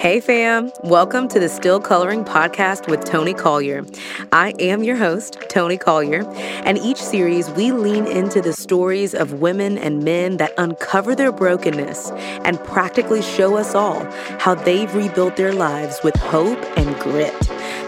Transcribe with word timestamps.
Hey, 0.00 0.18
fam. 0.18 0.72
Welcome 0.82 1.28
to 1.28 1.38
the 1.38 1.50
Still 1.50 1.78
Coloring 1.78 2.24
Podcast 2.24 2.88
with 2.88 3.04
Toni 3.04 3.34
Collier. 3.34 3.84
I 4.32 4.54
am 4.58 4.82
your 4.82 4.96
host, 4.96 5.36
Toni 5.50 5.76
Collier, 5.76 6.24
and 6.64 6.78
each 6.78 6.96
series 6.96 7.50
we 7.50 7.70
lean 7.72 8.06
into 8.06 8.40
the 8.40 8.54
stories 8.54 9.12
of 9.12 9.42
women 9.42 9.76
and 9.76 10.02
men 10.02 10.38
that 10.38 10.54
uncover 10.56 11.14
their 11.14 11.30
brokenness 11.30 12.12
and 12.46 12.58
practically 12.64 13.20
show 13.20 13.58
us 13.58 13.74
all 13.74 14.02
how 14.38 14.54
they've 14.54 14.94
rebuilt 14.94 15.36
their 15.36 15.52
lives 15.52 16.00
with 16.02 16.16
hope 16.16 16.58
and 16.78 16.98
grit. 17.00 17.38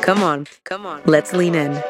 Come 0.02 0.22
on, 0.22 0.48
come 0.64 0.84
on, 0.84 1.00
let's 1.06 1.32
lean 1.32 1.54
in. 1.54 1.82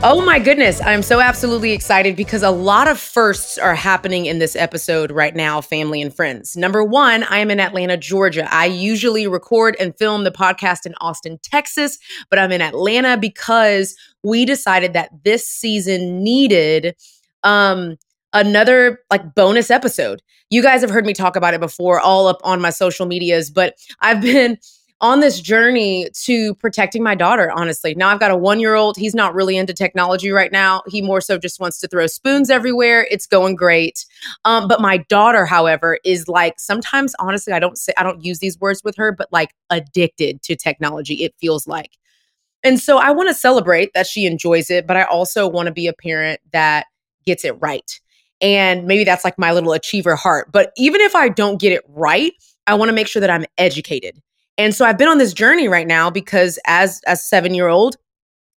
Oh 0.00 0.24
my 0.24 0.38
goodness, 0.38 0.80
I'm 0.80 1.02
so 1.02 1.20
absolutely 1.20 1.72
excited 1.72 2.14
because 2.14 2.44
a 2.44 2.52
lot 2.52 2.86
of 2.86 3.00
firsts 3.00 3.58
are 3.58 3.74
happening 3.74 4.26
in 4.26 4.38
this 4.38 4.54
episode 4.54 5.10
right 5.10 5.34
now, 5.34 5.60
family 5.60 6.00
and 6.00 6.14
friends. 6.14 6.56
Number 6.56 6.84
one, 6.84 7.24
I 7.24 7.38
am 7.38 7.50
in 7.50 7.58
Atlanta, 7.58 7.96
Georgia. 7.96 8.48
I 8.54 8.66
usually 8.66 9.26
record 9.26 9.74
and 9.80 9.98
film 9.98 10.22
the 10.22 10.30
podcast 10.30 10.86
in 10.86 10.94
Austin, 11.00 11.40
Texas, 11.42 11.98
but 12.30 12.38
I'm 12.38 12.52
in 12.52 12.62
Atlanta 12.62 13.16
because 13.16 13.96
we 14.22 14.44
decided 14.44 14.92
that 14.92 15.10
this 15.24 15.48
season 15.48 16.22
needed 16.22 16.94
um 17.42 17.96
another 18.32 19.00
like 19.10 19.34
bonus 19.34 19.68
episode. 19.68 20.22
You 20.48 20.62
guys 20.62 20.80
have 20.82 20.90
heard 20.90 21.06
me 21.06 21.12
talk 21.12 21.34
about 21.34 21.54
it 21.54 21.60
before 21.60 21.98
all 21.98 22.28
up 22.28 22.38
on 22.44 22.60
my 22.60 22.70
social 22.70 23.06
medias, 23.06 23.50
but 23.50 23.74
I've 24.00 24.20
been 24.20 24.58
on 25.00 25.20
this 25.20 25.40
journey 25.40 26.08
to 26.24 26.54
protecting 26.56 27.02
my 27.02 27.14
daughter, 27.14 27.50
honestly. 27.52 27.94
Now 27.94 28.08
I've 28.08 28.18
got 28.18 28.32
a 28.32 28.36
one 28.36 28.58
year 28.58 28.74
old. 28.74 28.96
He's 28.96 29.14
not 29.14 29.34
really 29.34 29.56
into 29.56 29.72
technology 29.72 30.30
right 30.30 30.50
now. 30.50 30.82
He 30.88 31.02
more 31.02 31.20
so 31.20 31.38
just 31.38 31.60
wants 31.60 31.78
to 31.80 31.88
throw 31.88 32.06
spoons 32.08 32.50
everywhere. 32.50 33.06
It's 33.10 33.26
going 33.26 33.54
great. 33.54 34.04
Um, 34.44 34.66
but 34.66 34.80
my 34.80 34.98
daughter, 35.08 35.46
however, 35.46 35.98
is 36.04 36.26
like 36.26 36.58
sometimes, 36.58 37.14
honestly, 37.20 37.52
I 37.52 37.60
don't 37.60 37.78
say, 37.78 37.92
I 37.96 38.02
don't 38.02 38.24
use 38.24 38.40
these 38.40 38.58
words 38.58 38.82
with 38.82 38.96
her, 38.96 39.12
but 39.12 39.28
like 39.30 39.54
addicted 39.70 40.42
to 40.42 40.56
technology, 40.56 41.22
it 41.22 41.34
feels 41.40 41.68
like. 41.68 41.92
And 42.64 42.80
so 42.80 42.98
I 42.98 43.12
want 43.12 43.28
to 43.28 43.34
celebrate 43.34 43.92
that 43.94 44.08
she 44.08 44.26
enjoys 44.26 44.68
it, 44.68 44.86
but 44.86 44.96
I 44.96 45.04
also 45.04 45.46
want 45.46 45.66
to 45.66 45.72
be 45.72 45.86
a 45.86 45.92
parent 45.92 46.40
that 46.52 46.86
gets 47.24 47.44
it 47.44 47.52
right. 47.60 48.00
And 48.40 48.86
maybe 48.86 49.04
that's 49.04 49.24
like 49.24 49.38
my 49.38 49.52
little 49.52 49.72
achiever 49.72 50.16
heart. 50.16 50.50
But 50.50 50.72
even 50.76 51.00
if 51.00 51.14
I 51.14 51.28
don't 51.28 51.60
get 51.60 51.72
it 51.72 51.82
right, 51.88 52.32
I 52.66 52.74
want 52.74 52.88
to 52.88 52.92
make 52.92 53.06
sure 53.06 53.20
that 53.20 53.30
I'm 53.30 53.44
educated 53.58 54.20
and 54.58 54.74
so 54.74 54.84
I've 54.84 54.98
been 54.98 55.08
on 55.08 55.18
this 55.18 55.32
journey 55.32 55.68
right 55.68 55.86
now 55.86 56.10
because 56.10 56.58
as 56.66 57.00
a 57.06 57.12
7-year-old, 57.12 57.96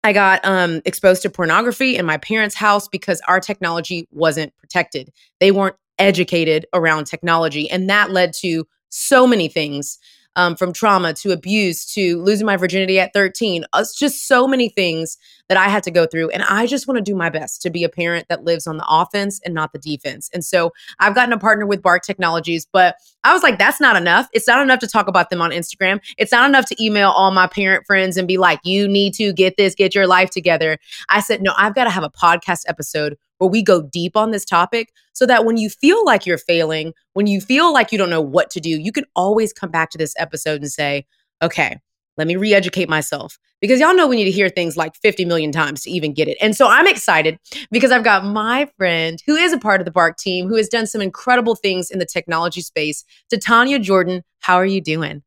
I 0.05 0.13
got 0.13 0.41
um, 0.45 0.81
exposed 0.85 1.23
to 1.23 1.31
pornography 1.31 1.97
in 1.97 2.07
my 2.07 2.17
parents' 2.17 2.55
house 2.55 2.89
because 2.89 3.21
our 3.27 3.41
technology 3.41 4.07
wasn't 4.13 4.57
protected. 4.57 5.11
They 5.41 5.51
weren't 5.51 5.75
educated 5.99 6.67
around 6.73 7.07
technology. 7.07 7.69
And 7.69 7.91
that 7.91 8.13
led 8.13 8.33
to 8.35 8.65
so 8.91 9.27
many 9.27 9.49
things 9.49 9.99
um, 10.39 10.55
from 10.55 10.73
trauma 10.73 11.13
to 11.13 11.33
abuse 11.33 11.85
to 11.95 12.23
losing 12.23 12.47
my 12.47 12.57
virginity 12.57 13.01
at 13.01 13.13
13. 13.13 13.65
It's 13.75 13.99
just 13.99 14.29
so 14.29 14.47
many 14.47 14.69
things 14.69 15.19
that 15.49 15.59
I 15.59 15.69
had 15.69 15.83
to 15.83 15.91
go 15.91 16.07
through. 16.07 16.31
And 16.31 16.45
I 16.45 16.67
just 16.67 16.87
want 16.87 16.97
to 16.97 17.03
do 17.03 17.17
my 17.17 17.29
best 17.29 17.61
to 17.63 17.71
be 17.71 17.83
a 17.83 17.89
parent 17.89 18.27
that 18.29 18.45
lives 18.45 18.69
on 18.69 18.77
the 18.77 18.87
offense 18.89 19.41
and 19.45 19.53
not 19.53 19.73
the 19.73 19.81
defense. 19.81 20.31
And 20.33 20.45
so 20.45 20.73
I've 21.01 21.17
gotten 21.17 21.33
a 21.33 21.39
partner 21.39 21.67
with 21.67 21.83
Bark 21.83 22.05
Technologies, 22.05 22.69
but 22.73 22.95
I 23.25 23.33
was 23.33 23.43
like, 23.43 23.59
that's 23.59 23.81
not 23.81 23.97
enough. 23.97 24.29
It's 24.33 24.47
not 24.47 24.63
enough 24.63 24.79
to 24.79 24.87
talk 24.87 25.09
about 25.09 25.31
them 25.31 25.43
on 25.43 25.51
Instagram. 25.51 26.01
It's 26.19 26.31
not 26.31 26.49
enough 26.49 26.67
to 26.67 26.85
email 26.85 27.11
all 27.11 27.33
my 27.33 27.49
parent 27.49 27.85
friends 27.85 28.17
and 28.17 28.29
be 28.29 28.39
like, 28.39 28.61
you 28.63 28.87
need 28.87 29.15
to 29.15 29.33
get 29.33 29.57
this, 29.57 29.75
get 29.75 29.93
your 29.93 30.07
life 30.07 30.31
together. 30.31 30.79
I 31.09 31.21
said, 31.21 31.43
no, 31.43 31.53
I've 31.57 31.75
got 31.75 31.85
to 31.85 31.91
have 31.91 32.05
a 32.05 32.11
podcast 32.11 32.61
episode 32.69 33.17
where 33.39 33.51
we 33.51 33.63
go 33.63 33.83
deep 33.83 34.17
on 34.17 34.31
this 34.31 34.45
topic 34.45 34.93
so 35.13 35.27
that 35.27 35.45
when 35.45 35.57
you 35.57 35.71
feel 35.71 36.05
like 36.05 36.27
you're 36.27 36.39
failing, 36.39 36.93
when 37.15 37.27
you 37.27 37.41
feel 37.41 37.73
like 37.73 37.91
you 37.91 37.99
don't 37.99 38.11
know 38.11 38.21
what 38.21 38.51
to 38.51 38.61
do, 38.61 38.71
you 38.71 38.93
can 38.93 39.05
always 39.17 39.53
come 39.53 39.71
back 39.71 39.91
to 39.91 39.99
this 39.99 40.15
episode 40.19 40.61
and 40.61 40.71
say, 40.71 41.07
okay, 41.43 41.79
let 42.17 42.27
me 42.27 42.37
re 42.37 42.53
educate 42.53 42.89
myself. 42.89 43.39
Because 43.61 43.81
y'all 43.81 43.95
know 43.95 44.07
we 44.07 44.17
need 44.17 44.25
to 44.25 44.31
hear 44.31 44.49
things 44.49 44.77
like 44.77 44.95
50 44.97 45.25
million 45.25 45.51
times 45.51 45.83
to 45.83 45.91
even 45.91 46.13
get 46.13 46.29
it. 46.29 46.37
And 46.41 46.55
so 46.57 46.69
I'm 46.69 46.87
excited 46.87 47.39
because 47.73 47.91
I've 47.91 48.05
got 48.05 48.25
my 48.25 48.69
friend 48.77 49.21
who 49.27 49.35
is 49.35 49.53
a 49.53 49.59
part 49.59 49.81
of 49.81 49.85
the 49.85 49.91
Bark 49.91 50.17
team 50.17 50.49
who 50.49 50.57
has 50.57 50.69
done 50.69 50.87
some 50.87 51.01
incredible 51.01 51.57
things 51.57 51.91
in 51.91 51.99
the 51.99 52.07
technology 52.07 52.61
space. 52.61 53.05
Titania 53.31 53.79
Jordan, 53.79 54.23
how 54.41 54.57
are 54.57 54.67
you 54.67 54.81
doing? 54.81 55.23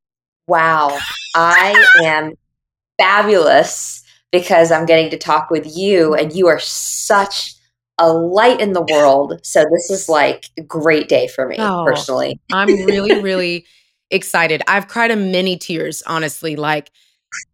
Wow, 0.48 0.98
I 1.36 1.86
am 2.04 2.34
fabulous 2.98 4.04
because 4.32 4.72
I'm 4.72 4.86
getting 4.86 5.10
to 5.12 5.18
talk 5.18 5.50
with 5.50 5.78
you, 5.78 6.14
and 6.14 6.34
you 6.34 6.48
are 6.48 6.60
such 6.60 7.54
a 8.02 8.12
light 8.12 8.60
in 8.60 8.74
the 8.74 8.82
world. 8.82 9.40
So 9.44 9.64
this 9.72 9.92
is 9.92 10.10
like 10.10 10.50
a 10.58 10.64
great 10.64 11.08
day 11.08 11.28
for 11.28 11.48
me 11.48 11.56
oh, 11.60 11.86
personally. 11.86 12.42
I'm 12.52 12.68
really, 12.68 13.22
really 13.22 13.66
excited. 14.10 14.64
I've 14.68 14.88
cried 14.88 15.12
a 15.12 15.16
many 15.16 15.56
tears, 15.56 16.02
honestly, 16.08 16.56
like 16.56 16.92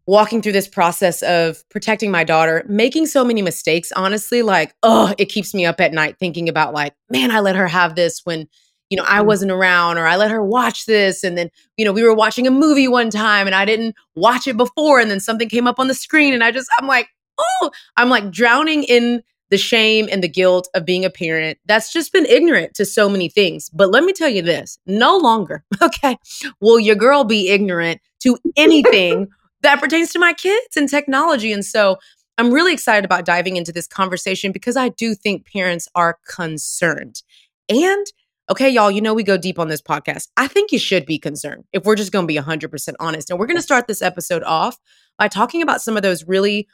walking 0.08 0.42
through 0.42 0.54
this 0.54 0.68
process 0.68 1.22
of 1.22 1.68
protecting 1.70 2.12
my 2.12 2.24
daughter, 2.24 2.66
making 2.68 3.08
so 3.08 3.26
many 3.26 3.42
mistakes, 3.42 3.92
honestly, 3.94 4.42
like, 4.42 4.74
oh, 4.84 5.14
it 5.18 5.26
keeps 5.26 5.54
me 5.54 5.66
up 5.66 5.82
at 5.82 5.92
night 5.92 6.16
thinking 6.18 6.48
about 6.48 6.74
like, 6.74 6.94
man, 7.10 7.30
I 7.30 7.42
let 7.42 7.58
her 7.58 7.68
have 7.68 7.96
this 7.96 8.22
when 8.24 8.48
you 8.90 8.96
know, 8.96 9.04
I 9.06 9.20
mm. 9.20 9.26
wasn't 9.26 9.52
around 9.52 9.98
or 9.98 10.08
I 10.08 10.16
let 10.16 10.32
her 10.32 10.42
watch 10.42 10.86
this. 10.86 11.22
And 11.22 11.38
then, 11.38 11.50
you 11.76 11.84
know, 11.84 11.92
we 11.92 12.04
were 12.04 12.16
watching 12.16 12.48
a 12.48 12.52
movie 12.52 12.88
one 12.88 13.10
time 13.10 13.46
and 13.46 13.54
I 13.54 13.66
didn't 13.66 13.96
watch 14.16 14.48
it 14.48 14.56
before. 14.56 15.02
And 15.02 15.12
then 15.12 15.20
something 15.20 15.50
came 15.50 15.68
up 15.68 15.78
on 15.78 15.90
the 15.90 15.94
screen 15.94 16.34
and 16.34 16.42
I 16.42 16.52
just, 16.52 16.70
I'm 16.80 16.88
like, 16.88 17.10
oh, 17.38 17.72
I'm 17.98 18.08
like 18.10 18.32
drowning 18.32 18.84
in 18.84 19.24
the 19.50 19.58
shame 19.58 20.08
and 20.12 20.24
the 20.24 20.28
guilt 20.28 20.68
of 20.74 20.86
being 20.86 21.06
a 21.06 21.10
parent 21.10 21.58
that's 21.66 21.92
just 21.92 22.12
been 22.12 22.26
ignorant 22.26 22.74
to 22.76 22.86
so 22.86 23.10
many 23.10 23.30
things. 23.30 23.70
But 23.70 23.92
let 23.92 24.04
me 24.04 24.14
tell 24.14 24.30
you 24.30 24.42
this 24.42 24.78
no 24.86 25.18
longer, 25.18 25.64
okay, 25.82 26.18
will 26.60 26.80
your 26.80 26.96
girl 26.96 27.24
be 27.24 27.50
ignorant 27.50 28.02
to 28.24 28.38
anything 28.56 29.28
that 29.62 29.80
pertains 29.80 30.12
to 30.12 30.20
my 30.20 30.34
kids 30.34 30.78
and 30.78 30.90
technology. 30.90 31.52
And 31.52 31.66
so 31.66 31.98
I'm 32.38 32.52
really 32.52 32.74
excited 32.74 33.04
about 33.04 33.26
diving 33.26 33.58
into 33.58 33.72
this 33.72 33.88
conversation 33.88 34.52
because 34.52 34.78
I 34.78 34.90
do 34.90 35.16
think 35.16 35.52
parents 35.52 35.88
are 35.96 36.20
concerned. 36.28 37.24
And 37.68 38.06
okay, 38.50 38.70
y'all, 38.70 38.92
you 38.92 39.02
know 39.02 39.14
we 39.14 39.24
go 39.24 39.38
deep 39.38 39.60
on 39.60 39.68
this 39.68 39.82
podcast. 39.82 40.28
I 40.38 40.48
think 40.48 40.72
you 40.72 40.80
should 40.80 41.06
be 41.06 41.18
concerned 41.18 41.66
if 41.74 41.84
we're 41.84 41.96
just 41.96 42.12
going 42.12 42.24
to 42.24 42.28
be 42.28 42.40
100% 42.40 42.94
honest. 43.00 43.30
And 43.30 43.40
we're 43.40 43.48
going 43.48 43.58
to 43.58 43.64
start 43.64 43.88
this 43.88 44.02
episode 44.02 44.44
off 44.44 44.78
by 45.18 45.28
talking 45.28 45.62
about 45.62 45.82
some 45.82 45.98
of 45.98 46.04
those 46.04 46.26
really 46.26 46.68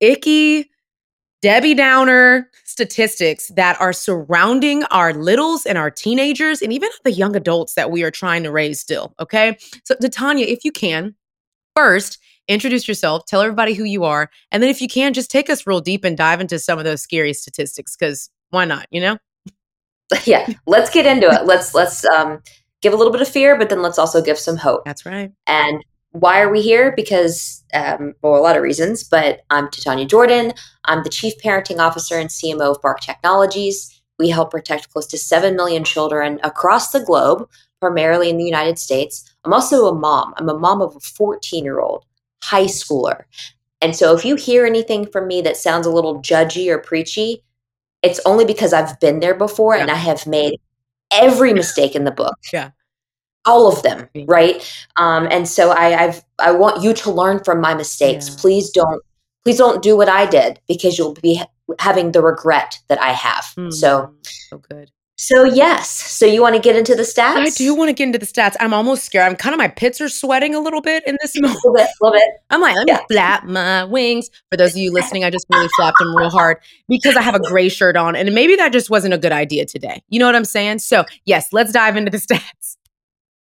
icky, 0.00 0.70
Debbie 1.42 1.74
Downer 1.74 2.50
statistics 2.64 3.48
that 3.56 3.80
are 3.80 3.92
surrounding 3.92 4.84
our 4.84 5.14
littles 5.14 5.64
and 5.64 5.78
our 5.78 5.90
teenagers 5.90 6.60
and 6.60 6.72
even 6.72 6.90
the 7.04 7.12
young 7.12 7.34
adults 7.34 7.74
that 7.74 7.90
we 7.90 8.02
are 8.02 8.10
trying 8.10 8.42
to 8.42 8.50
raise 8.50 8.80
still. 8.80 9.14
Okay. 9.20 9.56
So, 9.84 9.94
Titania, 9.94 10.46
if 10.46 10.64
you 10.64 10.72
can, 10.72 11.14
first, 11.74 12.18
introduce 12.48 12.86
yourself, 12.86 13.24
tell 13.26 13.40
everybody 13.40 13.74
who 13.74 13.84
you 13.84 14.04
are. 14.04 14.30
And 14.52 14.62
then, 14.62 14.70
if 14.70 14.82
you 14.82 14.88
can, 14.88 15.14
just 15.14 15.30
take 15.30 15.48
us 15.48 15.66
real 15.66 15.80
deep 15.80 16.04
and 16.04 16.16
dive 16.16 16.40
into 16.40 16.58
some 16.58 16.78
of 16.78 16.84
those 16.84 17.02
scary 17.02 17.32
statistics 17.32 17.96
because 17.96 18.30
why 18.50 18.64
not, 18.64 18.86
you 18.90 19.00
know? 19.00 19.18
Yeah. 20.24 20.48
Let's 20.66 20.90
get 20.90 21.06
into 21.06 21.28
it. 21.28 21.46
Let's, 21.46 21.72
let's, 21.72 22.04
um, 22.04 22.42
give 22.82 22.92
a 22.92 22.96
little 22.96 23.12
bit 23.12 23.22
of 23.22 23.28
fear, 23.28 23.56
but 23.56 23.68
then 23.68 23.82
let's 23.82 23.98
also 23.98 24.20
give 24.20 24.38
some 24.38 24.56
hope. 24.56 24.84
That's 24.84 25.06
right. 25.06 25.30
And 25.46 25.84
why 26.12 26.40
are 26.40 26.50
we 26.50 26.60
here? 26.60 26.92
Because, 26.94 27.62
um, 27.72 28.14
well, 28.22 28.36
a 28.36 28.42
lot 28.42 28.56
of 28.56 28.62
reasons, 28.62 29.04
but 29.04 29.42
I'm 29.50 29.70
Titania 29.70 30.06
Jordan. 30.06 30.52
I'm 30.86 31.04
the 31.04 31.10
Chief 31.10 31.34
Parenting 31.42 31.78
Officer 31.78 32.18
and 32.18 32.28
CMO 32.28 32.74
of 32.74 32.82
Bark 32.82 33.00
Technologies. 33.00 34.02
We 34.18 34.28
help 34.28 34.50
protect 34.50 34.92
close 34.92 35.06
to 35.08 35.18
7 35.18 35.54
million 35.56 35.84
children 35.84 36.40
across 36.42 36.90
the 36.90 37.04
globe, 37.04 37.48
primarily 37.80 38.28
in 38.28 38.38
the 38.38 38.44
United 38.44 38.78
States. 38.78 39.32
I'm 39.44 39.52
also 39.52 39.86
a 39.86 39.94
mom. 39.94 40.34
I'm 40.36 40.48
a 40.48 40.58
mom 40.58 40.82
of 40.82 40.96
a 40.96 41.00
14 41.00 41.64
year 41.64 41.80
old 41.80 42.04
high 42.42 42.64
schooler. 42.64 43.22
And 43.80 43.96
so 43.96 44.14
if 44.14 44.24
you 44.24 44.36
hear 44.36 44.66
anything 44.66 45.06
from 45.06 45.26
me 45.26 45.40
that 45.42 45.56
sounds 45.56 45.86
a 45.86 45.90
little 45.90 46.20
judgy 46.20 46.68
or 46.68 46.78
preachy, 46.78 47.42
it's 48.02 48.20
only 48.26 48.44
because 48.44 48.72
I've 48.72 48.98
been 49.00 49.20
there 49.20 49.34
before 49.34 49.76
yeah. 49.76 49.82
and 49.82 49.90
I 49.90 49.94
have 49.94 50.26
made 50.26 50.58
every 51.12 51.54
mistake 51.54 51.94
in 51.94 52.04
the 52.04 52.10
book. 52.10 52.36
Yeah 52.52 52.70
all 53.46 53.72
of 53.72 53.82
them 53.82 54.08
right. 54.26 54.86
um, 54.96 55.26
and 55.30 55.48
so 55.48 55.70
I, 55.70 56.04
i've 56.04 56.22
i 56.38 56.50
want 56.50 56.82
you 56.82 56.92
to 56.94 57.10
learn 57.10 57.42
from 57.42 57.60
my 57.60 57.74
mistakes. 57.74 58.28
Yeah. 58.28 58.36
please 58.38 58.70
don't 58.70 59.02
please 59.44 59.58
don't 59.58 59.82
do 59.82 59.96
what 59.96 60.08
i 60.08 60.26
did 60.26 60.60
because 60.68 60.98
you'll 60.98 61.14
be 61.14 61.40
having 61.78 62.12
the 62.12 62.20
regret 62.22 62.78
that 62.88 63.00
i 63.00 63.12
have. 63.12 63.44
Mm, 63.56 63.72
so 63.72 64.12
so 64.24 64.58
good. 64.58 64.90
so 65.16 65.44
yes. 65.44 65.88
So 65.88 66.26
you 66.26 66.42
want 66.42 66.56
to 66.56 66.60
get 66.60 66.76
into 66.76 66.94
the 66.94 67.02
stats? 67.02 67.36
i 67.36 67.48
do 67.50 67.74
want 67.74 67.88
to 67.88 67.92
get 67.94 68.04
into 68.04 68.18
the 68.18 68.26
stats. 68.26 68.56
I'm 68.60 68.74
almost 68.74 69.04
scared. 69.04 69.26
I'm 69.26 69.36
kind 69.36 69.54
of 69.54 69.58
my 69.58 69.68
pits 69.68 70.00
are 70.00 70.08
sweating 70.08 70.54
a 70.54 70.60
little 70.60 70.82
bit 70.82 71.02
in 71.06 71.16
this 71.22 71.40
moment 71.40 71.60
a 71.64 71.68
little 71.68 71.76
bit, 71.76 71.88
a 71.88 72.04
little 72.04 72.18
bit. 72.18 72.28
i'm 72.50 72.60
like 72.60 72.76
let 72.76 72.86
me 72.86 72.92
yeah. 72.92 73.00
flap 73.10 73.44
my 73.44 73.84
wings. 73.84 74.30
For 74.50 74.56
those 74.58 74.72
of 74.72 74.78
you 74.78 74.92
listening 74.92 75.24
i 75.24 75.30
just 75.30 75.46
really 75.50 75.68
flapped 75.76 75.98
them 75.98 76.14
real 76.14 76.30
hard 76.30 76.58
because 76.88 77.16
i 77.16 77.22
have 77.22 77.34
a 77.34 77.40
gray 77.40 77.70
shirt 77.70 77.96
on 77.96 78.16
and 78.16 78.34
maybe 78.34 78.56
that 78.56 78.72
just 78.72 78.90
wasn't 78.90 79.14
a 79.14 79.18
good 79.18 79.32
idea 79.32 79.64
today. 79.64 80.02
You 80.10 80.18
know 80.18 80.26
what 80.26 80.36
i'm 80.36 80.44
saying? 80.44 80.80
So 80.80 81.06
yes 81.24 81.52
let's 81.52 81.72
dive 81.72 81.96
into 81.96 82.10
the 82.10 82.18
stats 82.28 82.76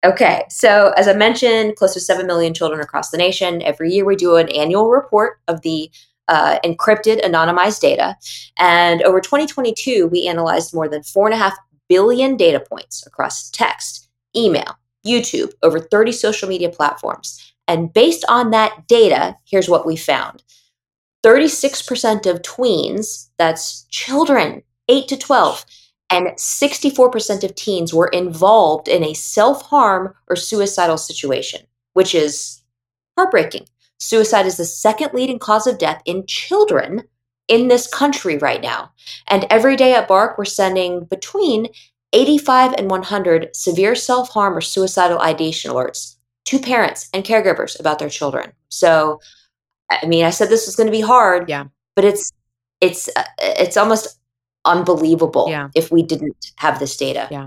Okay, 0.04 0.44
so 0.50 0.92
as 0.98 1.08
I 1.08 1.14
mentioned, 1.14 1.76
close 1.76 1.94
to 1.94 2.00
7 2.00 2.26
million 2.26 2.52
children 2.52 2.80
across 2.80 3.08
the 3.08 3.16
nation. 3.16 3.62
Every 3.62 3.90
year 3.90 4.04
we 4.04 4.16
do 4.16 4.36
an 4.36 4.50
annual 4.50 4.90
report 4.90 5.40
of 5.48 5.62
the 5.62 5.90
uh, 6.28 6.58
encrypted, 6.62 7.22
anonymized 7.24 7.80
data. 7.80 8.16
And 8.58 9.00
over 9.02 9.20
2022, 9.20 10.06
we 10.08 10.28
analyzed 10.28 10.74
more 10.74 10.88
than 10.88 11.00
4.5 11.00 11.52
billion 11.88 12.36
data 12.36 12.60
points 12.60 13.06
across 13.06 13.48
text, 13.50 14.08
email, 14.36 14.76
YouTube, 15.06 15.52
over 15.62 15.80
30 15.80 16.12
social 16.12 16.48
media 16.50 16.68
platforms. 16.68 17.54
And 17.66 17.90
based 17.92 18.26
on 18.28 18.50
that 18.50 18.86
data, 18.86 19.36
here's 19.46 19.70
what 19.70 19.86
we 19.86 19.96
found 19.96 20.42
36% 21.24 22.26
of 22.26 22.42
tweens, 22.42 23.28
that's 23.38 23.84
children 23.84 24.62
8 24.88 25.08
to 25.08 25.16
12, 25.16 25.64
and 26.10 26.28
64% 26.28 27.44
of 27.44 27.54
teens 27.54 27.94
were 27.94 28.08
involved 28.08 28.88
in 28.88 29.02
a 29.04 29.14
self 29.14 29.62
harm 29.62 30.14
or 30.28 30.36
suicidal 30.36 30.98
situation, 30.98 31.62
which 31.94 32.14
is 32.14 32.62
heartbreaking. 33.16 33.66
Suicide 33.98 34.46
is 34.46 34.56
the 34.56 34.64
second 34.64 35.14
leading 35.14 35.38
cause 35.38 35.66
of 35.66 35.78
death 35.78 36.02
in 36.04 36.26
children 36.26 37.04
in 37.48 37.68
this 37.68 37.86
country 37.86 38.38
right 38.38 38.62
now. 38.62 38.90
And 39.28 39.46
every 39.50 39.76
day 39.76 39.94
at 39.94 40.08
Bark, 40.08 40.38
we're 40.38 40.44
sending 40.44 41.04
between 41.04 41.68
85 42.12 42.74
and 42.74 42.90
100 42.90 43.54
severe 43.54 43.94
self 43.94 44.30
harm 44.30 44.56
or 44.56 44.60
suicidal 44.60 45.20
ideation 45.20 45.70
alerts 45.70 46.16
to 46.46 46.58
parents 46.58 47.08
and 47.12 47.24
caregivers 47.24 47.78
about 47.78 47.98
their 47.98 48.08
children. 48.08 48.52
So, 48.68 49.20
I 49.90 50.06
mean, 50.06 50.24
I 50.24 50.30
said 50.30 50.48
this 50.48 50.66
was 50.66 50.76
going 50.76 50.86
to 50.86 50.92
be 50.92 51.00
hard. 51.00 51.48
Yeah. 51.48 51.64
But 51.96 52.04
it's 52.04 52.32
it's 52.80 53.08
uh, 53.16 53.24
it's 53.38 53.76
almost 53.76 54.18
unbelievable 54.64 55.46
yeah. 55.48 55.68
if 55.74 55.90
we 55.90 56.02
didn't 56.02 56.52
have 56.56 56.78
this 56.78 56.96
data. 56.96 57.28
Yeah. 57.30 57.46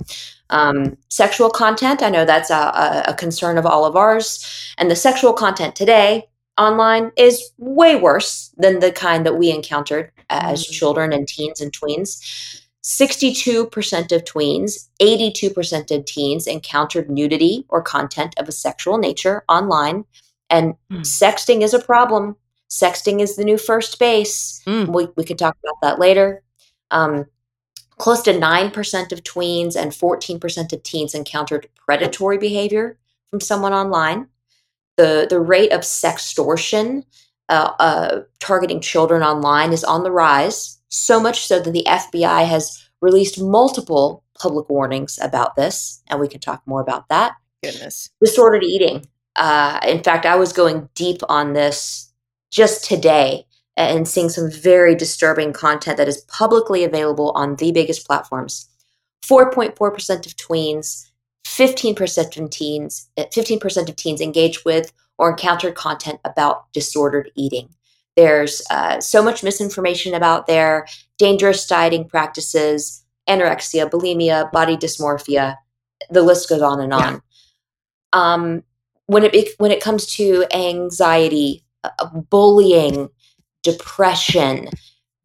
Um, 0.50 0.98
sexual 1.10 1.50
content, 1.50 2.02
I 2.02 2.10
know 2.10 2.25
that's 2.25 2.50
a, 2.50 3.04
a, 3.08 3.14
concern 3.14 3.58
of 3.58 3.66
all 3.66 3.86
of 3.86 3.96
ours. 3.96 4.74
And 4.78 4.90
the 4.90 4.96
sexual 4.96 5.34
content 5.34 5.75
today 5.75 6.30
online 6.58 7.12
is 7.18 7.52
way 7.58 7.96
worse 7.96 8.54
than 8.58 8.80
the 8.80 8.92
kind 8.92 9.25
that 9.25 9.38
we 9.38 9.52
encountered 9.52 10.12
as 10.30 10.64
mm-hmm. 10.64 10.72
children 10.72 11.14
and 11.14 11.28
teens 11.28 11.60
and 11.60 11.72
tweens. 11.72 12.64
62% 12.84 14.12
of 14.14 14.24
tweens, 14.24 14.88
82% 15.02 15.92
of 15.92 16.06
teens 16.06 16.48
encountered 16.48 17.10
nudity 17.10 17.66
or 17.68 17.81
content 17.81 18.34
of 18.40 18.48
a 18.48 18.54
sexual 18.54 18.98
nature 18.98 19.44
online. 19.50 20.06
And 20.50 20.75
mm. 20.90 21.02
sexting 21.02 21.64
is 21.64 21.74
a 21.74 21.81
problem. 21.81 22.38
Sexting 22.69 23.19
is 23.19 23.36
the 23.36 23.44
new 23.44 23.58
first 23.58 24.00
base. 24.00 24.62
Mm. 24.66 24.94
We, 24.94 25.08
we 25.18 25.25
could 25.25 25.38
talk 25.38 25.58
about 25.62 25.81
that 25.81 26.00
later. 26.00 26.44
Um, 26.92 27.25
close 27.98 28.22
to 28.24 28.31
9% 28.34 29.12
of 29.12 29.24
tweens 29.24 29.75
and 29.75 29.92
14% 29.92 30.74
of 30.74 30.84
teens 30.84 31.13
encountered 31.13 31.68
predatory 31.75 32.38
behavior 32.38 32.98
from 33.30 33.42
someone 33.42 33.74
online. 33.74 34.28
The, 34.98 35.28
the 35.30 35.39
rate 35.39 35.72
of 35.72 35.81
sextortion 35.81 37.04
uh, 37.50 37.72
uh, 37.80 38.22
targeting 38.39 38.81
children 38.81 39.24
online 39.24 39.72
is 39.72 39.84
on 39.84 40.04
the 40.04 40.12
rise, 40.12 40.80
so 40.89 41.19
much 41.19 41.45
so 41.45 41.60
that 41.60 41.72
the 41.72 41.86
FBI 41.88 42.45
has 42.45 42.90
released 43.01 43.40
multiple 43.40 44.24
public 44.40 44.69
warnings 44.69 45.19
about 45.22 45.56
this, 45.56 46.01
and 46.07 46.19
we 46.19 46.28
can 46.28 46.40
talk 46.40 46.62
more 46.66 46.81
about 46.81 47.10
that. 47.10 47.36
Goodness. 47.63 48.10
Disordered 48.24 48.63
eating. 48.63 49.06
Uh, 49.36 49.80
in 49.88 50.04
fact, 50.04 50.25
I 50.25 50.36
was 50.36 50.51
going 50.54 50.90
deep 50.95 51.22
on 51.30 51.54
this 51.54 52.12
just 52.51 52.86
today 52.86 53.47
and 53.78 54.08
seeing 54.08 54.30
some 54.30 54.50
very 54.52 54.96
disturbing 54.96 55.54
content 55.54 55.98
that 55.98 56.08
is 56.08 56.22
publicly 56.22 56.84
available 56.84 57.32
on 57.36 57.56
the 57.56 57.72
biggest 57.72 58.06
platforms. 58.06 58.68
4.4% 59.24 60.26
of 60.26 60.36
tweens, 60.36 61.10
15% 61.46 62.44
of 62.44 62.50
teens, 62.50 63.10
15% 63.18 63.78
eh, 63.78 63.82
of 63.82 63.96
teens 63.96 64.20
engage 64.20 64.66
with 64.66 64.92
or 65.18 65.30
encountered 65.32 65.76
content 65.76 66.20
about 66.26 66.72
disordered 66.74 67.32
eating. 67.36 67.70
There's 68.16 68.64
uh, 68.72 69.00
so 69.00 69.24
much 69.24 69.44
misinformation 69.44 70.16
about 70.16 70.48
their 70.48 70.88
dangerous 71.20 71.68
dieting 71.68 72.08
practices, 72.08 73.04
anorexia, 73.30 73.90
bulimia, 73.90 74.52
body 74.52 74.76
dysmorphia. 74.76 75.56
The 76.10 76.24
list 76.24 76.50
goes 76.50 76.62
on 76.62 76.82
and 76.82 76.94
on. 76.94 77.14
Yeah. 77.14 77.20
Um, 78.14 78.64
when 79.06 79.24
it 79.24 79.50
when 79.60 79.72
it 79.72 79.82
comes 79.82 80.08
to 80.16 80.46
anxiety, 80.52 81.64
uh, 81.84 82.08
bullying, 82.30 83.10
depression, 83.63 84.69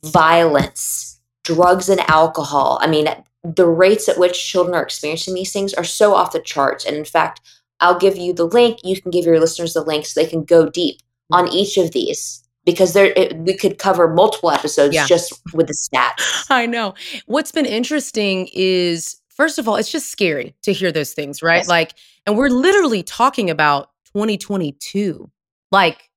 violence, 0.04 1.20
drugs 1.44 1.88
and 1.88 2.00
alcohol. 2.08 2.78
I 2.80 2.86
mean, 2.86 3.08
the 3.42 3.66
rates 3.66 4.08
at 4.08 4.18
which 4.18 4.44
children 4.44 4.74
are 4.74 4.82
experiencing 4.82 5.34
these 5.34 5.52
things 5.52 5.74
are 5.74 5.84
so 5.84 6.14
off 6.14 6.32
the 6.32 6.40
charts. 6.40 6.84
And 6.84 6.96
in 6.96 7.04
fact, 7.04 7.40
I'll 7.80 7.98
give 7.98 8.16
you 8.16 8.32
the 8.32 8.46
link. 8.46 8.78
You 8.84 9.00
can 9.00 9.10
give 9.10 9.24
your 9.24 9.40
listeners 9.40 9.74
the 9.74 9.82
link 9.82 10.06
so 10.06 10.20
they 10.20 10.28
can 10.28 10.44
go 10.44 10.68
deep 10.68 10.98
mm-hmm. 10.98 11.34
on 11.34 11.48
each 11.52 11.76
of 11.76 11.90
these 11.92 12.42
because 12.64 12.92
there 12.92 13.12
it, 13.16 13.36
we 13.38 13.56
could 13.56 13.78
cover 13.78 14.08
multiple 14.08 14.50
episodes 14.50 14.94
yeah. 14.94 15.06
just 15.06 15.40
with 15.52 15.66
the 15.66 15.74
stats. 15.74 16.46
I 16.50 16.66
know. 16.66 16.94
What's 17.26 17.50
been 17.50 17.66
interesting 17.66 18.48
is 18.52 19.20
first 19.28 19.58
of 19.58 19.68
all, 19.68 19.76
it's 19.76 19.90
just 19.90 20.10
scary 20.10 20.54
to 20.62 20.72
hear 20.72 20.92
those 20.92 21.12
things, 21.12 21.42
right? 21.42 21.58
Yes. 21.58 21.68
Like 21.68 21.94
and 22.26 22.36
we're 22.36 22.48
literally 22.48 23.02
talking 23.02 23.50
about 23.50 23.90
2022. 24.14 25.28
Like 25.72 26.08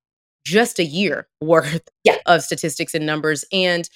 just 0.46 0.80
a 0.80 0.86
year 0.86 1.28
worth 1.42 1.90
yeah. 2.04 2.18
of 2.26 2.44
statistics 2.44 2.94
and 2.94 3.06
numbers. 3.06 3.44
And 3.52 3.90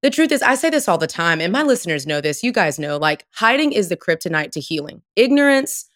the 0.00 0.10
truth 0.10 0.30
is, 0.30 0.42
I 0.42 0.54
say 0.54 0.70
this 0.70 0.88
all 0.88 0.98
the 0.98 1.08
time, 1.08 1.40
and 1.40 1.52
my 1.52 1.64
listeners 1.64 2.06
know 2.06 2.20
this. 2.20 2.44
You 2.44 2.52
guys 2.52 2.78
know, 2.78 2.96
like 2.98 3.26
hiding 3.34 3.72
is 3.72 3.88
the 3.88 3.96
kryptonite 3.96 4.52
to 4.52 4.60
healing. 4.60 5.02
Ignorance, 5.16 5.86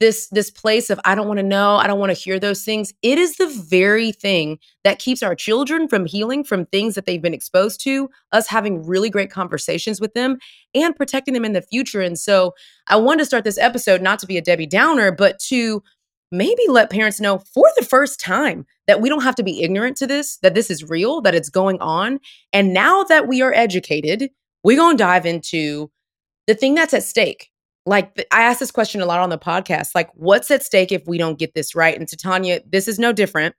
this 0.00 0.28
this 0.28 0.50
place 0.50 0.88
of 0.88 0.98
I 1.04 1.14
don't 1.14 1.28
want 1.28 1.40
to 1.40 1.46
know, 1.46 1.76
I 1.76 1.86
don't 1.86 1.98
want 1.98 2.08
to 2.08 2.18
hear 2.18 2.38
those 2.38 2.64
things. 2.64 2.94
It 3.02 3.18
is 3.18 3.36
the 3.36 3.48
very 3.48 4.12
thing 4.12 4.58
that 4.82 4.98
keeps 4.98 5.22
our 5.22 5.34
children 5.34 5.88
from 5.88 6.06
healing 6.06 6.42
from 6.42 6.64
things 6.66 6.94
that 6.94 7.04
they've 7.04 7.20
been 7.20 7.34
exposed 7.34 7.82
to. 7.84 8.08
Us 8.32 8.48
having 8.48 8.86
really 8.86 9.10
great 9.10 9.30
conversations 9.30 10.00
with 10.00 10.14
them 10.14 10.38
and 10.74 10.96
protecting 10.96 11.34
them 11.34 11.44
in 11.44 11.52
the 11.52 11.60
future. 11.60 12.00
And 12.00 12.18
so, 12.18 12.54
I 12.86 12.96
wanted 12.96 13.18
to 13.18 13.26
start 13.26 13.44
this 13.44 13.58
episode 13.58 14.00
not 14.00 14.18
to 14.20 14.26
be 14.26 14.38
a 14.38 14.42
Debbie 14.42 14.66
Downer, 14.66 15.12
but 15.12 15.38
to 15.48 15.82
maybe 16.30 16.62
let 16.68 16.90
parents 16.90 17.20
know 17.20 17.38
for 17.38 17.66
the 17.78 17.84
first 17.84 18.20
time 18.20 18.66
that 18.86 19.00
we 19.00 19.08
don't 19.08 19.22
have 19.22 19.34
to 19.36 19.42
be 19.42 19.62
ignorant 19.62 19.96
to 19.98 20.06
this, 20.06 20.36
that 20.38 20.54
this 20.54 20.70
is 20.70 20.88
real, 20.88 21.20
that 21.22 21.34
it's 21.34 21.48
going 21.48 21.80
on. 21.80 22.20
And 22.52 22.72
now 22.72 23.02
that 23.04 23.26
we 23.26 23.42
are 23.42 23.52
educated, 23.52 24.30
we're 24.62 24.76
going 24.76 24.96
to 24.96 25.02
dive 25.02 25.26
into 25.26 25.90
the 26.46 26.54
thing 26.54 26.74
that's 26.74 26.94
at 26.94 27.02
stake. 27.02 27.50
Like, 27.86 28.26
I 28.30 28.42
ask 28.42 28.60
this 28.60 28.70
question 28.70 29.00
a 29.00 29.06
lot 29.06 29.20
on 29.20 29.30
the 29.30 29.38
podcast 29.38 29.90
like, 29.94 30.10
what's 30.14 30.50
at 30.50 30.62
stake 30.62 30.92
if 30.92 31.06
we 31.06 31.18
don't 31.18 31.38
get 31.38 31.54
this 31.54 31.74
right? 31.74 31.98
And 31.98 32.06
Titania, 32.06 32.60
this 32.70 32.86
is 32.86 32.98
no 32.98 33.12
different 33.12 33.54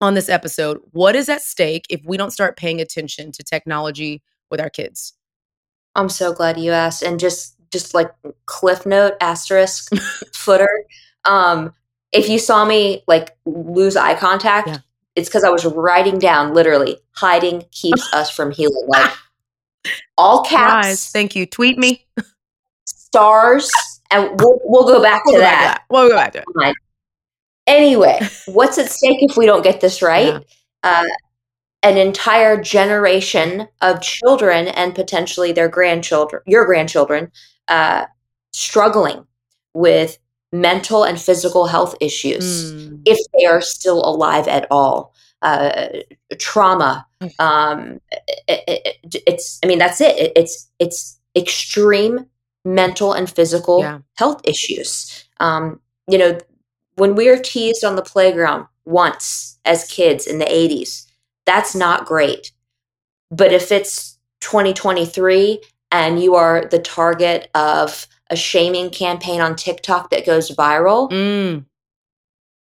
on 0.00 0.14
this 0.14 0.28
episode. 0.28 0.78
What 0.92 1.16
is 1.16 1.28
at 1.28 1.42
stake 1.42 1.84
if 1.90 2.00
we 2.06 2.16
don't 2.16 2.30
start 2.30 2.56
paying 2.56 2.80
attention 2.80 3.32
to 3.32 3.42
technology 3.42 4.22
with 4.50 4.60
our 4.60 4.70
kids? 4.70 5.14
I'm 5.94 6.08
so 6.08 6.32
glad 6.32 6.58
you 6.58 6.72
asked. 6.72 7.02
And 7.02 7.18
just, 7.18 7.56
just 7.72 7.94
like 7.94 8.12
cliff 8.46 8.86
note 8.86 9.14
asterisk 9.20 9.90
footer 10.34 10.70
um 11.24 11.74
if 12.12 12.28
you 12.28 12.38
saw 12.38 12.64
me 12.64 13.02
like 13.06 13.36
lose 13.44 13.96
eye 13.96 14.14
contact, 14.14 14.68
yeah. 14.68 14.78
it's 15.14 15.28
because 15.28 15.44
I 15.44 15.50
was 15.50 15.64
writing 15.64 16.18
down 16.18 16.54
literally 16.54 16.98
hiding 17.12 17.64
keeps 17.72 18.08
us 18.12 18.30
from 18.30 18.50
healing. 18.50 18.86
Like 18.88 19.12
all 20.18 20.44
caps. 20.44 20.86
Nice. 20.86 21.12
Thank 21.12 21.36
you. 21.36 21.46
Tweet 21.46 21.78
me. 21.78 22.06
Stars. 22.86 23.70
And 24.10 24.40
we'll, 24.40 24.60
we'll 24.64 24.86
go 24.86 25.02
back 25.02 25.24
we'll 25.24 25.34
to 25.34 25.38
go 25.38 25.44
that. 25.44 25.50
Back 25.50 25.74
to 25.74 25.78
that. 25.78 25.84
We'll 25.90 26.08
go 26.08 26.14
back 26.14 26.32
to 26.32 26.44
it. 26.68 26.76
Anyway, 27.66 28.20
what's 28.46 28.78
at 28.78 28.88
stake 28.88 29.18
if 29.20 29.36
we 29.36 29.46
don't 29.46 29.64
get 29.64 29.80
this 29.80 30.00
right? 30.02 30.34
Yeah. 30.34 30.40
Uh, 30.82 31.04
an 31.82 31.96
entire 31.96 32.60
generation 32.60 33.68
of 33.80 34.00
children 34.00 34.68
and 34.68 34.94
potentially 34.94 35.52
their 35.52 35.68
grandchildren, 35.68 36.42
your 36.46 36.64
grandchildren, 36.64 37.30
uh, 37.68 38.06
struggling 38.52 39.24
with 39.74 40.18
mental 40.60 41.04
and 41.04 41.20
physical 41.20 41.66
health 41.66 41.94
issues 42.00 42.72
mm. 42.72 43.00
if 43.04 43.18
they 43.34 43.46
are 43.46 43.60
still 43.60 44.04
alive 44.04 44.48
at 44.48 44.66
all. 44.70 45.14
Uh, 45.42 45.88
trauma. 46.38 47.06
Um, 47.38 48.00
it, 48.48 48.64
it, 48.66 49.22
it's. 49.26 49.58
I 49.62 49.66
mean, 49.66 49.78
that's 49.78 50.00
it. 50.00 50.18
it. 50.18 50.32
It's 50.34 50.68
it's 50.78 51.20
extreme 51.36 52.26
mental 52.64 53.12
and 53.12 53.30
physical 53.30 53.80
yeah. 53.80 53.98
health 54.16 54.40
issues. 54.44 55.24
Um, 55.38 55.80
you 56.08 56.18
know, 56.18 56.38
when 56.96 57.14
we 57.14 57.28
are 57.28 57.38
teased 57.38 57.84
on 57.84 57.96
the 57.96 58.02
playground 58.02 58.66
once 58.86 59.58
as 59.64 59.84
kids 59.84 60.26
in 60.26 60.38
the 60.38 60.46
'80s, 60.46 61.06
that's 61.44 61.74
not 61.74 62.06
great. 62.06 62.52
But 63.30 63.52
if 63.52 63.70
it's 63.70 64.18
2023 64.40 65.60
and 65.92 66.22
you 66.22 66.34
are 66.34 66.66
the 66.66 66.78
target 66.78 67.50
of 67.54 68.06
a 68.30 68.36
shaming 68.36 68.90
campaign 68.90 69.40
on 69.40 69.56
TikTok 69.56 70.10
that 70.10 70.26
goes 70.26 70.50
viral, 70.50 71.10
mm. 71.10 71.64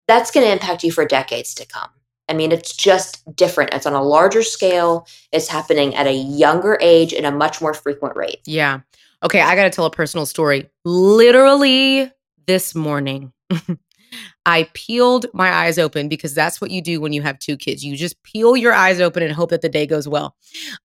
that's 0.08 0.32
going 0.32 0.46
to 0.46 0.51
impact 0.51 0.84
you 0.84 0.92
for 0.92 1.06
decades 1.06 1.54
to 1.56 1.66
come. 1.66 1.89
I 2.30 2.34
mean, 2.34 2.51
it's 2.51 2.75
just 2.75 3.36
different. 3.36 3.74
It's 3.74 3.88
on 3.88 3.94
a 3.94 4.04
larger 4.04 4.44
scale. 4.44 5.08
It's 5.32 5.48
happening 5.48 5.96
at 5.96 6.06
a 6.06 6.13
younger 6.13 6.78
age 6.80 7.12
in 7.12 7.25
a 7.25 7.32
much 7.32 7.60
more 7.60 7.74
frequent 7.74 8.16
rate. 8.16 8.39
Yeah. 8.46 8.82
Okay, 9.24 9.42
I 9.42 9.56
got 9.56 9.63
to 9.63 9.70
tell 9.70 9.86
a 9.86 9.92
personal 9.92 10.25
story. 10.25 10.70
Literally 10.86 12.12
this 12.46 12.75
morning, 12.75 13.34
I 14.46 14.70
peeled 14.74 15.25
my 15.34 15.51
eyes 15.51 15.78
open 15.78 16.08
because 16.08 16.34
that's 16.34 16.62
what 16.62 16.72
you 16.72 16.82
do 16.82 17.01
when 17.01 17.13
you 17.13 17.22
have 17.24 17.39
two 17.39 17.58
kids. 17.58 17.84
You 17.84 17.98
just 17.98 18.22
peel 18.24 18.56
your 18.56 18.74
eyes 18.74 19.01
open 19.01 19.24
and 19.24 19.34
hope 19.34 19.50
that 19.50 19.62
the 19.62 19.70
day 19.70 19.86
goes 19.86 20.08
well. 20.08 20.36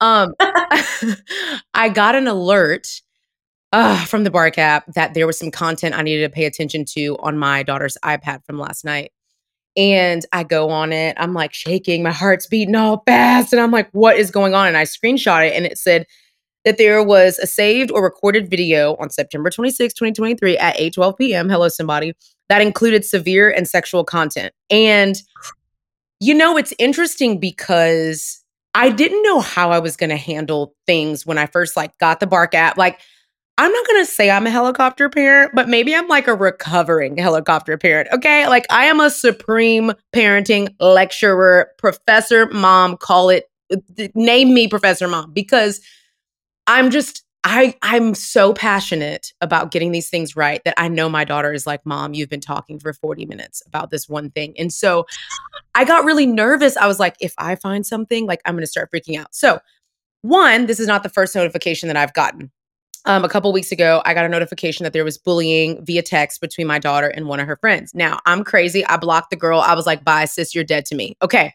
Um, 0.00 0.34
I 1.74 1.90
got 1.92 2.14
an 2.14 2.26
alert 2.26 3.02
uh, 3.74 4.04
from 4.04 4.22
the 4.22 4.30
Bark 4.30 4.56
app 4.56 4.86
that 4.94 5.14
there 5.14 5.26
was 5.26 5.36
some 5.36 5.50
content 5.50 5.96
I 5.96 6.02
needed 6.02 6.22
to 6.22 6.32
pay 6.32 6.44
attention 6.44 6.84
to 6.90 7.16
on 7.18 7.36
my 7.36 7.64
daughter's 7.64 7.98
iPad 8.04 8.44
from 8.46 8.56
last 8.56 8.84
night. 8.84 9.10
And 9.76 10.24
I 10.32 10.44
go 10.44 10.70
on 10.70 10.92
it. 10.92 11.16
I'm 11.18 11.34
like 11.34 11.52
shaking, 11.52 12.04
my 12.04 12.12
heart's 12.12 12.46
beating 12.46 12.76
all 12.76 13.02
fast. 13.04 13.52
And 13.52 13.60
I'm 13.60 13.72
like, 13.72 13.90
what 13.90 14.16
is 14.16 14.30
going 14.30 14.54
on? 14.54 14.68
And 14.68 14.76
I 14.76 14.84
screenshot 14.84 15.48
it 15.48 15.54
and 15.54 15.66
it 15.66 15.76
said 15.76 16.06
that 16.64 16.78
there 16.78 17.02
was 17.02 17.40
a 17.40 17.48
saved 17.48 17.90
or 17.90 18.00
recorded 18.00 18.48
video 18.48 18.94
on 19.00 19.10
September 19.10 19.50
26, 19.50 19.92
2023 19.92 20.56
at 20.56 20.78
8 20.78 20.94
12 20.94 21.16
p.m. 21.16 21.48
Hello, 21.48 21.66
somebody 21.66 22.14
that 22.48 22.62
included 22.62 23.04
severe 23.04 23.50
and 23.50 23.66
sexual 23.66 24.04
content. 24.04 24.54
And 24.70 25.16
you 26.20 26.32
know, 26.32 26.56
it's 26.56 26.72
interesting 26.78 27.40
because 27.40 28.40
I 28.72 28.90
didn't 28.90 29.24
know 29.24 29.40
how 29.40 29.72
I 29.72 29.80
was 29.80 29.96
going 29.96 30.10
to 30.10 30.16
handle 30.16 30.76
things 30.86 31.26
when 31.26 31.38
I 31.38 31.46
first 31.46 31.76
like 31.76 31.98
got 31.98 32.20
the 32.20 32.28
Bark 32.28 32.54
app. 32.54 32.78
Like 32.78 33.00
I'm 33.56 33.70
not 33.70 33.86
going 33.86 34.04
to 34.04 34.10
say 34.10 34.30
I'm 34.30 34.46
a 34.46 34.50
helicopter 34.50 35.08
parent, 35.08 35.52
but 35.54 35.68
maybe 35.68 35.94
I'm 35.94 36.08
like 36.08 36.26
a 36.26 36.34
recovering 36.34 37.16
helicopter 37.16 37.78
parent. 37.78 38.08
Okay. 38.12 38.48
Like 38.48 38.66
I 38.70 38.86
am 38.86 38.98
a 38.98 39.10
supreme 39.10 39.92
parenting 40.12 40.74
lecturer, 40.80 41.70
professor, 41.78 42.46
mom, 42.46 42.96
call 42.96 43.30
it, 43.30 43.44
uh, 43.72 43.76
name 44.14 44.52
me 44.52 44.66
professor 44.66 45.06
mom, 45.06 45.32
because 45.32 45.80
I'm 46.66 46.90
just, 46.90 47.22
I, 47.44 47.76
I'm 47.82 48.14
so 48.14 48.54
passionate 48.54 49.32
about 49.40 49.70
getting 49.70 49.92
these 49.92 50.08
things 50.08 50.34
right 50.34 50.60
that 50.64 50.74
I 50.76 50.88
know 50.88 51.08
my 51.08 51.24
daughter 51.24 51.52
is 51.52 51.66
like, 51.66 51.84
Mom, 51.84 52.14
you've 52.14 52.30
been 52.30 52.40
talking 52.40 52.80
for 52.80 52.94
40 52.94 53.26
minutes 53.26 53.62
about 53.66 53.90
this 53.90 54.08
one 54.08 54.30
thing. 54.30 54.54
And 54.58 54.72
so 54.72 55.04
I 55.74 55.84
got 55.84 56.06
really 56.06 56.24
nervous. 56.24 56.74
I 56.78 56.86
was 56.86 56.98
like, 56.98 57.16
if 57.20 57.34
I 57.36 57.54
find 57.56 57.86
something, 57.86 58.26
like 58.26 58.40
I'm 58.46 58.54
going 58.54 58.62
to 58.62 58.66
start 58.66 58.90
freaking 58.90 59.20
out. 59.20 59.34
So, 59.34 59.60
one, 60.22 60.64
this 60.64 60.80
is 60.80 60.86
not 60.86 61.02
the 61.02 61.10
first 61.10 61.34
notification 61.34 61.88
that 61.88 61.98
I've 61.98 62.14
gotten 62.14 62.50
um, 63.06 63.24
a 63.24 63.28
couple 63.28 63.52
weeks 63.52 63.70
ago, 63.70 64.00
I 64.04 64.14
got 64.14 64.24
a 64.24 64.28
notification 64.28 64.84
that 64.84 64.92
there 64.92 65.04
was 65.04 65.18
bullying 65.18 65.84
via 65.84 66.02
text 66.02 66.40
between 66.40 66.66
my 66.66 66.78
daughter 66.78 67.08
and 67.08 67.26
one 67.26 67.40
of 67.40 67.46
her 67.46 67.56
friends. 67.56 67.94
Now, 67.94 68.20
I'm 68.26 68.44
crazy. 68.44 68.84
I 68.86 68.96
blocked 68.96 69.30
the 69.30 69.36
girl. 69.36 69.60
I 69.60 69.74
was 69.74 69.86
like, 69.86 70.04
bye, 70.04 70.24
sis, 70.24 70.54
you're 70.54 70.64
dead 70.64 70.86
to 70.86 70.94
me. 70.94 71.16
Okay. 71.20 71.52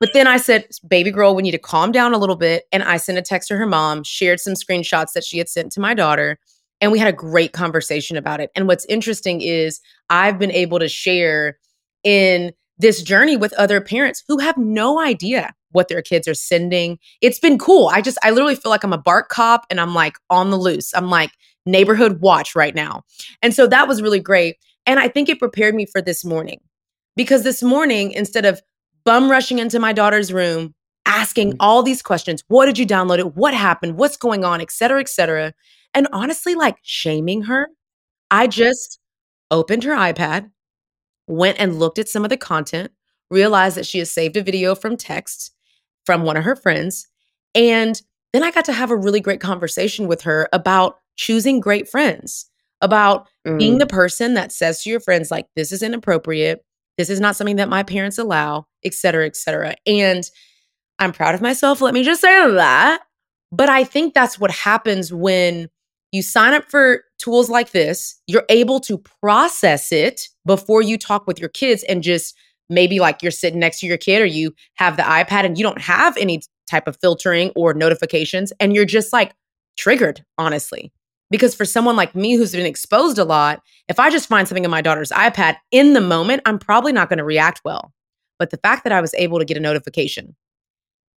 But 0.00 0.10
then 0.12 0.26
I 0.26 0.36
said, 0.36 0.66
baby 0.86 1.10
girl, 1.10 1.34
we 1.34 1.42
need 1.42 1.52
to 1.52 1.58
calm 1.58 1.92
down 1.92 2.12
a 2.12 2.18
little 2.18 2.36
bit. 2.36 2.64
And 2.72 2.82
I 2.82 2.96
sent 2.96 3.16
a 3.16 3.22
text 3.22 3.48
to 3.48 3.56
her 3.56 3.66
mom, 3.66 4.02
shared 4.02 4.40
some 4.40 4.54
screenshots 4.54 5.12
that 5.14 5.24
she 5.24 5.38
had 5.38 5.48
sent 5.48 5.72
to 5.72 5.80
my 5.80 5.94
daughter. 5.94 6.38
And 6.80 6.92
we 6.92 6.98
had 6.98 7.08
a 7.08 7.12
great 7.12 7.52
conversation 7.52 8.16
about 8.16 8.40
it. 8.40 8.50
And 8.54 8.66
what's 8.66 8.84
interesting 8.86 9.40
is 9.40 9.80
I've 10.10 10.38
been 10.38 10.50
able 10.50 10.78
to 10.80 10.88
share 10.88 11.58
in 12.04 12.52
this 12.78 13.02
journey 13.02 13.36
with 13.36 13.54
other 13.54 13.80
parents 13.80 14.22
who 14.28 14.38
have 14.38 14.58
no 14.58 15.00
idea 15.00 15.54
what 15.76 15.88
their 15.88 16.02
kids 16.02 16.26
are 16.26 16.34
sending. 16.34 16.98
It's 17.20 17.38
been 17.38 17.58
cool. 17.58 17.88
I 17.92 18.00
just, 18.00 18.18
I 18.24 18.30
literally 18.30 18.56
feel 18.56 18.70
like 18.70 18.82
I'm 18.82 18.92
a 18.92 18.98
bark 18.98 19.28
cop 19.28 19.66
and 19.70 19.78
I'm 19.78 19.94
like 19.94 20.16
on 20.30 20.50
the 20.50 20.56
loose. 20.56 20.92
I'm 20.94 21.10
like 21.10 21.30
neighborhood 21.66 22.20
watch 22.20 22.56
right 22.56 22.74
now. 22.74 23.02
And 23.42 23.54
so 23.54 23.66
that 23.68 23.86
was 23.86 24.02
really 24.02 24.20
great. 24.20 24.56
And 24.86 24.98
I 24.98 25.08
think 25.08 25.28
it 25.28 25.38
prepared 25.38 25.74
me 25.74 25.86
for 25.86 26.00
this 26.00 26.24
morning 26.24 26.60
because 27.14 27.44
this 27.44 27.62
morning, 27.62 28.12
instead 28.12 28.44
of 28.44 28.60
bum 29.04 29.30
rushing 29.30 29.58
into 29.58 29.78
my 29.78 29.92
daughter's 29.92 30.32
room, 30.32 30.74
asking 31.04 31.52
mm. 31.52 31.56
all 31.60 31.82
these 31.82 32.02
questions, 32.02 32.42
what 32.48 32.66
did 32.66 32.78
you 32.78 32.86
download 32.86 33.18
it? 33.18 33.36
What 33.36 33.54
happened? 33.54 33.96
What's 33.96 34.16
going 34.16 34.44
on? 34.44 34.60
Et 34.60 34.70
cetera, 34.70 35.00
et 35.00 35.08
cetera. 35.08 35.52
And 35.92 36.08
honestly, 36.12 36.54
like 36.54 36.76
shaming 36.82 37.42
her, 37.42 37.68
I 38.30 38.46
just 38.46 38.98
opened 39.50 39.84
her 39.84 39.94
iPad, 39.94 40.50
went 41.26 41.58
and 41.60 41.78
looked 41.78 41.98
at 41.98 42.08
some 42.08 42.24
of 42.24 42.30
the 42.30 42.36
content, 42.36 42.90
realized 43.30 43.76
that 43.76 43.86
she 43.86 43.98
has 43.98 44.10
saved 44.10 44.36
a 44.36 44.42
video 44.42 44.74
from 44.74 44.96
text 44.96 45.52
from 46.06 46.22
one 46.22 46.36
of 46.36 46.44
her 46.44 46.56
friends. 46.56 47.06
And 47.54 48.00
then 48.32 48.42
I 48.42 48.50
got 48.50 48.64
to 48.66 48.72
have 48.72 48.90
a 48.90 48.96
really 48.96 49.20
great 49.20 49.40
conversation 49.40 50.06
with 50.06 50.22
her 50.22 50.48
about 50.52 50.98
choosing 51.16 51.60
great 51.60 51.88
friends, 51.88 52.46
about 52.80 53.28
mm. 53.46 53.58
being 53.58 53.78
the 53.78 53.86
person 53.86 54.34
that 54.34 54.52
says 54.52 54.82
to 54.82 54.90
your 54.90 55.00
friends, 55.00 55.30
like, 55.30 55.46
this 55.56 55.72
is 55.72 55.82
inappropriate. 55.82 56.64
This 56.98 57.10
is 57.10 57.20
not 57.20 57.36
something 57.36 57.56
that 57.56 57.68
my 57.68 57.82
parents 57.82 58.18
allow, 58.18 58.66
et 58.84 58.94
cetera, 58.94 59.26
et 59.26 59.36
cetera. 59.36 59.74
And 59.86 60.24
I'm 60.98 61.12
proud 61.12 61.34
of 61.34 61.42
myself. 61.42 61.80
Let 61.80 61.94
me 61.94 62.02
just 62.02 62.20
say 62.20 62.50
that. 62.52 63.02
But 63.52 63.68
I 63.68 63.84
think 63.84 64.14
that's 64.14 64.38
what 64.38 64.50
happens 64.50 65.12
when 65.12 65.68
you 66.12 66.22
sign 66.22 66.54
up 66.54 66.70
for 66.70 67.02
tools 67.18 67.50
like 67.50 67.70
this. 67.70 68.20
You're 68.26 68.46
able 68.48 68.80
to 68.80 69.02
process 69.20 69.92
it 69.92 70.28
before 70.44 70.82
you 70.82 70.98
talk 70.98 71.26
with 71.26 71.38
your 71.38 71.48
kids 71.48 71.84
and 71.84 72.02
just 72.02 72.34
maybe 72.68 73.00
like 73.00 73.22
you're 73.22 73.30
sitting 73.30 73.60
next 73.60 73.80
to 73.80 73.86
your 73.86 73.96
kid 73.96 74.20
or 74.20 74.26
you 74.26 74.54
have 74.74 74.96
the 74.96 75.02
iPad 75.02 75.44
and 75.44 75.58
you 75.58 75.62
don't 75.62 75.80
have 75.80 76.16
any 76.16 76.42
type 76.70 76.88
of 76.88 76.96
filtering 77.00 77.50
or 77.54 77.74
notifications 77.74 78.52
and 78.60 78.74
you're 78.74 78.84
just 78.84 79.12
like 79.12 79.32
triggered, 79.76 80.24
honestly. 80.38 80.92
Because 81.30 81.54
for 81.54 81.64
someone 81.64 81.96
like 81.96 82.14
me 82.14 82.36
who's 82.36 82.52
been 82.52 82.66
exposed 82.66 83.18
a 83.18 83.24
lot, 83.24 83.60
if 83.88 83.98
I 83.98 84.10
just 84.10 84.28
find 84.28 84.46
something 84.46 84.64
in 84.64 84.70
my 84.70 84.80
daughter's 84.80 85.10
iPad 85.10 85.56
in 85.72 85.92
the 85.92 86.00
moment, 86.00 86.42
I'm 86.46 86.58
probably 86.58 86.92
not 86.92 87.08
going 87.08 87.18
to 87.18 87.24
react 87.24 87.62
well. 87.64 87.92
But 88.38 88.50
the 88.50 88.58
fact 88.58 88.84
that 88.84 88.92
I 88.92 89.00
was 89.00 89.14
able 89.14 89.38
to 89.38 89.44
get 89.44 89.56
a 89.56 89.60
notification, 89.60 90.36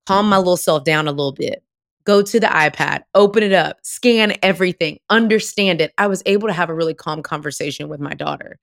calm 0.07 0.27
my 0.27 0.37
little 0.37 0.57
self 0.57 0.83
down 0.83 1.07
a 1.07 1.11
little 1.11 1.31
bit, 1.31 1.63
go 2.05 2.23
to 2.23 2.39
the 2.39 2.47
iPad, 2.47 3.03
open 3.13 3.43
it 3.43 3.53
up, 3.53 3.77
scan 3.83 4.35
everything, 4.41 4.97
understand 5.09 5.81
it. 5.81 5.93
I 5.97 6.07
was 6.07 6.23
able 6.25 6.47
to 6.47 6.53
have 6.53 6.69
a 6.69 6.73
really 6.73 6.95
calm 6.95 7.21
conversation 7.21 7.87
with 7.87 7.99
my 7.99 8.13
daughter. 8.13 8.57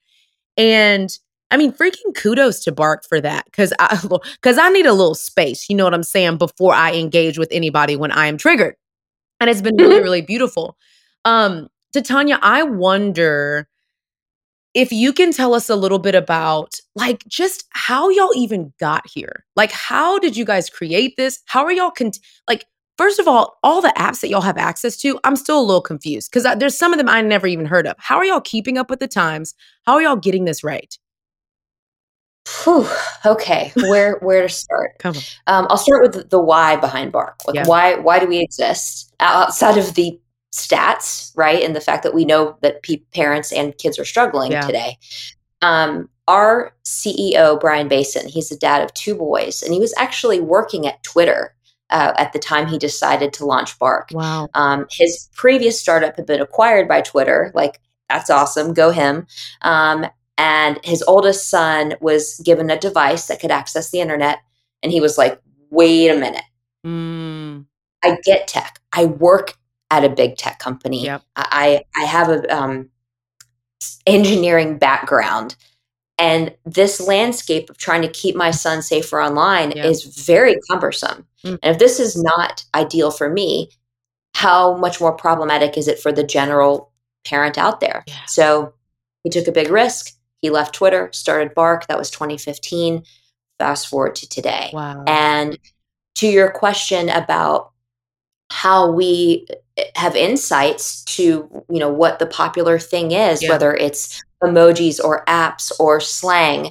And 0.56 1.16
I 1.50 1.56
mean, 1.56 1.72
freaking 1.72 2.14
kudos 2.14 2.60
to 2.64 2.72
Bark 2.72 3.04
for 3.08 3.20
that 3.20 3.44
because 3.46 3.72
I 3.78 3.98
because 4.34 4.58
I 4.58 4.68
need 4.70 4.86
a 4.86 4.92
little 4.92 5.14
space. 5.14 5.68
You 5.68 5.76
know 5.76 5.84
what 5.84 5.94
I'm 5.94 6.02
saying 6.02 6.38
before 6.38 6.74
I 6.74 6.92
engage 6.94 7.38
with 7.38 7.48
anybody 7.52 7.96
when 7.96 8.12
I 8.12 8.26
am 8.26 8.36
triggered, 8.36 8.74
and 9.40 9.50
it's 9.50 9.62
been 9.62 9.76
really 9.76 9.96
Mhm. 10.00 10.02
really 10.02 10.22
beautiful. 10.22 10.76
Um, 11.24 11.68
Titania, 11.92 12.38
I 12.42 12.62
wonder 12.62 13.68
if 14.74 14.92
you 14.92 15.12
can 15.12 15.32
tell 15.32 15.54
us 15.54 15.70
a 15.70 15.76
little 15.76 15.98
bit 15.98 16.14
about 16.14 16.74
like 16.94 17.24
just 17.28 17.64
how 17.70 18.10
y'all 18.10 18.34
even 18.36 18.72
got 18.78 19.06
here. 19.08 19.44
Like, 19.56 19.72
how 19.72 20.18
did 20.18 20.36
you 20.36 20.44
guys 20.44 20.68
create 20.68 21.16
this? 21.16 21.40
How 21.46 21.64
are 21.64 21.72
y'all 21.72 21.90
con- 21.90 22.12
like? 22.48 22.66
First 22.98 23.18
of 23.18 23.28
all, 23.28 23.58
all 23.62 23.82
the 23.82 23.92
apps 23.98 24.20
that 24.22 24.30
y'all 24.30 24.40
have 24.40 24.56
access 24.56 24.96
to, 24.98 25.20
I'm 25.22 25.36
still 25.36 25.60
a 25.60 25.62
little 25.62 25.82
confused 25.82 26.30
because 26.32 26.46
there's 26.58 26.78
some 26.78 26.94
of 26.94 26.98
them 26.98 27.10
I 27.10 27.20
never 27.20 27.46
even 27.46 27.66
heard 27.66 27.86
of. 27.86 27.94
How 27.98 28.16
are 28.16 28.24
y'all 28.24 28.40
keeping 28.40 28.78
up 28.78 28.88
with 28.88 29.00
the 29.00 29.06
times? 29.06 29.54
How 29.84 29.96
are 29.96 30.02
y'all 30.02 30.16
getting 30.16 30.46
this 30.46 30.64
right? 30.64 30.96
Whew, 32.64 32.88
okay, 33.24 33.72
where 33.76 34.18
where 34.20 34.42
to 34.42 34.48
start? 34.48 34.92
Come 35.00 35.16
on. 35.16 35.22
Um, 35.46 35.66
I'll 35.70 35.76
start 35.76 36.02
with 36.02 36.30
the, 36.30 36.40
why 36.40 36.76
behind 36.76 37.12
Bark. 37.12 37.40
Like, 37.46 37.56
Yeah. 37.56 37.66
why 37.66 37.96
why 37.96 38.18
do 38.18 38.26
we 38.26 38.38
exist 38.38 39.12
outside 39.20 39.76
of 39.78 39.94
the 39.94 40.20
stats, 40.54 41.32
right? 41.36 41.62
And 41.62 41.74
the 41.74 41.80
fact 41.80 42.02
that 42.04 42.14
we 42.14 42.24
know 42.24 42.56
that 42.62 42.82
pe- 42.82 43.02
parents 43.12 43.52
and 43.52 43.76
kids 43.78 43.98
are 43.98 44.04
struggling 44.04 44.52
Yeah. 44.52 44.60
today. 44.60 44.98
Um, 45.62 46.08
our 46.28 46.72
CEO 46.84 47.58
Brian 47.60 47.88
Bason, 47.88 48.26
he's 48.28 48.48
the 48.48 48.56
dad 48.56 48.82
of 48.82 48.92
two 48.94 49.14
boys, 49.14 49.62
and 49.62 49.72
he 49.74 49.80
was 49.80 49.94
actually 49.98 50.40
working 50.40 50.86
at 50.86 51.02
Twitter 51.02 51.54
uh, 51.90 52.12
at 52.18 52.32
the 52.32 52.38
time 52.38 52.66
he 52.66 52.78
decided 52.78 53.32
to 53.34 53.46
launch 53.46 53.78
Bark. 53.78 54.08
Wow. 54.12 54.48
Um, 54.54 54.86
his 54.90 55.28
previous 55.34 55.80
startup 55.80 56.16
had 56.16 56.26
been 56.26 56.40
acquired 56.40 56.88
by 56.88 57.00
Twitter. 57.00 57.52
Like, 57.54 57.80
that's 58.08 58.28
awesome. 58.30 58.72
Go 58.74 58.90
him. 58.90 59.26
Um, 59.62 60.06
and 60.38 60.78
his 60.84 61.02
oldest 61.06 61.48
son 61.48 61.94
was 62.00 62.40
given 62.44 62.70
a 62.70 62.78
device 62.78 63.26
that 63.26 63.40
could 63.40 63.50
access 63.50 63.90
the 63.90 64.00
internet. 64.00 64.38
And 64.82 64.92
he 64.92 65.00
was 65.00 65.16
like, 65.16 65.40
wait 65.70 66.08
a 66.08 66.18
minute. 66.18 66.44
Mm, 66.86 67.66
I 68.04 68.18
get 68.24 68.46
tech. 68.46 68.80
I 68.92 69.06
work 69.06 69.54
at 69.90 70.04
a 70.04 70.08
big 70.08 70.36
tech 70.36 70.58
company. 70.58 71.04
Yep. 71.04 71.22
I, 71.36 71.82
I 71.96 72.04
have 72.04 72.28
a 72.28 72.56
um, 72.56 72.90
engineering 74.06 74.78
background. 74.78 75.56
And 76.18 76.54
this 76.64 77.00
landscape 77.00 77.68
of 77.68 77.76
trying 77.76 78.02
to 78.02 78.08
keep 78.08 78.34
my 78.36 78.50
son 78.50 78.80
safer 78.82 79.20
online 79.20 79.72
Yeah. 79.72 79.86
is 79.86 80.04
very 80.04 80.56
cumbersome. 80.70 81.26
Mm. 81.44 81.58
And 81.62 81.72
if 81.74 81.78
this 81.78 82.00
is 82.00 82.16
not 82.22 82.64
ideal 82.74 83.10
for 83.10 83.28
me, 83.28 83.70
how 84.34 84.76
much 84.76 85.00
more 85.00 85.12
problematic 85.12 85.76
is 85.76 85.88
it 85.88 85.98
for 85.98 86.12
the 86.12 86.24
general 86.24 86.90
parent 87.26 87.58
out 87.58 87.80
there? 87.80 88.04
Yeah. 88.06 88.24
So 88.26 88.74
he 89.24 89.30
took 89.30 89.46
a 89.46 89.52
big 89.52 89.70
risk. 89.70 90.15
He 90.40 90.50
left 90.50 90.74
Twitter, 90.74 91.10
started 91.12 91.54
Bark. 91.54 91.86
That 91.86 91.98
was 91.98 92.10
2015. 92.10 93.02
Fast 93.58 93.88
forward 93.88 94.14
to 94.16 94.28
today. 94.28 94.70
wow. 94.72 95.02
And 95.06 95.58
to 96.16 96.26
your 96.28 96.50
question 96.50 97.08
about 97.08 97.72
how 98.50 98.90
we 98.92 99.46
eh, 99.76 99.84
have 99.96 100.14
insights 100.16 101.02
to 101.04 101.64
you 101.68 101.78
know 101.80 101.88
what 101.90 102.18
the 102.18 102.26
popular 102.26 102.78
thing 102.78 103.10
is 103.12 103.42
Yeah. 103.42 103.50
whether 103.50 103.74
it's 103.74 104.22
emojis 104.42 105.02
or 105.02 105.24
apps 105.26 105.72
or 105.80 106.00
slang 106.00 106.70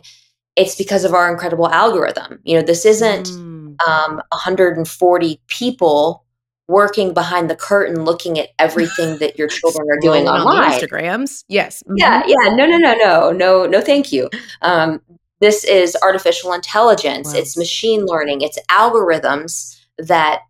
it's 0.55 0.75
because 0.75 1.03
of 1.03 1.13
our 1.13 1.29
incredible 1.31 1.69
algorithm 1.69 2.39
you 2.43 2.55
know 2.57 2.65
this 2.65 2.85
isn't 2.85 3.27
Mm, 3.27 3.75
um, 3.87 4.21
140 4.31 5.41
people 5.47 6.24
working 6.67 7.13
behind 7.13 7.49
the 7.49 7.55
curtain 7.55 8.03
looking 8.05 8.39
at 8.39 8.49
everything 8.59 9.17
that 9.19 9.37
your 9.37 9.47
children 9.57 9.87
are 9.89 9.99
doing 9.99 10.25
scrolling 10.25 10.45
on 10.45 10.47
online 10.47 10.79
Instagrams. 10.79 11.43
Yes. 11.47 11.83
yeah, 11.95 12.23
Mhm. 12.23 12.27
yeah. 12.27 12.55
No, 12.55 12.65
no, 12.65 12.77
no, 12.77 12.93
no, 12.95 13.31
no, 13.31 13.65
no. 13.67 13.81
Thank 13.81 14.11
you. 14.11 14.29
Um, 14.61 15.01
this 15.41 15.63
is 15.63 15.95
artificial 16.01 16.53
intelligence. 16.53 17.33
Wow. 17.33 17.39
It's 17.39 17.57
machine 17.57 18.05
learning. 18.05 18.41
It's 18.41 18.57
algorithms 18.69 19.79
that 19.97 20.41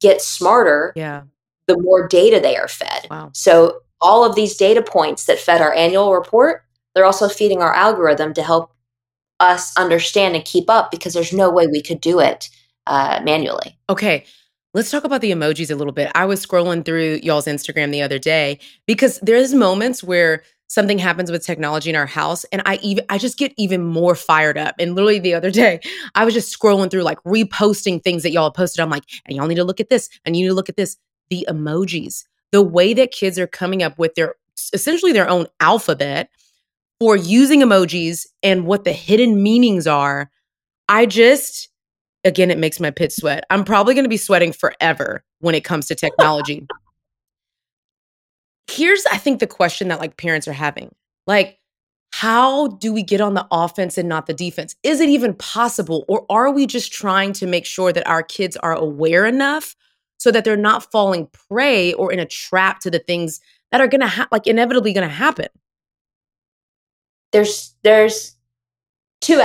get 0.00 0.20
smarter 0.20 0.92
Yeah. 0.96 1.22
the 1.66 1.76
more 1.78 2.06
data 2.08 2.40
they 2.40 2.56
are 2.56 2.68
fed. 2.68 3.06
Wow. 3.10 3.30
So 3.32 3.80
all 4.00 4.24
of 4.24 4.34
these 4.34 4.56
data 4.56 4.82
points 4.82 5.24
that 5.26 5.38
fed 5.38 5.60
our 5.60 5.72
annual 5.72 6.12
report, 6.14 6.62
they're 6.94 7.04
also 7.04 7.28
feeding 7.28 7.62
our 7.62 7.72
algorithm 7.74 8.34
to 8.34 8.42
help 8.42 8.72
us 9.40 9.76
understand 9.78 10.34
and 10.34 10.44
keep 10.44 10.68
up 10.68 10.90
because 10.90 11.14
there's 11.14 11.32
no 11.32 11.48
way 11.50 11.66
we 11.66 11.80
could 11.82 12.00
do 12.00 12.18
it 12.20 12.48
uh, 12.86 13.20
manually. 13.24 13.78
Okay. 13.88 14.24
Let's 14.74 14.90
talk 14.90 15.04
about 15.04 15.22
the 15.22 15.30
emojis 15.30 15.70
a 15.70 15.74
little 15.74 15.94
bit. 15.94 16.12
I 16.14 16.26
was 16.26 16.44
scrolling 16.44 16.84
through 16.84 17.20
y'all's 17.22 17.46
Instagram 17.46 17.90
the 17.90 18.02
other 18.02 18.18
day 18.18 18.58
because 18.86 19.18
there's 19.22 19.54
moments 19.54 20.04
where 20.04 20.42
something 20.66 20.98
happens 20.98 21.30
with 21.30 21.44
technology 21.44 21.88
in 21.88 21.96
our 21.96 22.06
house 22.06 22.44
and 22.52 22.60
I 22.66 22.76
even 22.82 23.04
I 23.08 23.16
just 23.16 23.38
get 23.38 23.54
even 23.56 23.82
more 23.82 24.14
fired 24.14 24.58
up. 24.58 24.74
And 24.78 24.94
literally 24.94 25.18
the 25.18 25.32
other 25.34 25.50
day, 25.62 25.80
I 26.14 26.24
was 26.26 26.34
just 26.34 26.56
scrolling 26.56 26.90
through 26.90 27.02
like 27.02 27.22
reposting 27.24 28.02
things 28.02 28.22
that 28.22 28.32
y'all 28.32 28.50
posted. 28.50 28.80
I'm 28.80 28.90
like, 28.90 29.04
and 29.26 29.36
y'all 29.36 29.46
need 29.46 29.54
to 29.54 29.64
look 29.64 29.80
at 29.80 29.88
this 29.88 30.10
and 30.26 30.36
you 30.36 30.44
need 30.44 30.48
to 30.48 30.54
look 30.54 30.68
at 30.68 30.76
this. 30.76 30.96
The 31.30 31.46
emojis, 31.48 32.24
the 32.52 32.62
way 32.62 32.94
that 32.94 33.10
kids 33.10 33.38
are 33.38 33.46
coming 33.46 33.82
up 33.82 33.98
with 33.98 34.14
their 34.14 34.34
essentially 34.72 35.12
their 35.12 35.28
own 35.28 35.46
alphabet 35.60 36.30
for 36.98 37.16
using 37.16 37.60
emojis 37.60 38.26
and 38.42 38.66
what 38.66 38.84
the 38.84 38.92
hidden 38.92 39.42
meanings 39.42 39.86
are. 39.86 40.30
I 40.88 41.06
just 41.06 41.67
again 42.28 42.50
it 42.50 42.58
makes 42.58 42.78
my 42.78 42.90
pit 42.90 43.12
sweat. 43.12 43.44
I'm 43.50 43.64
probably 43.64 43.94
going 43.94 44.04
to 44.04 44.08
be 44.08 44.16
sweating 44.16 44.52
forever 44.52 45.24
when 45.40 45.54
it 45.54 45.64
comes 45.64 45.86
to 45.86 45.94
technology 45.94 46.66
here's 48.70 49.04
I 49.06 49.16
think 49.16 49.40
the 49.40 49.46
question 49.46 49.88
that 49.88 49.98
like 49.98 50.16
parents 50.16 50.46
are 50.46 50.52
having. 50.52 50.94
Like 51.26 51.58
how 52.12 52.68
do 52.68 52.92
we 52.92 53.02
get 53.02 53.20
on 53.20 53.34
the 53.34 53.46
offense 53.50 53.98
and 53.98 54.08
not 54.08 54.26
the 54.26 54.34
defense? 54.34 54.74
Is 54.82 55.00
it 55.00 55.08
even 55.08 55.34
possible 55.34 56.04
or 56.08 56.24
are 56.30 56.50
we 56.50 56.66
just 56.66 56.92
trying 56.92 57.32
to 57.34 57.46
make 57.46 57.66
sure 57.66 57.92
that 57.92 58.06
our 58.06 58.22
kids 58.22 58.56
are 58.58 58.74
aware 58.74 59.26
enough 59.26 59.74
so 60.18 60.30
that 60.30 60.44
they're 60.44 60.56
not 60.56 60.90
falling 60.90 61.28
prey 61.48 61.92
or 61.94 62.12
in 62.12 62.18
a 62.18 62.26
trap 62.26 62.80
to 62.80 62.90
the 62.90 62.98
things 62.98 63.40
that 63.72 63.80
are 63.80 63.88
going 63.88 64.00
to 64.00 64.08
ha- 64.08 64.28
like 64.32 64.46
inevitably 64.46 64.92
going 64.92 65.08
to 65.08 65.14
happen? 65.14 65.48
There's 67.32 67.74
there's 67.82 68.36
two 69.20 69.40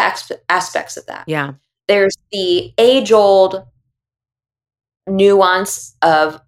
aspects 0.50 0.96
of 0.96 1.06
that. 1.08 1.26
Yeah. 1.28 1.54
There's 1.88 2.16
the 2.32 2.74
age 2.78 3.12
old 3.12 3.66
nuance 5.08 5.96
of 6.02 6.40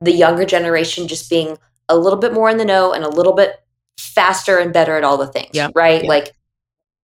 the 0.00 0.12
younger 0.12 0.44
generation 0.44 1.08
just 1.08 1.30
being 1.30 1.58
a 1.88 1.96
little 1.96 2.18
bit 2.18 2.32
more 2.32 2.50
in 2.50 2.56
the 2.58 2.64
know 2.64 2.92
and 2.92 3.04
a 3.04 3.08
little 3.08 3.32
bit 3.32 3.56
faster 3.98 4.58
and 4.58 4.72
better 4.72 4.96
at 4.96 5.04
all 5.04 5.16
the 5.16 5.26
things. 5.26 5.50
Yeah. 5.52 5.68
Right. 5.74 6.02
Yeah. 6.02 6.08
Like 6.08 6.34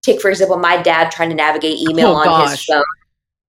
take 0.03 0.21
for 0.21 0.31
example, 0.31 0.59
my 0.59 0.81
dad 0.83 1.11
trying 1.11 1.31
to 1.31 1.35
navigate 1.35 1.79
oh, 1.87 1.91
email 1.91 2.09
Oh, 2.09 2.17
on 2.17 2.25
gosh. 2.25 2.51
his 2.51 2.65
phone. 2.65 2.83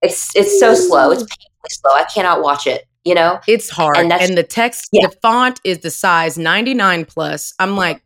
It's 0.01 0.36
it's 0.36 0.60
so 0.60 0.74
slow. 0.75 1.12
It's 1.12 1.24
painfully 1.24 1.69
slow. 1.69 1.91
I 1.93 2.03
cannot 2.05 2.41
watch 2.41 2.67
it. 2.67 2.86
You 3.05 3.15
know. 3.15 3.39
It's 3.48 3.69
hard. 3.69 3.98
And 3.98 4.12
And, 4.12 4.38
the 4.38 4.43
text, 4.43 4.89
Yeah. 4.91 5.08
the 5.08 5.15
font 5.22 5.60
is 5.63 5.79
the 5.79 5.89
size 5.89 6.38
99 6.38 7.05
plus. 7.05 7.53
I'm 7.58 7.75
like, 7.75 8.01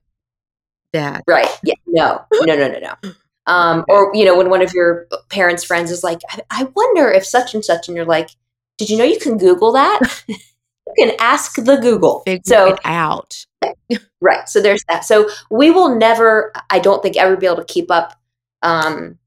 Dad. 0.94 1.24
Right. 1.28 1.50
Yeah. 1.63 1.74
No. 1.88 2.24
No. 2.46 2.56
No. 2.56 2.68
No. 2.68 2.80
No. 3.04 3.13
Um, 3.46 3.84
or 3.90 4.12
you 4.14 4.26
know, 4.26 4.38
when 4.38 4.50
one 4.50 4.62
of 4.62 4.74
your 4.74 5.08
parents' 5.30 5.64
friends 5.64 5.92
is 5.92 6.04
like, 6.04 6.20
I, 6.30 6.42
I 6.50 6.64
wonder 6.76 7.12
if 7.12 7.26
such 7.26 7.54
and 7.54 7.64
such, 7.64 7.88
and 7.88 7.98
you're 7.98 8.06
like, 8.06 8.30
Did 8.78 8.90
you 8.90 8.98
know 8.98 9.04
you 9.04 9.20
can 9.20 9.38
Google 9.38 9.74
that? 9.74 10.00
you 10.98 11.08
can 11.08 11.16
ask 11.20 11.56
the 11.56 11.78
Google. 11.78 12.22
Figure 12.26 12.42
so 12.46 12.74
it 12.74 12.80
out. 12.84 13.46
Right. 14.22 14.48
So 14.48 14.62
there's 14.62 14.84
that. 14.88 15.04
So 15.04 15.30
we 15.52 15.70
will 15.70 15.98
never, 15.98 16.54
I 16.70 16.80
don't 16.80 17.04
think, 17.04 17.18
ever 17.18 17.36
be 17.36 17.46
able 17.46 17.58
to 17.58 17.66
keep 17.66 17.92
up 17.92 18.18
um, 18.62 19.20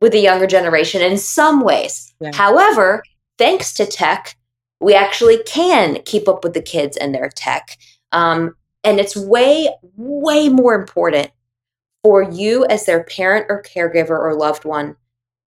with 0.00 0.12
the 0.12 0.20
younger 0.20 0.46
generation 0.46 1.02
in 1.02 1.18
some 1.18 1.64
ways. 1.64 2.14
Yeah. 2.20 2.30
However, 2.32 3.02
thanks 3.38 3.74
to 3.74 3.86
tech, 3.86 4.36
we 4.80 4.94
actually 4.94 5.42
can 5.42 6.00
keep 6.04 6.28
up 6.28 6.44
with 6.44 6.54
the 6.54 6.62
kids 6.62 6.96
and 6.96 7.12
their 7.12 7.28
tech. 7.28 7.76
Um, 8.12 8.54
and 8.84 9.00
it's 9.00 9.16
way, 9.16 9.68
way 9.96 10.48
more 10.48 10.74
important 10.74 11.32
for 12.02 12.22
you 12.22 12.64
as 12.66 12.86
their 12.86 13.04
parent 13.04 13.46
or 13.48 13.62
caregiver 13.62 14.18
or 14.18 14.34
loved 14.34 14.64
one 14.64 14.96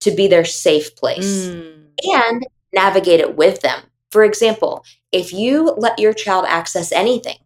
to 0.02 0.12
be 0.12 0.28
their 0.28 0.46
safe 0.46 0.96
place 0.96 1.48
Mm. 1.48 1.86
and 2.04 2.46
navigate 2.74 3.20
it 3.20 3.36
with 3.36 3.62
them. 3.62 3.82
For 4.12 4.24
example, 4.24 4.84
if 5.12 5.34
you 5.34 5.74
let 5.78 6.00
your 6.00 6.14
child 6.14 6.46
access 6.48 6.92
anything 6.92 7.38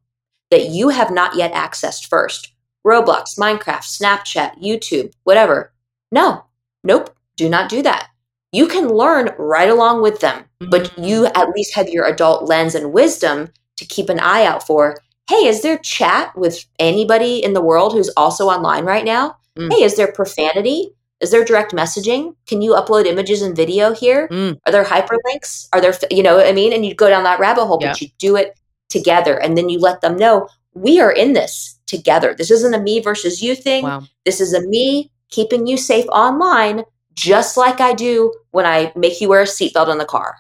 that 0.52 0.70
you 0.70 0.90
have 0.90 1.12
not 1.12 1.36
yet 1.36 1.54
accessed 1.54 2.08
first, 2.08 2.52
Roblox, 2.86 3.38
Minecraft, 3.38 3.84
Snapchat, 3.84 4.62
YouTube, 4.62 5.12
whatever, 5.24 5.74
no, 6.12 6.46
nope, 6.84 7.16
do 7.36 7.50
not 7.50 7.70
do 7.70 7.82
that. 7.84 8.08
You 8.54 8.68
can 8.68 8.88
learn 8.88 9.34
right 9.38 9.70
along 9.70 10.02
with 10.02 10.20
them, 10.22 10.46
but 10.60 10.86
Mm. 10.96 11.08
you 11.08 11.26
at 11.28 11.50
least 11.50 11.76
have 11.76 11.90
your 11.90 12.06
adult 12.06 12.48
lens 12.48 12.76
and 12.76 12.94
wisdom 12.94 13.52
to 13.76 13.86
keep 13.86 14.10
an 14.10 14.20
eye 14.20 14.46
out 14.46 14.66
for. 14.66 14.98
Hey, 15.30 15.48
is 15.48 15.62
there 15.62 15.78
chat 15.78 16.36
with 16.38 16.66
anybody 16.80 17.44
in 17.44 17.54
the 17.54 17.62
world 17.62 17.94
who's 17.94 18.10
also 18.16 18.48
online 18.48 18.86
right 18.86 19.04
now? 19.06 19.38
Mm. 19.58 19.72
Hey, 19.74 19.84
is 19.84 19.96
there 19.98 20.12
profanity? 20.12 20.92
Is 21.20 21.32
there 21.32 21.44
direct 21.44 21.74
messaging? 21.74 22.36
Can 22.46 22.62
you 22.62 22.72
upload 22.74 23.06
images 23.06 23.42
and 23.42 23.56
video 23.56 23.94
here? 23.94 24.28
Mm. 24.30 24.60
Are 24.66 24.72
there 24.72 24.86
hyperlinks? 24.86 25.68
Are 25.74 25.82
there, 25.82 25.94
you 26.12 26.24
know 26.24 26.38
what 26.38 26.48
I 26.48 26.54
mean? 26.54 26.72
And 26.72 26.86
you 26.86 26.94
go 26.96 27.10
down 27.10 27.24
that 27.24 27.40
rabbit 27.40 27.66
hole, 27.66 27.80
Yeah. 27.82 27.92
but 27.92 28.02
you 28.02 28.08
do 28.20 28.36
it 28.36 28.58
together. 28.90 29.38
And 29.38 29.58
then 29.58 29.68
you 29.68 29.80
let 29.80 30.02
them 30.02 30.16
know 30.16 30.48
we 30.74 31.00
are 31.02 31.12
in 31.12 31.34
this 31.34 31.80
together. 31.88 32.36
This 32.38 32.52
isn't 32.52 32.74
a 32.74 32.80
me 32.80 33.00
versus 33.00 33.42
you 33.42 33.56
thing. 33.56 33.84
Wow. 33.84 34.04
This 34.26 34.40
is 34.40 34.54
a 34.54 34.62
me 34.62 35.12
keeping 35.30 35.68
you 35.68 35.76
safe 35.76 36.06
online, 36.10 36.84
just 37.16 37.58
like 37.58 37.82
I 37.82 37.94
do 37.94 38.32
when 38.52 38.66
I 38.66 38.94
make 38.96 39.20
you 39.20 39.28
wear 39.28 39.42
a 39.42 39.46
seatbelt 39.46 39.92
in 39.92 39.98
the 39.98 40.06
car. 40.06 40.36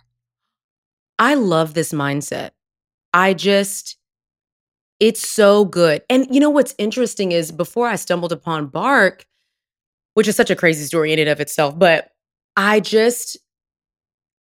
I 1.19 1.33
love 1.33 1.73
this 1.73 1.91
mindset. 1.91 2.51
I 3.13 3.33
just, 3.33 3.97
it's 4.99 5.27
so 5.27 5.65
good. 5.65 6.01
And 6.09 6.27
you 6.33 6.39
know 6.39 6.49
what's 6.49 6.73
interesting 6.77 7.31
is 7.31 7.51
before 7.51 7.87
I 7.87 7.95
stumbled 7.95 8.31
upon 8.31 8.67
Bark, 8.67 9.25
which 10.15 10.27
is 10.27 10.35
such 10.35 10.49
a 10.49 10.55
crazy 10.55 10.83
story 10.85 11.13
in 11.13 11.19
and 11.19 11.29
of 11.29 11.39
itself, 11.39 11.77
but 11.77 12.09
I 12.55 12.79
just, 12.79 13.37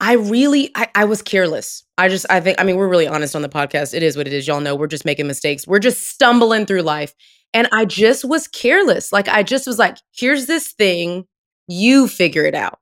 I 0.00 0.14
really, 0.14 0.70
I, 0.74 0.88
I 0.94 1.04
was 1.06 1.22
careless. 1.22 1.82
I 1.98 2.08
just, 2.08 2.26
I 2.30 2.40
think, 2.40 2.60
I 2.60 2.64
mean, 2.64 2.76
we're 2.76 2.88
really 2.88 3.06
honest 3.08 3.34
on 3.34 3.42
the 3.42 3.48
podcast. 3.48 3.94
It 3.94 4.02
is 4.02 4.16
what 4.16 4.26
it 4.26 4.32
is. 4.32 4.46
Y'all 4.46 4.60
know 4.60 4.74
we're 4.76 4.86
just 4.86 5.04
making 5.04 5.26
mistakes. 5.26 5.66
We're 5.66 5.78
just 5.80 6.08
stumbling 6.08 6.66
through 6.66 6.82
life. 6.82 7.14
And 7.52 7.68
I 7.72 7.84
just 7.84 8.24
was 8.24 8.46
careless. 8.48 9.12
Like, 9.12 9.28
I 9.28 9.42
just 9.42 9.66
was 9.66 9.78
like, 9.78 9.98
here's 10.16 10.46
this 10.46 10.72
thing, 10.72 11.24
you 11.68 12.08
figure 12.08 12.44
it 12.44 12.54
out. 12.54 12.78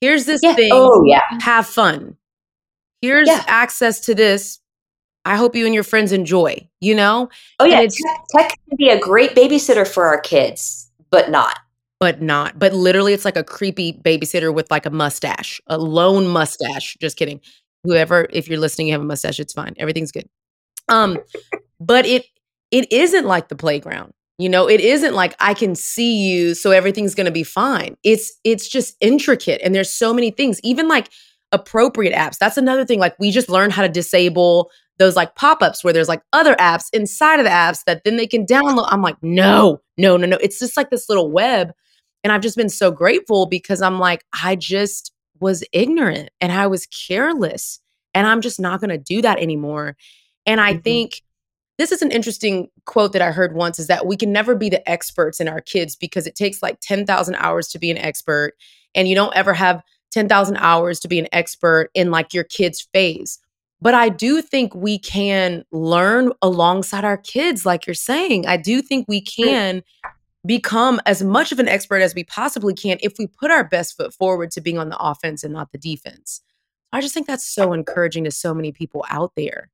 Here's 0.00 0.24
this 0.26 0.40
thing 0.40 0.70
Oh, 0.72 1.04
yeah. 1.06 1.22
have 1.40 1.66
fun. 1.66 2.16
Here's 3.00 3.28
Yeah. 3.28 3.44
access 3.46 4.00
to 4.00 4.14
this. 4.14 4.60
I 5.24 5.36
hope 5.36 5.54
you 5.56 5.64
and 5.66 5.74
your 5.74 5.84
friends 5.84 6.12
enjoy, 6.12 6.68
you 6.80 6.94
know, 6.94 7.28
Oh, 7.60 7.64
yeah. 7.64 7.80
It's- 7.80 7.96
Tech, 7.96 8.48
tech 8.48 8.58
can 8.68 8.76
be 8.76 8.88
a 8.90 8.98
great 8.98 9.34
babysitter 9.34 9.86
for 9.86 10.06
our 10.06 10.20
kids, 10.20 10.90
but 11.10 11.30
not. 11.30 11.58
but 12.00 12.20
not. 12.20 12.58
But 12.58 12.74
literally, 12.74 13.12
it's 13.14 13.24
like 13.24 13.36
a 13.36 13.44
creepy 13.44 13.92
babysitter 13.94 14.52
with 14.52 14.70
like 14.70 14.84
a 14.86 14.90
mustache, 14.90 15.60
a 15.68 15.78
lone 15.78 16.26
mustache. 16.26 16.96
Just 17.00 17.16
kidding. 17.16 17.40
Whoever, 17.84 18.26
if 18.30 18.48
you're 18.48 18.58
listening, 18.58 18.88
you 18.88 18.92
have 18.94 19.00
a 19.02 19.04
mustache, 19.06 19.38
it's 19.40 19.52
fine. 19.52 19.74
Everything's 19.78 20.12
good. 20.12 20.28
Um, 20.88 21.18
but 21.80 22.04
it 22.06 22.26
it 22.70 22.90
isn't 22.92 23.24
like 23.26 23.48
the 23.48 23.56
playground. 23.56 24.12
You 24.38 24.48
know, 24.48 24.68
it 24.68 24.80
isn't 24.80 25.14
like 25.14 25.34
I 25.40 25.54
can 25.54 25.74
see 25.74 26.16
you, 26.28 26.54
so 26.54 26.72
everything's 26.72 27.14
gonna 27.14 27.30
be 27.30 27.44
fine. 27.44 27.96
It's 28.02 28.32
it's 28.44 28.68
just 28.68 28.96
intricate, 29.00 29.60
and 29.62 29.74
there's 29.74 29.90
so 29.90 30.12
many 30.12 30.30
things. 30.30 30.60
Even 30.64 30.88
like 30.88 31.08
appropriate 31.54 32.14
apps. 32.14 32.38
That's 32.38 32.56
another 32.56 32.84
thing. 32.84 32.98
Like 32.98 33.18
we 33.18 33.30
just 33.30 33.48
learned 33.48 33.72
how 33.72 33.82
to 33.82 33.88
disable 33.88 34.70
those 34.98 35.16
like 35.16 35.34
pop-ups 35.34 35.82
where 35.82 35.92
there's 35.92 36.08
like 36.08 36.22
other 36.32 36.54
apps 36.56 36.86
inside 36.92 37.40
of 37.40 37.44
the 37.44 37.50
apps 37.50 37.84
that 37.84 38.02
then 38.04 38.16
they 38.16 38.26
can 38.26 38.46
download. 38.46 38.88
I'm 38.90 39.02
like, 39.02 39.16
no, 39.22 39.80
no, 39.96 40.16
no, 40.16 40.26
no. 40.26 40.36
It's 40.40 40.58
just 40.58 40.76
like 40.76 40.90
this 40.90 41.08
little 41.08 41.30
web. 41.30 41.72
And 42.22 42.32
I've 42.32 42.42
just 42.42 42.56
been 42.56 42.68
so 42.68 42.90
grateful 42.90 43.46
because 43.46 43.82
I'm 43.82 43.98
like, 43.98 44.24
I 44.42 44.56
just 44.56 45.12
was 45.40 45.64
ignorant 45.72 46.30
and 46.40 46.52
I 46.52 46.66
was 46.66 46.86
careless. 46.86 47.80
And 48.14 48.26
I'm 48.26 48.40
just 48.40 48.60
not 48.60 48.80
gonna 48.80 48.98
do 48.98 49.20
that 49.22 49.40
anymore. 49.40 49.96
And 50.46 50.60
I 50.60 50.74
Mhm. 50.74 50.84
think 50.84 51.22
this 51.76 51.90
is 51.90 52.02
an 52.02 52.12
interesting 52.12 52.68
quote 52.86 53.12
that 53.12 53.22
I 53.22 53.32
heard 53.32 53.56
once 53.56 53.80
is 53.80 53.88
that 53.88 54.06
we 54.06 54.16
can 54.16 54.30
never 54.30 54.54
be 54.54 54.68
the 54.70 54.88
experts 54.88 55.40
in 55.40 55.48
our 55.48 55.60
kids 55.60 55.96
because 55.96 56.24
it 56.24 56.36
takes 56.36 56.62
like 56.62 56.78
10,000 56.80 57.34
hours 57.34 57.66
to 57.68 57.80
be 57.80 57.90
an 57.90 57.98
expert. 57.98 58.52
And 58.94 59.08
you 59.08 59.16
don't 59.16 59.34
ever 59.34 59.52
have 59.54 59.82
10,000 60.14 60.56
hours 60.56 61.00
to 61.00 61.08
be 61.08 61.18
an 61.18 61.28
expert 61.32 61.90
in 61.92 62.10
like 62.10 62.32
your 62.32 62.44
kid's 62.44 62.80
phase. 62.92 63.38
But 63.80 63.92
I 63.92 64.08
do 64.08 64.40
think 64.40 64.74
we 64.74 64.98
can 64.98 65.64
learn 65.70 66.32
alongside 66.40 67.04
our 67.04 67.18
kids, 67.18 67.66
like 67.66 67.86
you're 67.86 67.92
saying. 67.92 68.46
I 68.46 68.56
do 68.56 68.80
think 68.80 69.04
we 69.08 69.20
can 69.20 69.82
become 70.46 71.00
as 71.04 71.22
much 71.22 71.52
of 71.52 71.58
an 71.58 71.68
expert 71.68 72.00
as 72.00 72.14
we 72.14 72.24
possibly 72.24 72.74
can 72.74 72.98
if 73.02 73.14
we 73.18 73.26
put 73.26 73.50
our 73.50 73.64
best 73.64 73.96
foot 73.96 74.14
forward 74.14 74.50
to 74.52 74.60
being 74.60 74.78
on 74.78 74.88
the 74.88 74.98
offense 74.98 75.42
and 75.42 75.52
not 75.52 75.72
the 75.72 75.78
defense. 75.78 76.40
I 76.92 77.00
just 77.00 77.12
think 77.12 77.26
that's 77.26 77.44
so 77.44 77.72
encouraging 77.72 78.24
to 78.24 78.30
so 78.30 78.54
many 78.54 78.72
people 78.72 79.04
out 79.10 79.32
there. 79.36 79.70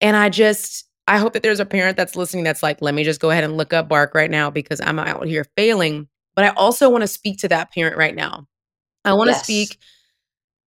And 0.00 0.16
I 0.16 0.28
just, 0.28 0.86
I 1.06 1.18
hope 1.18 1.34
that 1.34 1.42
there's 1.42 1.60
a 1.60 1.66
parent 1.66 1.96
that's 1.96 2.16
listening 2.16 2.44
that's 2.44 2.62
like, 2.62 2.82
let 2.82 2.94
me 2.94 3.04
just 3.04 3.20
go 3.20 3.30
ahead 3.30 3.44
and 3.44 3.56
look 3.56 3.72
up 3.72 3.88
Bark 3.88 4.14
right 4.14 4.30
now 4.30 4.50
because 4.50 4.80
I'm 4.80 4.98
out 4.98 5.26
here 5.26 5.46
failing. 5.56 6.08
But 6.34 6.44
I 6.44 6.48
also 6.48 6.90
want 6.90 7.02
to 7.02 7.08
speak 7.08 7.38
to 7.38 7.48
that 7.48 7.72
parent 7.72 7.96
right 7.96 8.14
now. 8.14 8.46
I 9.04 9.12
want 9.14 9.28
to 9.28 9.32
Yes. 9.32 9.44
speak 9.44 9.78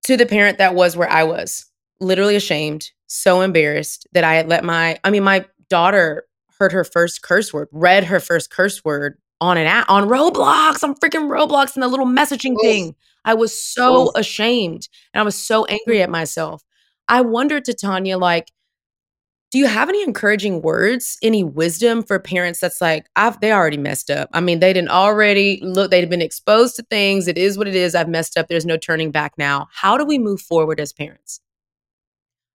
to 0.06 0.17
the 0.17 0.26
parent 0.26 0.58
that 0.60 0.76
was 0.76 0.95
where 0.95 1.10
I 1.10 1.23
was, 1.23 1.65
literally 2.00 2.36
ashamed, 2.36 2.91
so 3.08 3.41
embarrassed 3.41 4.08
that 4.13 4.23
I 4.23 4.36
had 4.36 4.47
let 4.50 4.63
my, 4.63 5.00
I 5.04 5.10
mean, 5.10 5.23
my 5.23 5.45
daughter 5.69 6.26
heard 6.60 6.71
her 6.71 6.84
first 6.84 7.21
curse 7.21 7.54
word, 7.54 7.67
read 7.71 8.06
her 8.06 8.19
first 8.19 8.50
curse 8.52 8.84
word 8.86 9.17
on 9.41 9.58
an 9.58 9.67
app 9.67 9.89
on 9.89 10.08
Roblox, 10.08 10.84
on 10.84 10.95
freaking 10.95 11.30
Roblox 11.30 11.76
and 11.76 11.84
the 11.84 11.88
little 11.88 12.06
messaging 12.08 12.56
thing. 12.62 12.95
I 13.26 13.34
was 13.36 13.54
so 13.60 14.12
ashamed 14.15 14.88
and 15.13 15.21
I 15.21 15.23
was 15.23 15.36
so 15.36 15.65
angry 15.65 16.02
at 16.02 16.10
myself. 16.10 16.63
I 17.08 17.21
wondered 17.21 17.65
Titania, 17.65 18.17
like, 18.17 18.52
do 19.52 19.58
you 19.58 19.68
have 19.68 19.88
any 19.88 20.04
encouraging 20.04 20.62
words, 20.62 21.18
any 21.22 21.44
wisdom 21.44 22.04
for 22.04 22.20
parents 22.20 22.60
that's 22.60 22.82
like, 22.82 23.08
I've 23.16 23.40
they 23.40 23.54
already 23.54 23.78
messed 23.78 24.12
up. 24.12 24.30
I 24.34 24.42
mean, 24.42 24.60
they 24.60 24.74
didn't 24.74 24.90
already 24.90 25.60
look, 25.64 25.90
they'd 25.90 26.10
been 26.10 26.22
exposed 26.22 26.76
to 26.76 26.84
things. 26.84 27.28
It 27.28 27.38
is 27.38 27.58
what 27.58 27.68
it 27.68 27.76
is. 27.76 27.96
I've 27.96 28.10
messed 28.10 28.38
up. 28.38 28.48
There's 28.50 28.66
no 28.66 28.78
turning 28.78 29.12
back 29.12 29.34
now. 29.38 29.70
How 29.72 29.98
do 29.98 30.04
we 30.04 30.18
move 30.18 30.42
forward 30.42 30.82
as 30.82 30.92
parents? 30.92 31.40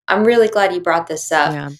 I'm 0.06 0.24
really 0.24 0.48
glad 0.48 0.74
you 0.74 0.80
brought 0.80 1.06
this 1.06 1.32
up. 1.32 1.52
Yeah. 1.52 1.70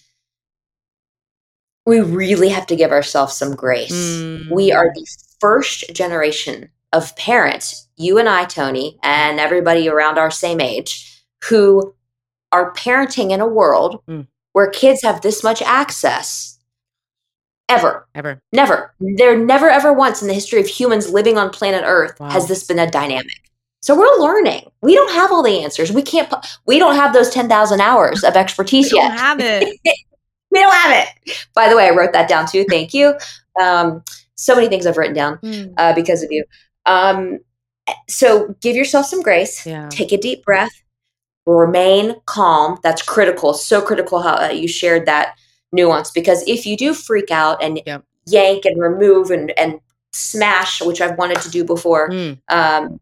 We 1.85 1.99
really 1.99 2.49
have 2.49 2.65
to 2.67 2.75
give 2.75 2.91
ourselves 2.91 3.35
some 3.35 3.55
grace. 3.55 3.91
Mm. 3.91 4.49
We 4.49 4.71
are 4.71 4.89
the 4.95 5.05
first 5.39 5.93
generation 5.93 6.69
of 6.91 7.15
parents, 7.17 7.87
you 7.97 8.17
and 8.17 8.29
I, 8.29 8.45
Toni, 8.45 8.97
and 9.03 9.39
everybody 9.39 9.89
around 9.89 10.17
our 10.17 10.31
same 10.31 10.61
age, 10.61 11.23
who 11.43 11.93
are 12.51 12.73
parenting 12.73 13.31
in 13.31 13.41
a 13.41 13.47
world 13.47 14.01
mm 14.09 14.25
where 14.53 14.69
kids 14.69 15.01
have 15.03 15.21
this 15.21 15.43
much 15.43 15.61
access 15.61 16.57
ever. 17.69 18.07
Ever. 18.15 18.41
Never. 18.51 18.93
There 18.99 19.37
never 19.37 19.69
ever 19.69 19.91
once 19.91 20.21
in 20.21 20.27
the 20.27 20.33
history 20.33 20.61
of 20.61 20.67
humans 20.67 21.11
living 21.11 21.37
on 21.37 21.49
planet 21.49 21.83
Earth 21.85 22.19
wow. 22.19 22.29
has 22.29 22.47
this 22.47 22.63
been 22.63 22.79
a 22.79 22.89
dynamic. 22.89 23.51
So 23.81 23.97
we're 23.97 24.17
learning. 24.17 24.69
We 24.81 24.95
don't 24.95 25.11
have 25.11 25.31
all 25.31 25.43
the 25.43 25.61
answers. 25.61 25.91
We 25.91 26.01
can't 26.01 26.33
we 26.65 26.79
don't 26.79 26.95
have 26.95 27.13
those 27.13 27.29
10,000 27.29 27.81
hours 27.81 28.23
of 28.23 28.35
expertise 28.35 28.91
we 28.91 28.99
yet. 28.99 29.09
Don't 29.09 29.17
have 29.17 29.39
it. 29.41 29.79
we 30.51 30.59
don't 30.59 30.73
have 30.73 31.05
it. 31.05 31.47
By 31.53 31.67
the 31.67 31.75
way, 31.75 31.87
I 31.87 31.91
wrote 31.91 32.13
that 32.13 32.29
down 32.29 32.47
too. 32.47 32.65
Thank 32.69 32.93
you. 32.93 33.15
Um, 33.61 34.03
so 34.35 34.55
many 34.55 34.67
things 34.67 34.85
I've 34.85 34.97
written 34.97 35.15
down 35.15 35.37
mm. 35.37 35.73
uh, 35.77 35.93
because 35.93 36.23
of 36.23 36.31
you. 36.31 36.45
Um, 36.85 37.39
so 38.07 38.55
give 38.61 38.75
yourself 38.75 39.05
some 39.05 39.21
grace. 39.21 39.65
Yeah. 39.65 39.89
Take 39.89 40.11
a 40.11 40.17
deep 40.17 40.45
breath 40.45 40.82
remain 41.45 42.15
calm. 42.25 42.79
That's 42.83 43.01
critical. 43.01 43.53
So 43.53 43.81
critical 43.81 44.21
how 44.21 44.35
uh, 44.35 44.49
you 44.49 44.67
shared 44.67 45.05
that 45.05 45.37
nuance 45.71 46.11
because 46.11 46.47
if 46.47 46.65
you 46.65 46.77
do 46.77 46.93
freak 46.93 47.31
out 47.31 47.61
and 47.61 47.81
yep. 47.85 48.03
yank 48.25 48.65
and 48.65 48.79
remove 48.81 49.31
and, 49.31 49.51
and 49.57 49.79
smash, 50.11 50.81
which 50.81 51.01
I've 51.01 51.17
wanted 51.17 51.41
to 51.41 51.49
do 51.49 51.63
before, 51.63 52.09
mm. 52.09 52.39
um, 52.49 52.99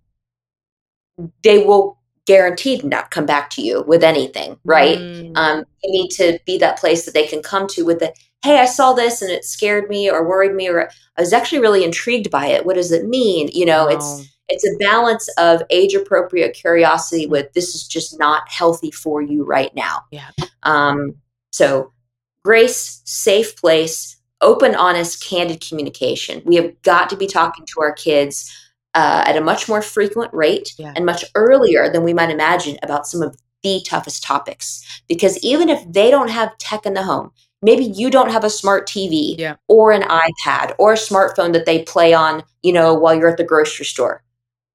they 1.43 1.63
will 1.63 1.97
guaranteed 2.25 2.83
not 2.83 3.11
come 3.11 3.25
back 3.25 3.49
to 3.51 3.61
you 3.61 3.83
with 3.87 4.03
anything, 4.03 4.57
right? 4.63 4.97
Mm. 4.97 5.35
Um, 5.35 5.65
you 5.83 5.91
need 5.91 6.09
to 6.11 6.39
be 6.45 6.57
that 6.59 6.79
place 6.79 7.05
that 7.05 7.13
they 7.13 7.27
can 7.27 7.41
come 7.41 7.67
to 7.67 7.83
with 7.83 7.99
the, 7.99 8.13
hey, 8.43 8.59
I 8.59 8.65
saw 8.65 8.93
this 8.93 9.21
and 9.21 9.31
it 9.31 9.45
scared 9.45 9.89
me 9.89 10.09
or 10.09 10.27
worried 10.27 10.55
me, 10.55 10.67
or 10.67 10.89
I 11.17 11.21
was 11.21 11.33
actually 11.33 11.61
really 11.61 11.83
intrigued 11.83 12.31
by 12.31 12.47
it. 12.47 12.65
What 12.65 12.75
does 12.75 12.91
it 12.91 13.05
mean? 13.05 13.49
You 13.53 13.65
know, 13.65 13.85
wow. 13.85 13.91
it's 13.91 14.29
it's 14.49 14.65
a 14.65 14.77
balance 14.79 15.29
of 15.37 15.63
age 15.69 15.93
appropriate 15.93 16.53
curiosity 16.53 17.25
with 17.25 17.53
this 17.53 17.73
is 17.73 17.87
just 17.87 18.19
not 18.19 18.49
healthy 18.49 18.91
for 18.91 19.21
you 19.21 19.45
right 19.45 19.73
now. 19.75 20.03
Yeah. 20.11 20.29
Um, 20.63 21.15
so 21.53 21.93
grace, 22.43 23.01
safe 23.05 23.55
place, 23.55 24.17
open, 24.41 24.75
honest, 24.75 25.23
candid 25.23 25.65
communication. 25.65 26.41
We 26.45 26.55
have 26.55 26.81
got 26.81 27.09
to 27.11 27.15
be 27.15 27.27
talking 27.27 27.65
to 27.67 27.81
our 27.81 27.93
kids 27.93 28.53
uh, 28.93 29.23
at 29.25 29.37
a 29.37 29.41
much 29.41 29.69
more 29.69 29.81
frequent 29.81 30.33
rate 30.33 30.73
yeah. 30.77 30.93
and 30.95 31.05
much 31.05 31.23
earlier 31.35 31.89
than 31.89 32.03
we 32.03 32.13
might 32.13 32.29
imagine 32.29 32.77
about 32.83 33.07
some 33.07 33.21
of 33.21 33.37
the 33.63 33.81
toughest 33.87 34.23
topics. 34.23 34.83
Because 35.07 35.37
even 35.43 35.69
if 35.69 35.79
they 35.89 36.11
don't 36.11 36.29
have 36.29 36.57
tech 36.57 36.85
in 36.85 36.93
the 36.93 37.03
home, 37.03 37.31
maybe 37.61 37.85
you 37.85 38.09
don't 38.09 38.31
have 38.31 38.43
a 38.43 38.49
smart 38.49 38.87
TV 38.87 39.35
yeah. 39.37 39.55
or 39.67 39.91
an 39.91 40.03
iPad 40.03 40.73
or 40.77 40.93
a 40.93 40.97
smartphone 40.97 41.53
that 41.53 41.65
they 41.65 41.83
play 41.83 42.13
on, 42.13 42.43
you 42.63 42.73
know, 42.73 42.93
while 42.93 43.15
you're 43.15 43.29
at 43.29 43.37
the 43.37 43.43
grocery 43.43 43.85
store. 43.85 44.23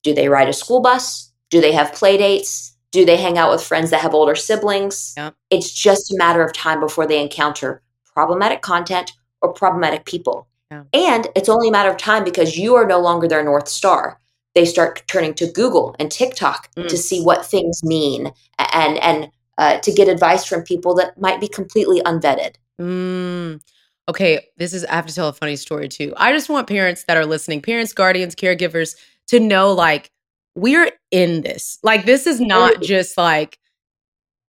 Do 0.03 0.15
they 0.15 0.29
ride 0.29 0.49
a 0.49 0.53
school 0.53 0.81
bus? 0.81 1.33
Do 1.51 1.61
they 1.61 1.73
have 1.73 1.93
play 1.93 2.17
dates? 2.17 2.77
Do 2.93 3.05
they 3.05 3.17
hang 3.17 3.39
out 3.39 3.51
with 3.51 3.63
friends 3.63 3.91
that 3.91 4.01
have 4.01 4.15
older 4.15 4.35
siblings? 4.35 5.15
Yep. 5.17 5.35
It's 5.51 5.73
just 5.73 6.13
a 6.13 6.17
matter 6.17 6.43
of 6.43 6.53
time 6.53 6.81
before 6.81 7.07
they 7.07 7.21
encounter 7.21 7.83
problematic 8.05 8.63
content 8.63 9.13
or 9.43 9.53
problematic 9.53 10.05
people. 10.07 10.49
Yeah. 10.71 10.85
And 10.93 11.29
it's 11.37 11.49
only 11.49 11.69
a 11.69 11.73
matter 11.73 11.91
of 11.91 11.97
time 11.97 12.25
because 12.25 12.57
you 12.57 12.75
are 12.75 12.87
no 12.87 12.99
longer 12.99 13.29
their 13.29 13.45
North 13.45 13.69
Star. 13.69 14.21
They 14.55 14.65
start 14.65 15.03
turning 15.07 15.35
to 15.35 15.51
Google 15.53 15.95
and 15.99 16.11
TikTok 16.11 16.75
mm. 16.75 16.89
to 16.89 16.97
see 16.97 17.23
what 17.23 17.45
things 17.45 17.85
mean 17.85 18.33
and, 18.59 18.97
and 18.99 19.31
uh, 19.59 19.79
to 19.81 19.93
get 19.93 20.09
advice 20.09 20.45
from 20.45 20.63
people 20.63 20.95
that 20.95 21.21
might 21.21 21.41
be 21.41 21.49
completely 21.49 22.01
unvetted. 22.03 22.55
Mm. 22.81 23.61
Okay, 24.09 24.47
this 24.57 24.73
is, 24.73 24.85
I 24.85 24.95
have 24.95 25.07
to 25.07 25.15
tell 25.15 25.29
a 25.29 25.33
funny 25.33 25.57
story 25.57 25.89
too. 25.89 26.15
I 26.17 26.33
just 26.33 26.49
want 26.49 26.69
parents 26.69 27.05
that 27.05 27.17
are 27.17 27.27
listening, 27.27 27.61
parents, 27.61 27.93
guardians, 27.93 28.37
caregivers, 28.37 28.95
to 29.29 29.41
know 29.41 29.73
like 29.73 30.11
we're 30.55 30.91
in 31.11 31.43
this. 31.43 31.79
Like 31.83 32.07
this 32.07 32.27
is 32.27 32.41
not 32.41 32.81
just 32.83 33.19
like 33.19 33.59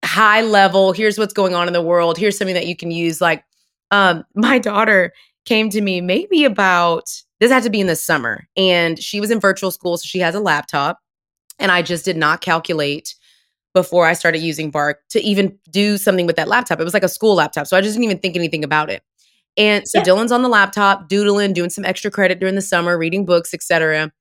high 0.03 0.41
level, 0.41 0.91
here's 0.91 1.17
what's 1.17 1.33
going 1.33 1.55
on 1.55 1.67
in 1.67 1.73
the 1.73 1.81
world, 1.81 2.17
here's 2.17 2.37
something 2.37 2.53
that 2.53 2.67
you 2.67 2.75
can 2.75 2.91
use 2.91 3.21
like 3.21 3.43
um 3.91 4.23
my 4.35 4.59
daughter 4.59 5.13
came 5.45 5.69
to 5.69 5.79
me 5.79 6.01
maybe 6.01 6.43
about 6.43 7.03
this 7.39 7.51
had 7.51 7.61
to 7.63 7.69
be 7.69 7.79
in 7.79 7.87
the 7.87 7.95
summer 7.95 8.47
and 8.57 8.97
she 8.97 9.19
was 9.19 9.29
in 9.29 9.39
virtual 9.39 9.69
school 9.69 9.95
so 9.95 10.05
she 10.07 10.17
has 10.17 10.33
a 10.33 10.39
laptop 10.39 10.97
and 11.59 11.71
I 11.71 11.83
just 11.83 12.03
did 12.03 12.17
not 12.17 12.41
calculate 12.41 13.15
before 13.75 14.07
I 14.07 14.13
started 14.13 14.39
using 14.39 14.71
Bark 14.71 15.01
to 15.09 15.19
even 15.19 15.59
do 15.69 15.97
something 15.97 16.25
with 16.25 16.37
that 16.37 16.47
laptop. 16.47 16.79
It 16.79 16.85
was 16.85 16.93
like 16.93 17.03
a 17.03 17.09
school 17.09 17.35
laptop. 17.35 17.67
So 17.67 17.75
I 17.75 17.81
just 17.81 17.93
didn't 17.95 18.05
even 18.05 18.19
think 18.19 18.37
anything 18.37 18.63
about 18.63 18.89
it. 18.89 19.03
And 19.57 19.85
so 19.85 19.99
yeah. 19.99 20.05
Dylan's 20.05 20.31
on 20.31 20.41
the 20.41 20.49
laptop, 20.49 21.09
doodling, 21.09 21.51
doing 21.53 21.69
some 21.69 21.83
extra 21.83 22.09
credit 22.09 22.39
during 22.39 22.55
the 22.55 22.61
summer, 22.61 22.97
reading 22.97 23.25
books, 23.25 23.53
etc. 23.53 24.13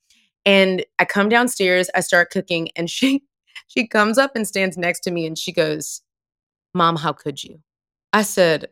And 0.45 0.85
I 0.99 1.05
come 1.05 1.29
downstairs, 1.29 1.89
I 1.95 2.01
start 2.01 2.31
cooking, 2.31 2.69
and 2.77 2.91
she 2.91 3.23
she 3.69 3.87
comes 3.87 4.19
up 4.19 4.33
and 4.35 4.47
stands 4.47 4.77
next 4.77 5.01
to 5.01 5.13
me 5.13 5.25
and 5.25 5.39
she 5.39 5.53
goes, 5.53 6.03
Mom, 6.75 6.97
how 6.97 7.13
could 7.13 7.43
you? 7.43 7.61
I 8.13 8.23
said, 8.23 8.67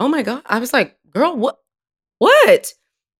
Oh 0.00 0.08
my 0.08 0.22
God. 0.22 0.42
I 0.46 0.58
was 0.58 0.72
like, 0.72 0.96
girl, 1.10 1.36
what 1.36 1.58
what? 2.18 2.72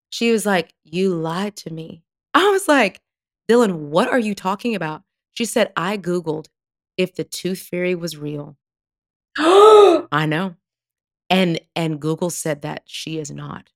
She 0.08 0.32
was 0.32 0.46
like, 0.46 0.72
You 0.82 1.14
lied 1.14 1.56
to 1.56 1.70
me. 1.70 2.02
I 2.32 2.48
was 2.48 2.66
like, 2.66 3.00
Dylan, 3.50 3.90
what 3.90 4.08
are 4.08 4.18
you 4.18 4.34
talking 4.34 4.74
about? 4.74 5.02
She 5.32 5.44
said, 5.44 5.72
I 5.76 5.98
Googled 5.98 6.46
if 6.96 7.14
the 7.14 7.24
tooth 7.24 7.60
fairy 7.60 7.94
was 7.94 8.16
real. 8.16 8.56
I 9.38 10.26
know. 10.26 10.54
And 11.28 11.60
and 11.74 12.00
Google 12.00 12.30
said 12.30 12.62
that 12.62 12.82
she 12.86 13.18
is 13.18 13.30
not. 13.30 13.70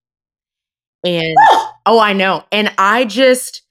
And 1.04 1.36
oh, 1.86 2.00
I 2.00 2.12
know. 2.12 2.44
And 2.52 2.72
I 2.78 3.04
just 3.04 3.62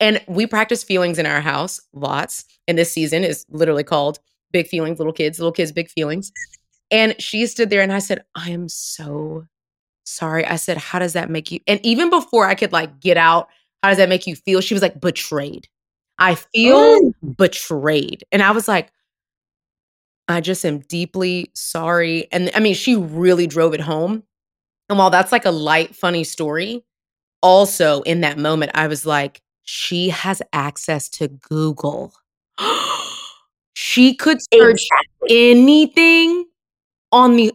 and 0.00 0.22
we 0.26 0.46
practice 0.46 0.84
feelings 0.84 1.18
in 1.18 1.26
our 1.26 1.40
house 1.40 1.80
lots. 1.92 2.44
And 2.68 2.76
this 2.76 2.92
season 2.92 3.24
is 3.24 3.46
literally 3.48 3.84
called 3.84 4.18
Big 4.52 4.66
Feelings, 4.68 4.98
Little 4.98 5.12
Kids, 5.12 5.38
Little 5.38 5.52
Kids, 5.52 5.72
Big 5.72 5.90
Feelings. 5.90 6.32
And 6.90 7.20
she 7.20 7.46
stood 7.46 7.70
there 7.70 7.82
and 7.82 7.92
I 7.92 7.98
said, 7.98 8.24
I 8.34 8.50
am 8.50 8.68
so 8.68 9.46
sorry. 10.04 10.46
I 10.46 10.56
said, 10.56 10.76
How 10.76 10.98
does 10.98 11.14
that 11.14 11.30
make 11.30 11.50
you? 11.50 11.60
And 11.66 11.80
even 11.84 12.10
before 12.10 12.46
I 12.46 12.54
could 12.54 12.72
like 12.72 13.00
get 13.00 13.16
out, 13.16 13.48
how 13.82 13.90
does 13.90 13.98
that 13.98 14.08
make 14.08 14.26
you 14.26 14.36
feel? 14.36 14.60
She 14.60 14.74
was 14.74 14.82
like, 14.82 15.00
Betrayed. 15.00 15.68
I 16.18 16.34
feel 16.34 16.76
oh. 16.76 17.12
betrayed. 17.36 18.24
And 18.32 18.42
I 18.42 18.52
was 18.52 18.68
like, 18.68 18.90
I 20.28 20.40
just 20.40 20.64
am 20.64 20.80
deeply 20.80 21.50
sorry. 21.54 22.28
And 22.32 22.50
I 22.54 22.60
mean, 22.60 22.74
she 22.74 22.96
really 22.96 23.46
drove 23.46 23.74
it 23.74 23.80
home. 23.80 24.22
And 24.88 24.98
while 24.98 25.10
that's 25.10 25.32
like 25.32 25.44
a 25.44 25.50
light, 25.50 25.94
funny 25.94 26.24
story, 26.24 26.84
also 27.42 28.02
in 28.02 28.20
that 28.22 28.38
moment, 28.38 28.72
I 28.74 28.86
was 28.86 29.06
like, 29.06 29.40
she 29.62 30.10
has 30.10 30.42
access 30.52 31.08
to 31.10 31.28
Google. 31.28 32.12
she 33.74 34.14
could 34.14 34.38
search 34.52 34.82
exactly. 34.82 35.50
anything 35.50 36.46
on 37.12 37.36
the 37.36 37.52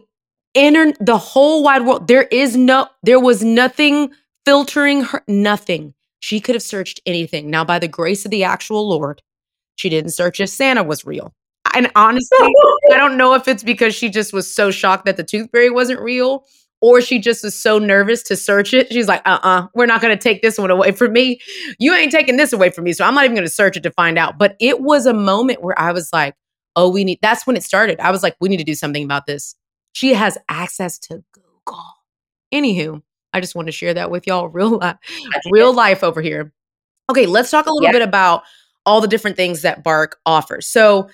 internet, 0.54 0.96
the 1.00 1.18
whole 1.18 1.62
wide 1.62 1.86
world. 1.86 2.06
There 2.06 2.24
is 2.24 2.56
no, 2.56 2.88
there 3.02 3.20
was 3.20 3.42
nothing 3.42 4.12
filtering 4.44 5.04
her, 5.04 5.22
nothing. 5.26 5.94
She 6.20 6.40
could 6.40 6.54
have 6.54 6.62
searched 6.62 7.00
anything. 7.06 7.50
Now, 7.50 7.64
by 7.64 7.78
the 7.78 7.88
grace 7.88 8.24
of 8.24 8.30
the 8.30 8.44
actual 8.44 8.88
Lord, 8.88 9.22
she 9.76 9.88
didn't 9.88 10.12
search 10.12 10.40
if 10.40 10.50
Santa 10.50 10.82
was 10.82 11.04
real. 11.04 11.34
And 11.74 11.90
honestly, 11.94 12.38
I 12.92 12.96
don't 12.96 13.16
know 13.16 13.34
if 13.34 13.48
it's 13.48 13.62
because 13.62 13.94
she 13.94 14.10
just 14.10 14.32
was 14.32 14.52
so 14.52 14.70
shocked 14.70 15.06
that 15.06 15.16
the 15.16 15.24
tooth 15.24 15.50
fairy 15.50 15.70
wasn't 15.70 16.00
real 16.00 16.44
or 16.82 17.00
she 17.00 17.20
just 17.20 17.44
was 17.44 17.54
so 17.54 17.78
nervous 17.78 18.22
to 18.24 18.36
search 18.36 18.74
it. 18.74 18.92
She's 18.92 19.06
like, 19.06 19.22
uh 19.24 19.38
uh-uh, 19.42 19.60
uh, 19.62 19.66
we 19.74 19.84
are 19.84 19.86
not 19.86 20.02
going 20.02 20.16
to 20.16 20.22
take 20.22 20.42
this 20.42 20.58
one 20.58 20.70
away 20.70 20.90
from 20.90 21.12
me. 21.12 21.40
You 21.78 21.94
ain't 21.94 22.10
taking 22.10 22.36
this 22.36 22.52
away 22.52 22.70
from 22.70 22.84
me. 22.84 22.92
So 22.92 23.04
I'm 23.04 23.14
not 23.14 23.24
even 23.24 23.36
going 23.36 23.46
to 23.46 23.52
search 23.52 23.76
it 23.76 23.84
to 23.84 23.90
find 23.92 24.18
out. 24.18 24.36
But 24.36 24.56
it 24.60 24.80
was 24.80 25.06
a 25.06 25.14
moment 25.14 25.62
where 25.62 25.78
I 25.80 25.92
was 25.92 26.12
like, 26.12 26.34
oh, 26.74 26.90
we 26.90 27.04
need, 27.04 27.20
that's 27.22 27.46
when 27.46 27.56
it 27.56 27.62
started. 27.62 28.00
I 28.00 28.10
was 28.10 28.22
like, 28.22 28.36
we 28.40 28.48
need 28.48 28.56
to 28.56 28.64
do 28.64 28.74
something 28.74 29.04
about 29.04 29.26
this. 29.26 29.54
She 29.92 30.12
has 30.14 30.36
access 30.48 30.98
to 31.00 31.22
Google. 31.32 31.84
Anywho, 32.52 33.00
I 33.32 33.40
just 33.40 33.54
want 33.54 33.66
to 33.66 33.72
share 33.72 33.94
that 33.94 34.10
with 34.10 34.26
y'all. 34.26 34.48
Real 34.52 34.78
life, 34.78 34.96
real 35.50 35.72
life 35.72 36.02
over 36.02 36.20
here. 36.20 36.52
Okay, 37.08 37.26
let's 37.26 37.50
talk 37.50 37.66
a 37.66 37.70
little 37.70 37.84
yep. 37.84 37.92
bit 37.92 38.02
about 38.02 38.42
all 38.84 39.00
the 39.00 39.08
different 39.08 39.36
things 39.36 39.62
that 39.62 39.84
Bark 39.84 40.18
offers. 40.26 40.66
So 40.66 41.08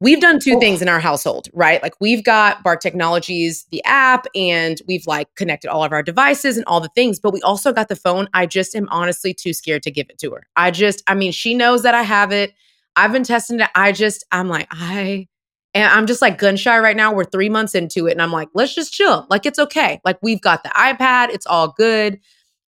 we've 0.00 0.20
done 0.20 0.38
two 0.40 0.56
oh. 0.56 0.60
things 0.60 0.82
in 0.82 0.88
our 0.88 1.00
household, 1.00 1.48
right? 1.52 1.82
Like 1.82 1.94
we've 2.00 2.24
got 2.24 2.62
Bark 2.62 2.80
Technologies, 2.80 3.66
the 3.70 3.84
app, 3.84 4.26
and 4.34 4.80
we've 4.88 5.06
like 5.06 5.34
connected 5.36 5.70
all 5.70 5.84
of 5.84 5.92
our 5.92 6.02
devices 6.02 6.56
and 6.56 6.64
all 6.66 6.80
the 6.80 6.90
things, 6.94 7.20
but 7.20 7.32
we 7.32 7.42
also 7.42 7.72
got 7.72 7.88
the 7.88 7.96
phone. 7.96 8.28
I 8.34 8.46
just 8.46 8.74
am 8.74 8.88
honestly 8.90 9.34
too 9.34 9.52
scared 9.52 9.82
to 9.84 9.90
give 9.90 10.06
it 10.08 10.18
to 10.18 10.30
her. 10.32 10.46
I 10.56 10.70
just, 10.70 11.02
I 11.06 11.14
mean, 11.14 11.32
she 11.32 11.54
knows 11.54 11.82
that 11.82 11.94
I 11.94 12.02
have 12.02 12.32
it. 12.32 12.54
I've 12.96 13.12
been 13.12 13.24
testing 13.24 13.60
it. 13.60 13.68
I 13.74 13.92
just, 13.92 14.24
I'm 14.32 14.48
like, 14.48 14.66
I, 14.70 15.28
and 15.74 15.84
I'm 15.84 16.06
just 16.06 16.20
like 16.20 16.38
gun 16.38 16.56
shy 16.56 16.78
right 16.78 16.96
now. 16.96 17.14
We're 17.14 17.24
three 17.24 17.48
months 17.48 17.74
into 17.74 18.08
it. 18.08 18.12
And 18.12 18.22
I'm 18.22 18.32
like, 18.32 18.48
let's 18.54 18.74
just 18.74 18.92
chill. 18.92 19.26
Like, 19.30 19.46
it's 19.46 19.58
okay. 19.58 20.00
Like, 20.04 20.18
we've 20.20 20.40
got 20.40 20.64
the 20.64 20.70
iPad, 20.70 21.28
it's 21.28 21.46
all 21.46 21.68
good. 21.68 22.18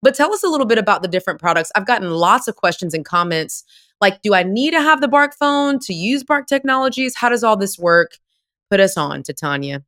But 0.01 0.15
tell 0.15 0.33
us 0.33 0.43
a 0.43 0.47
little 0.47 0.65
bit 0.65 0.77
about 0.77 1.01
the 1.01 1.07
different 1.07 1.39
products. 1.39 1.71
I've 1.75 1.85
gotten 1.85 2.11
lots 2.11 2.47
of 2.47 2.55
questions 2.55 2.93
and 2.93 3.03
comments 3.03 3.63
like, 4.03 4.21
do 4.21 4.33
I 4.33 4.43
need 4.43 4.71
to 4.71 4.81
have 4.81 4.99
the 4.99 5.07
Bark 5.07 5.33
phone 5.33 5.79
to 5.79 5.93
use 5.93 6.25
Bark 6.25 6.47
Technologies? 6.47 7.15
How 7.15 7.29
does 7.29 7.41
all 7.43 7.55
this 7.55 7.79
work? 7.79 8.17
Put 8.69 8.81
us 8.81 8.97
on 8.97 9.23
Titania. 9.23 9.81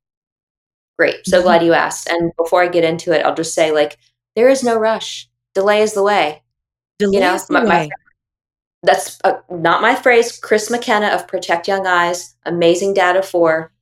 Great. 0.97 1.27
So 1.27 1.41
glad 1.41 1.63
you 1.63 1.73
asked. 1.73 2.09
And 2.09 2.31
before 2.37 2.63
I 2.63 2.69
get 2.69 2.85
into 2.85 3.11
it, 3.11 3.25
I'll 3.25 3.35
just 3.35 3.53
say, 3.53 3.73
like, 3.73 3.97
there 4.37 4.47
is 4.47 4.63
no 4.63 4.77
rush. 4.77 5.27
Delay 5.53 5.81
is 5.81 5.93
the 5.93 6.03
way. 6.03 6.43
Delay 6.97 7.15
you 7.15 7.19
know, 7.19 7.33
is 7.33 7.45
the 7.47 7.53
my, 7.53 7.63
way. 7.63 7.67
My, 7.67 7.89
that's 8.83 9.19
uh, 9.25 9.33
not 9.49 9.81
my 9.81 9.95
phrase. 9.95 10.39
Chris 10.39 10.71
McKenna 10.71 11.07
of 11.07 11.27
Protect 11.27 11.67
Young 11.67 11.85
Eyes, 11.85 12.35
amazing 12.45 12.93
data 12.93 13.21
for 13.21 13.73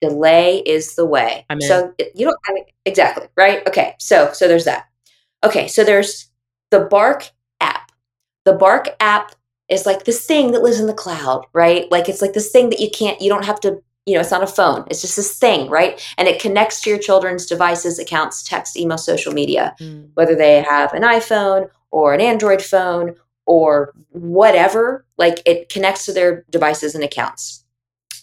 delay 0.00 0.58
is 0.58 0.94
the 0.94 1.06
way. 1.06 1.44
I'm 1.50 1.60
so 1.60 1.92
you 2.14 2.26
don't 2.26 2.38
I 2.46 2.52
mean, 2.52 2.64
exactly 2.86 3.28
right. 3.36 3.66
Okay, 3.68 3.94
so 3.98 4.32
so 4.32 4.48
there's 4.48 4.64
that. 4.64 4.86
Okay, 5.44 5.68
so 5.68 5.84
there's 5.84 6.28
the 6.70 6.80
Bark 6.80 7.30
the 8.48 8.54
Bark 8.54 8.96
app 8.98 9.34
is 9.68 9.84
like 9.84 10.04
this 10.04 10.24
thing 10.24 10.52
that 10.52 10.62
lives 10.62 10.80
in 10.80 10.86
the 10.86 10.94
cloud, 10.94 11.44
right? 11.52 11.90
Like 11.90 12.08
it's 12.08 12.22
like 12.22 12.32
this 12.32 12.50
thing 12.50 12.70
that 12.70 12.80
you 12.80 12.88
can't, 12.90 13.20
you 13.20 13.28
don't 13.28 13.44
have 13.44 13.60
to, 13.60 13.82
you 14.06 14.14
know, 14.14 14.20
it's 14.20 14.30
not 14.30 14.42
a 14.42 14.46
phone. 14.46 14.86
It's 14.90 15.02
just 15.02 15.16
this 15.16 15.38
thing, 15.38 15.68
right? 15.68 16.02
And 16.16 16.26
it 16.26 16.40
connects 16.40 16.80
to 16.80 16.90
your 16.90 16.98
children's 16.98 17.44
devices, 17.44 17.98
accounts, 17.98 18.42
text, 18.42 18.78
email, 18.78 18.96
social 18.96 19.34
media, 19.34 19.76
mm. 19.78 20.08
whether 20.14 20.34
they 20.34 20.62
have 20.62 20.94
an 20.94 21.02
iPhone 21.02 21.68
or 21.90 22.14
an 22.14 22.22
Android 22.22 22.62
phone 22.62 23.16
or 23.44 23.92
whatever, 24.12 25.04
like 25.18 25.42
it 25.44 25.68
connects 25.68 26.06
to 26.06 26.14
their 26.14 26.46
devices 26.48 26.94
and 26.94 27.04
accounts. 27.04 27.66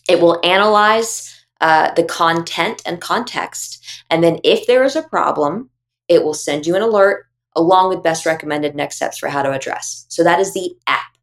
It 0.09 0.19
will 0.21 0.39
analyze 0.43 1.45
uh, 1.61 1.93
the 1.93 2.03
content 2.03 2.81
and 2.87 2.99
context. 2.99 3.85
And 4.09 4.23
then 4.23 4.39
if 4.43 4.65
there 4.65 4.83
is 4.83 4.95
a 4.95 5.03
problem, 5.03 5.69
it 6.07 6.23
will 6.23 6.33
send 6.33 6.65
you 6.65 6.75
an 6.75 6.81
alert 6.81 7.27
along 7.55 7.89
with 7.89 8.03
best 8.03 8.25
recommended 8.25 8.75
next 8.75 8.97
steps 8.97 9.17
for 9.17 9.29
how 9.29 9.41
to 9.41 9.51
address. 9.51 10.05
So 10.09 10.23
that 10.23 10.39
is 10.39 10.53
the 10.53 10.75
app. 10.87 11.17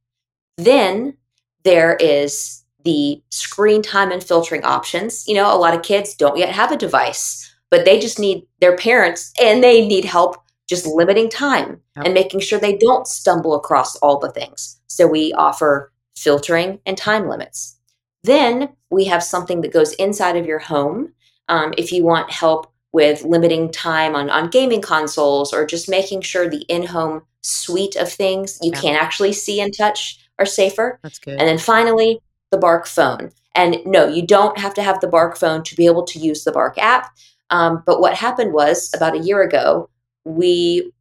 Then 0.56 1.16
there 1.64 1.96
is 1.96 2.62
the 2.84 3.22
screen 3.30 3.82
time 3.82 4.10
and 4.10 4.22
filtering 4.22 4.64
options. 4.64 5.26
You 5.28 5.34
know, 5.34 5.54
a 5.54 5.58
lot 5.58 5.74
of 5.74 5.82
kids 5.82 6.14
don't 6.14 6.38
yet 6.38 6.50
have 6.50 6.72
a 6.72 6.76
device, 6.76 7.54
but 7.70 7.84
they 7.84 7.98
just 7.98 8.18
need 8.18 8.46
their 8.60 8.76
parents 8.76 9.32
and 9.40 9.62
they 9.62 9.86
need 9.86 10.04
help 10.04 10.36
just 10.68 10.86
limiting 10.86 11.28
time 11.28 11.80
yep. 11.96 12.06
and 12.06 12.14
making 12.14 12.40
sure 12.40 12.58
they 12.58 12.76
don't 12.76 13.06
stumble 13.06 13.54
across 13.54 13.96
all 13.96 14.18
the 14.18 14.30
things. 14.32 14.80
So 14.86 15.06
we 15.06 15.32
offer 15.34 15.92
filtering 16.16 16.80
and 16.86 16.96
time 16.96 17.28
limits. 17.28 17.76
Then 18.24 18.70
we 18.90 19.04
have 19.04 19.22
something 19.22 19.60
that 19.62 19.72
goes 19.72 19.92
inside 19.94 20.36
of 20.36 20.46
your 20.46 20.60
home. 20.60 21.12
Um, 21.48 21.74
if 21.76 21.92
you 21.92 22.04
want 22.04 22.30
help 22.30 22.71
with 22.92 23.24
limiting 23.24 23.72
time 23.72 24.14
on, 24.14 24.28
on 24.30 24.50
gaming 24.50 24.82
consoles 24.82 25.52
or 25.52 25.66
just 25.66 25.88
making 25.88 26.20
sure 26.20 26.48
the 26.48 26.64
in-home 26.68 27.22
suite 27.42 27.96
of 27.96 28.12
things 28.12 28.58
you 28.62 28.70
yeah. 28.74 28.80
can 28.80 28.94
actually 28.94 29.32
see 29.32 29.60
and 29.60 29.74
touch 29.76 30.18
are 30.38 30.46
safer. 30.46 31.00
That's 31.02 31.18
good. 31.18 31.38
And 31.38 31.48
then 31.48 31.58
finally, 31.58 32.20
the 32.50 32.58
Bark 32.58 32.86
phone. 32.86 33.30
And 33.54 33.78
no, 33.84 34.06
you 34.06 34.26
don't 34.26 34.58
have 34.58 34.74
to 34.74 34.82
have 34.82 35.00
the 35.00 35.08
Bark 35.08 35.36
phone 35.36 35.62
to 35.64 35.74
be 35.74 35.86
able 35.86 36.04
to 36.04 36.18
use 36.18 36.44
the 36.44 36.52
Bark 36.52 36.78
app. 36.78 37.10
Um, 37.50 37.82
but 37.84 38.00
what 38.00 38.14
happened 38.14 38.52
was 38.52 38.90
about 38.94 39.14
a 39.14 39.20
year 39.20 39.42
ago, 39.42 39.88
we, 40.24 40.92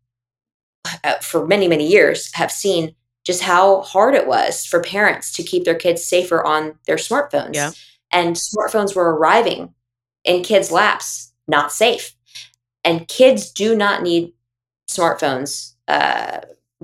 uh, 1.04 1.15
for 1.15 1.45
many, 1.45 1.67
many 1.67 1.88
years, 1.88 2.34
have 2.34 2.51
seen 2.51 2.95
just 3.23 3.41
how 3.43 3.82
hard 3.82 4.15
it 4.15 4.27
was 4.27 4.65
for 4.65 4.82
parents 4.82 5.32
to 5.34 5.43
keep 5.43 5.63
their 5.63 5.75
kids 5.75 6.04
safer 6.04 6.43
on 6.43 6.73
their 6.88 6.95
smartphones. 6.95 7.54
Yeah. 7.54 7.71
And 8.12 8.36
smartphones 8.36 8.95
were 8.95 9.15
arriving 9.15 9.73
in 10.23 10.43
kids' 10.43 10.71
laps 10.71 11.31
not 11.52 11.72
safe. 11.72 12.16
And 12.84 13.08
kids 13.08 13.52
do 13.52 13.76
not 13.76 14.02
need 14.02 14.34
smartphones 14.90 15.76
uh, 15.88 16.40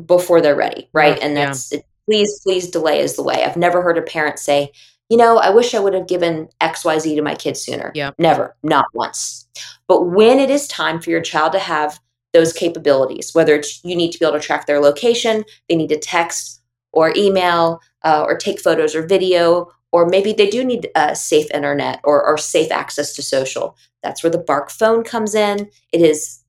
before 0.06 0.42
they're 0.42 0.56
ready, 0.56 0.90
right? 0.94 1.18
and 1.20 1.36
that's 1.36 1.72
yeah. 1.72 1.80
it, 1.80 1.86
please, 2.06 2.40
please 2.44 2.70
delay 2.70 3.00
is 3.00 3.16
the 3.16 3.24
way. 3.24 3.44
I've 3.44 3.58
never 3.58 3.82
heard 3.82 3.98
a 3.98 4.04
parent 4.04 4.38
say, 4.38 4.72
you 5.10 5.18
know, 5.18 5.38
I 5.38 5.50
wish 5.50 5.74
I 5.74 5.80
would 5.80 5.94
have 5.94 6.08
given 6.08 6.50
XYZ 6.62 7.16
to 7.16 7.22
my 7.22 7.34
kids 7.34 7.62
sooner. 7.62 7.92
Yeah. 7.96 8.12
Never, 8.20 8.56
not 8.62 8.86
once. 8.94 9.48
But 9.88 10.04
when 10.04 10.40
it 10.40 10.50
is 10.50 10.68
time 10.68 11.02
for 11.02 11.10
your 11.10 11.22
child 11.22 11.54
to 11.54 11.60
have 11.60 12.00
those 12.34 12.54
capabilities, 12.54 13.34
whether 13.34 13.56
it's 13.56 13.84
you 13.84 13.96
need 13.96 14.12
to 14.12 14.20
be 14.20 14.26
able 14.26 14.38
to 14.38 14.46
track 14.46 14.68
their 14.68 14.82
location, 14.82 15.44
they 15.70 15.76
need 15.76 15.90
to 15.90 16.00
text 16.00 16.62
or 16.92 17.14
email 17.16 17.80
uh, 18.04 18.24
or 18.28 18.38
take 18.38 18.60
photos 18.60 18.96
or 18.96 19.08
video, 19.08 19.72
or 19.92 20.06
maybe 20.08 20.34
they 20.34 20.50
do 20.50 20.64
need 20.64 20.90
a 20.96 21.16
safe 21.16 21.50
internet 21.52 22.00
or, 22.04 22.24
or 22.26 22.38
safe 22.38 22.72
access 22.72 23.14
to 23.16 23.22
social. 23.22 23.78
That's 24.04 24.24
where 24.24 24.32
the 24.32 24.38
Bark 24.38 24.70
phone 24.70 25.04
comes 25.04 25.34
in. 25.34 25.70
It 25.92 26.02
is 26.02 26.44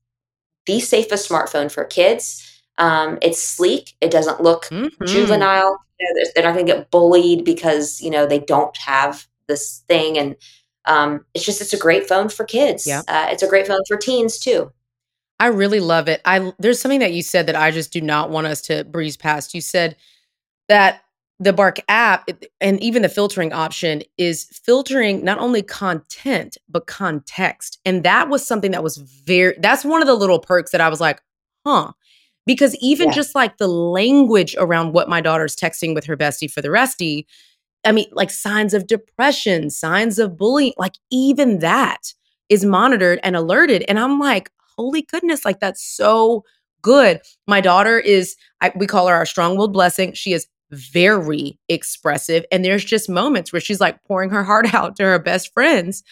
the 0.65 0.79
safest 0.79 1.29
smartphone 1.29 1.71
for 1.71 1.83
kids. 1.83 2.45
Um, 2.77 3.17
it's 3.21 3.41
sleek. 3.41 3.95
It 4.01 4.11
doesn't 4.11 4.41
look 4.41 4.65
mm-hmm. 4.65 5.05
juvenile. 5.05 5.77
You 5.99 6.07
know, 6.07 6.13
they're, 6.15 6.31
they're, 6.35 6.43
not 6.43 6.53
going 6.53 6.65
to 6.65 6.73
get 6.73 6.91
bullied 6.91 7.43
because 7.43 7.99
you 7.99 8.09
know 8.09 8.25
they 8.25 8.39
don't 8.39 8.75
have 8.77 9.27
this 9.47 9.83
thing, 9.89 10.17
and 10.17 10.35
um, 10.85 11.25
it's 11.33 11.45
just 11.45 11.59
it's 11.59 11.73
a 11.73 11.77
great 11.77 12.07
phone 12.07 12.29
for 12.29 12.45
kids. 12.45 12.87
Yeah, 12.87 13.01
uh, 13.07 13.27
it's 13.31 13.43
a 13.43 13.49
great 13.49 13.67
phone 13.67 13.81
for 13.87 13.97
teens 13.97 14.39
too. 14.39 14.71
I 15.39 15.47
really 15.47 15.79
love 15.79 16.07
it. 16.07 16.21
I 16.23 16.53
there's 16.59 16.79
something 16.79 16.99
that 17.01 17.13
you 17.13 17.21
said 17.21 17.47
that 17.47 17.55
I 17.55 17.71
just 17.71 17.91
do 17.91 17.99
not 17.99 18.29
want 18.29 18.47
us 18.47 18.61
to 18.63 18.85
breeze 18.85 19.17
past. 19.17 19.53
You 19.53 19.61
said 19.61 19.97
that 20.69 21.03
the 21.39 21.53
Bark 21.53 21.77
app 21.87 22.29
and 22.59 22.81
even 22.83 23.01
the 23.01 23.09
filtering 23.09 23.53
option 23.53 24.03
is 24.17 24.45
filtering 24.65 25.23
not 25.23 25.39
only 25.39 25.61
content 25.61 26.57
but 26.67 26.85
context. 26.87 27.79
And 27.85 28.03
that 28.03 28.29
was 28.29 28.45
something 28.45 28.71
that 28.71 28.83
was 28.83 28.97
very 28.97 29.55
that's 29.59 29.85
one 29.85 30.01
of 30.01 30.07
the 30.07 30.15
little 30.15 30.39
perks 30.39 30.71
that 30.71 30.81
I 30.81 30.89
was 30.89 30.99
like, 30.99 31.21
"Huh." 31.65 31.93
Because 32.45 32.75
even 32.81 33.09
yeah. 33.09 33.13
just 33.13 33.35
like 33.35 33.57
the 33.57 33.67
language 33.67 34.55
around 34.57 34.93
what 34.93 35.07
my 35.07 35.21
daughter's 35.21 35.55
texting 35.55 35.93
with 35.93 36.05
her 36.05 36.17
bestie 36.17 36.51
for 36.51 36.61
the 36.61 36.69
restie, 36.69 37.25
I 37.85 37.91
mean, 37.91 38.07
like 38.11 38.31
signs 38.31 38.73
of 38.73 38.87
depression, 38.87 39.69
signs 39.69 40.19
of 40.19 40.35
bullying, 40.35 40.73
like 40.77 40.95
even 41.11 41.59
that 41.59 42.13
is 42.49 42.65
monitored 42.65 43.19
and 43.23 43.35
alerted. 43.35 43.85
And 43.87 43.99
I'm 43.99 44.19
like, 44.19 44.51
holy 44.77 45.03
goodness, 45.03 45.45
like 45.45 45.59
that's 45.59 45.83
so 45.83 46.43
good. 46.81 47.21
My 47.47 47.61
daughter 47.61 47.99
is, 47.99 48.35
I, 48.61 48.71
we 48.75 48.87
call 48.87 49.07
her 49.07 49.15
our 49.15 49.25
strong 49.25 49.55
willed 49.55 49.73
blessing. 49.73 50.13
She 50.13 50.33
is 50.33 50.47
very 50.71 51.57
expressive. 51.67 52.45
And 52.51 52.63
there's 52.63 52.85
just 52.85 53.09
moments 53.09 53.51
where 53.51 53.59
she's 53.59 53.79
like 53.79 54.03
pouring 54.03 54.29
her 54.29 54.43
heart 54.43 54.73
out 54.73 54.95
to 54.97 55.03
her 55.03 55.19
best 55.19 55.53
friends. 55.53 56.03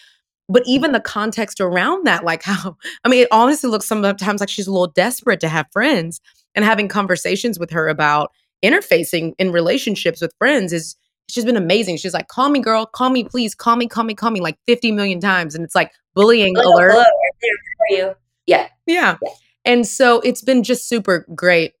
But 0.50 0.62
even 0.66 0.92
the 0.92 1.00
context 1.00 1.60
around 1.60 2.06
that, 2.06 2.24
like 2.24 2.42
how, 2.42 2.76
I 3.04 3.08
mean, 3.08 3.22
it 3.22 3.28
honestly 3.30 3.70
looks 3.70 3.86
sometimes 3.86 4.40
like 4.40 4.48
she's 4.48 4.66
a 4.66 4.72
little 4.72 4.86
desperate 4.86 5.40
to 5.40 5.48
have 5.48 5.66
friends 5.72 6.20
and 6.54 6.64
having 6.64 6.88
conversations 6.88 7.58
with 7.58 7.70
her 7.70 7.88
about 7.88 8.32
interfacing 8.64 9.34
in 9.38 9.52
relationships 9.52 10.20
with 10.20 10.32
friends 10.38 10.72
is 10.72 10.96
she's 11.28 11.44
been 11.44 11.56
amazing. 11.56 11.98
She's 11.98 12.14
like, 12.14 12.28
call 12.28 12.48
me, 12.48 12.60
girl, 12.60 12.86
call 12.86 13.10
me, 13.10 13.24
please, 13.24 13.54
call 13.54 13.76
me, 13.76 13.86
call 13.86 14.04
me, 14.04 14.14
call 14.14 14.30
me, 14.30 14.40
like 14.40 14.58
50 14.66 14.92
million 14.92 15.20
times. 15.20 15.54
And 15.54 15.64
it's 15.64 15.74
like 15.74 15.92
bullying 16.14 16.56
alert. 16.56 16.92
Hello, 16.92 17.04
for 17.04 17.96
you. 17.96 18.14
Yeah. 18.46 18.68
yeah. 18.86 19.16
Yeah. 19.22 19.30
And 19.64 19.86
so 19.86 20.20
it's 20.20 20.42
been 20.42 20.62
just 20.62 20.88
super 20.88 21.26
great 21.34 21.74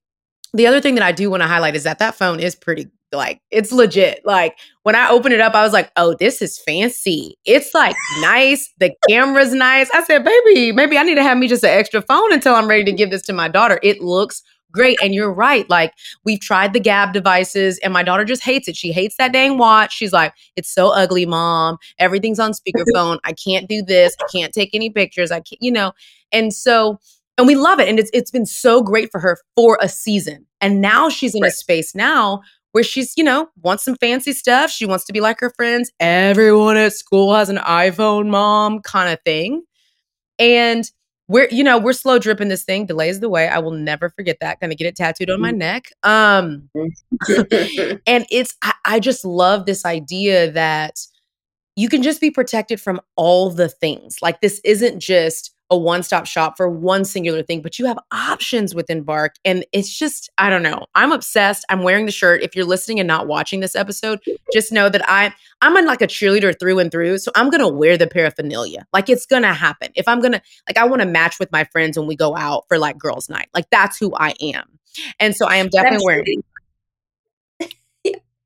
the 0.54 0.66
other 0.66 0.80
thing 0.80 0.94
that 0.94 1.04
I 1.04 1.12
do 1.12 1.30
want 1.30 1.42
to 1.42 1.46
highlight 1.46 1.76
is 1.76 1.84
that 1.84 1.98
that 1.98 2.14
phone 2.14 2.40
is 2.40 2.54
pretty 2.54 2.88
like 3.12 3.40
it's 3.50 3.72
legit. 3.72 4.20
Like 4.24 4.58
when 4.82 4.94
I 4.94 5.08
opened 5.10 5.34
it 5.34 5.40
up, 5.40 5.54
I 5.54 5.62
was 5.62 5.72
like, 5.72 5.90
"Oh, 5.96 6.14
this 6.18 6.42
is 6.42 6.58
fancy. 6.58 7.36
It's 7.44 7.72
like 7.74 7.96
nice. 8.20 8.72
The 8.78 8.92
camera's 9.08 9.54
nice." 9.54 9.90
I 9.92 10.02
said, 10.02 10.24
"Baby, 10.24 10.72
maybe 10.72 10.98
I 10.98 11.02
need 11.02 11.14
to 11.16 11.22
have 11.22 11.38
me 11.38 11.48
just 11.48 11.64
an 11.64 11.70
extra 11.70 12.02
phone 12.02 12.32
until 12.32 12.54
I'm 12.54 12.68
ready 12.68 12.84
to 12.84 12.92
give 12.92 13.10
this 13.10 13.22
to 13.22 13.32
my 13.32 13.48
daughter." 13.48 13.80
It 13.82 14.00
looks 14.00 14.42
great, 14.72 14.98
and 15.02 15.14
you're 15.14 15.32
right. 15.32 15.68
Like 15.70 15.92
we've 16.24 16.40
tried 16.40 16.72
the 16.74 16.80
Gabb 16.80 17.12
devices, 17.12 17.78
and 17.78 17.92
my 17.92 18.02
daughter 18.02 18.24
just 18.24 18.42
hates 18.42 18.68
it. 18.68 18.76
She 18.76 18.92
hates 18.92 19.16
that 19.16 19.32
dang 19.32 19.56
watch. 19.58 19.94
She's 19.94 20.12
like, 20.12 20.34
"It's 20.56 20.72
so 20.72 20.88
ugly, 20.88 21.24
mom. 21.24 21.78
Everything's 21.98 22.38
on 22.38 22.52
speakerphone. 22.52 23.18
I 23.24 23.32
can't 23.32 23.68
do 23.68 23.82
this. 23.82 24.14
I 24.20 24.26
can't 24.30 24.52
take 24.52 24.70
any 24.74 24.90
pictures. 24.90 25.30
I 25.30 25.40
can't, 25.40 25.62
you 25.62 25.72
know." 25.72 25.92
And 26.30 26.52
so 26.52 27.00
and 27.38 27.46
we 27.46 27.54
love 27.54 27.80
it 27.80 27.88
and 27.88 27.98
it's 27.98 28.10
it's 28.12 28.30
been 28.30 28.44
so 28.46 28.82
great 28.82 29.10
for 29.10 29.20
her 29.20 29.38
for 29.56 29.78
a 29.80 29.88
season. 29.88 30.44
And 30.60 30.80
now 30.80 31.08
she's 31.08 31.34
in 31.34 31.42
right. 31.42 31.48
a 31.48 31.54
space 31.54 31.94
now 31.94 32.42
where 32.72 32.84
she's 32.84 33.14
you 33.16 33.24
know 33.24 33.48
wants 33.62 33.84
some 33.84 33.96
fancy 33.96 34.32
stuff. 34.32 34.70
She 34.70 34.84
wants 34.84 35.04
to 35.06 35.12
be 35.12 35.20
like 35.20 35.40
her 35.40 35.50
friends. 35.56 35.90
Everyone 36.00 36.76
at 36.76 36.92
school 36.92 37.34
has 37.34 37.48
an 37.48 37.56
iphone 37.58 38.28
mom 38.28 38.80
kind 38.82 39.10
of 39.12 39.18
thing. 39.24 39.62
And 40.38 40.84
we're 41.28 41.48
you 41.50 41.62
know 41.62 41.78
we're 41.78 41.92
slow 41.92 42.18
dripping 42.18 42.48
this 42.48 42.64
thing. 42.64 42.86
Delays 42.86 43.20
the 43.20 43.28
way. 43.28 43.48
I 43.48 43.58
will 43.58 43.70
never 43.72 44.10
forget 44.10 44.38
that. 44.40 44.60
Gonna 44.60 44.74
get 44.74 44.86
it 44.86 44.96
tattooed 44.96 45.30
on 45.30 45.40
my 45.40 45.52
Mm. 45.52 45.56
neck. 45.56 45.84
Um 46.02 46.68
and 48.06 48.26
it's 48.30 48.56
I, 48.62 48.72
I 48.84 49.00
just 49.00 49.24
love 49.24 49.64
this 49.66 49.84
idea 49.84 50.50
that 50.52 50.98
you 51.76 51.88
can 51.88 52.02
just 52.02 52.20
be 52.20 52.30
protected 52.30 52.80
from 52.80 53.00
all 53.14 53.50
the 53.50 53.68
things. 53.68 54.16
Like 54.20 54.40
this 54.40 54.60
isn't 54.64 54.98
just 54.98 55.54
a 55.70 55.76
one-stop 55.76 56.26
shop 56.26 56.56
for 56.56 56.68
one 56.68 57.04
singular 57.04 57.42
thing 57.42 57.60
but 57.60 57.78
you 57.78 57.86
have 57.86 57.98
options 58.12 58.74
within 58.74 59.02
bark 59.02 59.34
and 59.44 59.64
it's 59.72 59.96
just 59.96 60.30
i 60.38 60.48
don't 60.48 60.62
know. 60.62 60.86
I'm 60.94 61.12
obsessed. 61.12 61.64
I'm 61.68 61.82
wearing 61.82 62.06
the 62.06 62.12
shirt. 62.12 62.42
If 62.42 62.56
you're 62.56 62.64
listening 62.64 63.00
and 63.00 63.06
not 63.06 63.26
watching 63.26 63.60
this 63.60 63.76
episode 63.76 64.20
just 64.52 64.72
know 64.72 64.88
that 64.88 65.08
i 65.08 65.32
i'm 65.62 65.76
in 65.76 65.86
like 65.86 66.02
a 66.02 66.06
cheerleader 66.06 66.58
through 66.58 66.78
and 66.78 66.90
through 66.90 67.18
so 67.18 67.30
i'm 67.34 67.50
gonna 67.50 67.68
wear 67.68 67.96
the 67.96 68.06
paraphernalia. 68.06 68.86
Like 68.92 69.08
it's 69.08 69.26
gonna 69.26 69.54
happen. 69.54 69.90
If 69.94 70.08
i'm 70.08 70.20
gonna 70.20 70.42
like 70.68 70.78
i 70.78 70.84
want 70.84 71.02
to 71.02 71.06
match 71.08 71.38
with 71.38 71.52
my 71.52 71.64
friends 71.64 71.98
when 71.98 72.06
we 72.06 72.16
go 72.16 72.36
out 72.36 72.64
for 72.68 72.78
like 72.78 72.98
girls 72.98 73.28
night. 73.28 73.48
Like 73.54 73.70
that's 73.70 73.98
who 73.98 74.14
i 74.16 74.34
am. 74.40 74.78
And 75.20 75.34
so 75.34 75.46
i 75.46 75.56
am 75.56 75.68
definitely 75.68 76.04
wearing 76.04 76.42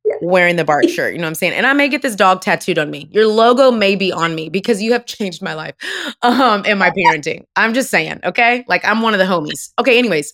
Absolutely. 0.05 0.29
wearing 0.29 0.57
the 0.57 0.65
Bark 0.65 0.88
shirt. 0.88 1.12
You 1.12 1.19
know 1.19 1.27
what 1.27 1.29
I'm 1.29 1.35
saying? 1.37 1.53
And 1.53 1.65
I 1.65 1.73
may 1.75 1.88
get 1.88 2.03
this 2.03 2.17
dog 2.17 2.41
tattooed 2.41 2.77
on 2.77 2.91
me. 2.91 3.09
Your 3.12 3.27
logo 3.27 3.71
may 3.71 3.95
be 3.95 4.12
on 4.12 4.35
me 4.35 4.49
because 4.49 4.83
you 4.83 4.93
have 4.93 5.07
changed 5.07 5.43
my 5.43 5.55
life 5.55 5.75
um 6.23 6.65
and 6.67 6.79
my 6.79 6.91
parenting. 6.91 7.45
I'm 7.55 7.73
just 7.73 7.88
saying, 7.91 8.21
okay? 8.25 8.65
Like 8.67 8.85
I'm 8.85 9.01
one 9.01 9.15
of 9.15 9.21
the 9.21 9.27
homies. 9.27 9.73
Okay, 9.79 9.99
anyways. 9.99 10.33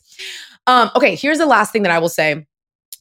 Um 0.66 0.90
okay, 0.96 1.14
here's 1.16 1.38
the 1.38 1.46
last 1.46 1.72
thing 1.72 1.82
that 1.82 1.92
I 1.92 1.98
will 1.98 2.08
say. 2.08 2.46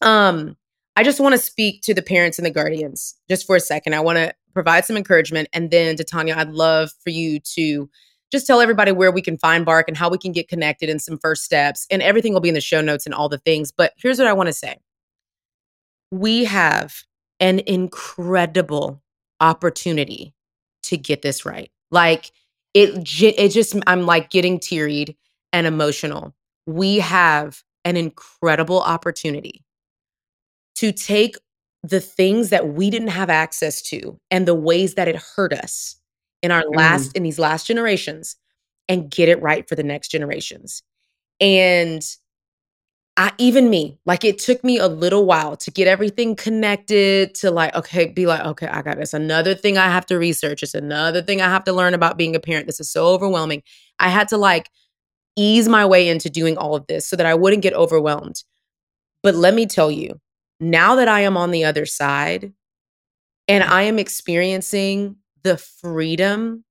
Um 0.01 0.57
I 0.97 1.03
just 1.03 1.19
want 1.19 1.33
to 1.33 1.37
speak 1.37 1.83
to 1.83 1.93
the 1.93 2.01
parents 2.01 2.37
and 2.39 2.45
the 2.45 2.51
guardians 2.51 3.15
just 3.29 3.45
for 3.45 3.55
a 3.55 3.61
second. 3.61 3.93
I 3.93 3.99
want 4.01 4.17
to 4.17 4.33
provide 4.53 4.83
some 4.83 4.97
encouragement 4.97 5.47
and 5.53 5.71
then 5.71 5.95
Titania, 5.95 6.35
I'd 6.35 6.49
love 6.49 6.91
for 7.03 7.11
you 7.11 7.39
to 7.55 7.89
just 8.29 8.45
tell 8.45 8.59
everybody 8.59 8.91
where 8.91 9.11
we 9.11 9.21
can 9.21 9.37
find 9.37 9.65
Bark 9.65 9.87
and 9.87 9.95
how 9.95 10.09
we 10.09 10.17
can 10.17 10.33
get 10.33 10.49
connected 10.49 10.89
and 10.89 11.01
some 11.01 11.17
first 11.19 11.43
steps 11.43 11.87
and 11.89 12.01
everything 12.01 12.33
will 12.33 12.41
be 12.41 12.49
in 12.49 12.55
the 12.55 12.61
show 12.61 12.81
notes 12.81 13.05
and 13.05 13.15
all 13.15 13.29
the 13.29 13.37
things. 13.37 13.71
But 13.71 13.93
here's 13.97 14.17
what 14.17 14.27
I 14.27 14.33
want 14.33 14.47
to 14.47 14.53
say 14.53 14.77
we 16.11 16.45
have 16.45 17.03
an 17.39 17.59
incredible 17.59 19.01
opportunity 19.39 20.33
to 20.83 20.97
get 20.97 21.21
this 21.21 21.45
right. 21.45 21.71
Like 21.91 22.31
it, 22.73 23.07
it 23.21 23.49
just, 23.49 23.75
I'm 23.87 24.05
like 24.05 24.29
getting 24.29 24.59
teary 24.59 25.17
and 25.53 25.67
emotional. 25.67 26.35
We 26.65 26.99
have 26.99 27.63
an 27.85 27.97
incredible 27.97 28.81
opportunity 28.81 29.63
to 30.75 30.91
take 30.91 31.35
the 31.83 32.01
things 32.01 32.49
that 32.49 32.69
we 32.69 32.89
didn't 32.89 33.09
have 33.09 33.29
access 33.29 33.81
to 33.81 34.19
and 34.29 34.47
the 34.47 34.55
ways 34.55 34.95
that 34.95 35.07
it 35.07 35.15
hurt 35.15 35.53
us 35.53 35.95
in 36.41 36.51
our 36.51 36.63
last, 36.69 37.11
mm. 37.11 37.17
in 37.17 37.23
these 37.23 37.39
last 37.39 37.65
generations 37.65 38.35
and 38.89 39.09
get 39.09 39.29
it 39.29 39.41
right 39.41 39.67
for 39.67 39.75
the 39.75 39.83
next 39.83 40.09
generations. 40.09 40.83
And 41.39 42.01
I 43.19 43.31
even 43.39 43.71
me, 43.71 43.97
like 44.05 44.23
it 44.23 44.37
took 44.37 44.63
me 44.63 44.77
a 44.77 44.87
little 44.87 45.25
while 45.25 45.57
to 45.57 45.71
get 45.71 45.87
everything 45.87 46.35
connected 46.35 47.33
to 47.35 47.49
like, 47.49 47.73
okay, 47.73 48.05
be 48.05 48.27
like, 48.27 48.41
okay, 48.41 48.67
I 48.67 48.83
got 48.83 48.97
this. 48.97 49.11
Another 49.11 49.55
thing 49.55 49.75
I 49.75 49.87
have 49.87 50.05
to 50.05 50.19
research. 50.19 50.61
It's 50.61 50.75
another 50.75 51.23
thing 51.23 51.41
I 51.41 51.49
have 51.49 51.63
to 51.63 51.73
learn 51.73 51.95
about 51.95 52.17
being 52.17 52.35
a 52.35 52.39
parent. 52.39 52.67
This 52.67 52.79
is 52.79 52.91
so 52.91 53.07
overwhelming. 53.07 53.63
I 53.97 54.09
had 54.09 54.27
to 54.27 54.37
like 54.37 54.69
ease 55.35 55.67
my 55.67 55.83
way 55.83 56.07
into 56.07 56.29
doing 56.29 56.57
all 56.57 56.75
of 56.75 56.85
this 56.85 57.07
so 57.07 57.15
that 57.15 57.25
I 57.25 57.33
wouldn't 57.33 57.63
get 57.63 57.73
overwhelmed. 57.73 58.43
But 59.23 59.33
let 59.33 59.55
me 59.55 59.65
tell 59.65 59.89
you, 59.89 60.21
now 60.59 60.95
that 60.95 61.07
I 61.07 61.21
am 61.21 61.37
on 61.37 61.49
the 61.49 61.65
other 61.65 61.87
side 61.87 62.53
and 63.47 63.63
I 63.63 63.83
am 63.83 63.97
experiencing 63.97 65.15
the 65.41 65.57
freedom 65.57 66.65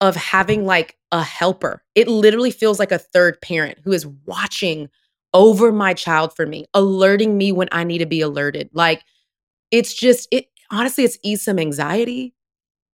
of 0.00 0.14
having 0.14 0.64
like 0.64 0.96
a 1.10 1.24
helper, 1.24 1.82
it 1.96 2.06
literally 2.06 2.52
feels 2.52 2.78
like 2.78 2.92
a 2.92 2.98
third 2.98 3.40
parent 3.40 3.78
who 3.82 3.90
is 3.90 4.06
watching 4.26 4.88
over 5.34 5.72
my 5.72 5.94
child 5.94 6.34
for 6.34 6.46
me, 6.46 6.66
alerting 6.74 7.36
me 7.36 7.52
when 7.52 7.68
I 7.72 7.84
need 7.84 7.98
to 7.98 8.06
be 8.06 8.20
alerted. 8.20 8.70
Like 8.72 9.02
it's 9.70 9.94
just 9.94 10.28
it 10.30 10.46
honestly 10.70 11.04
it's 11.04 11.18
eased 11.22 11.42
some 11.42 11.58
anxiety. 11.58 12.34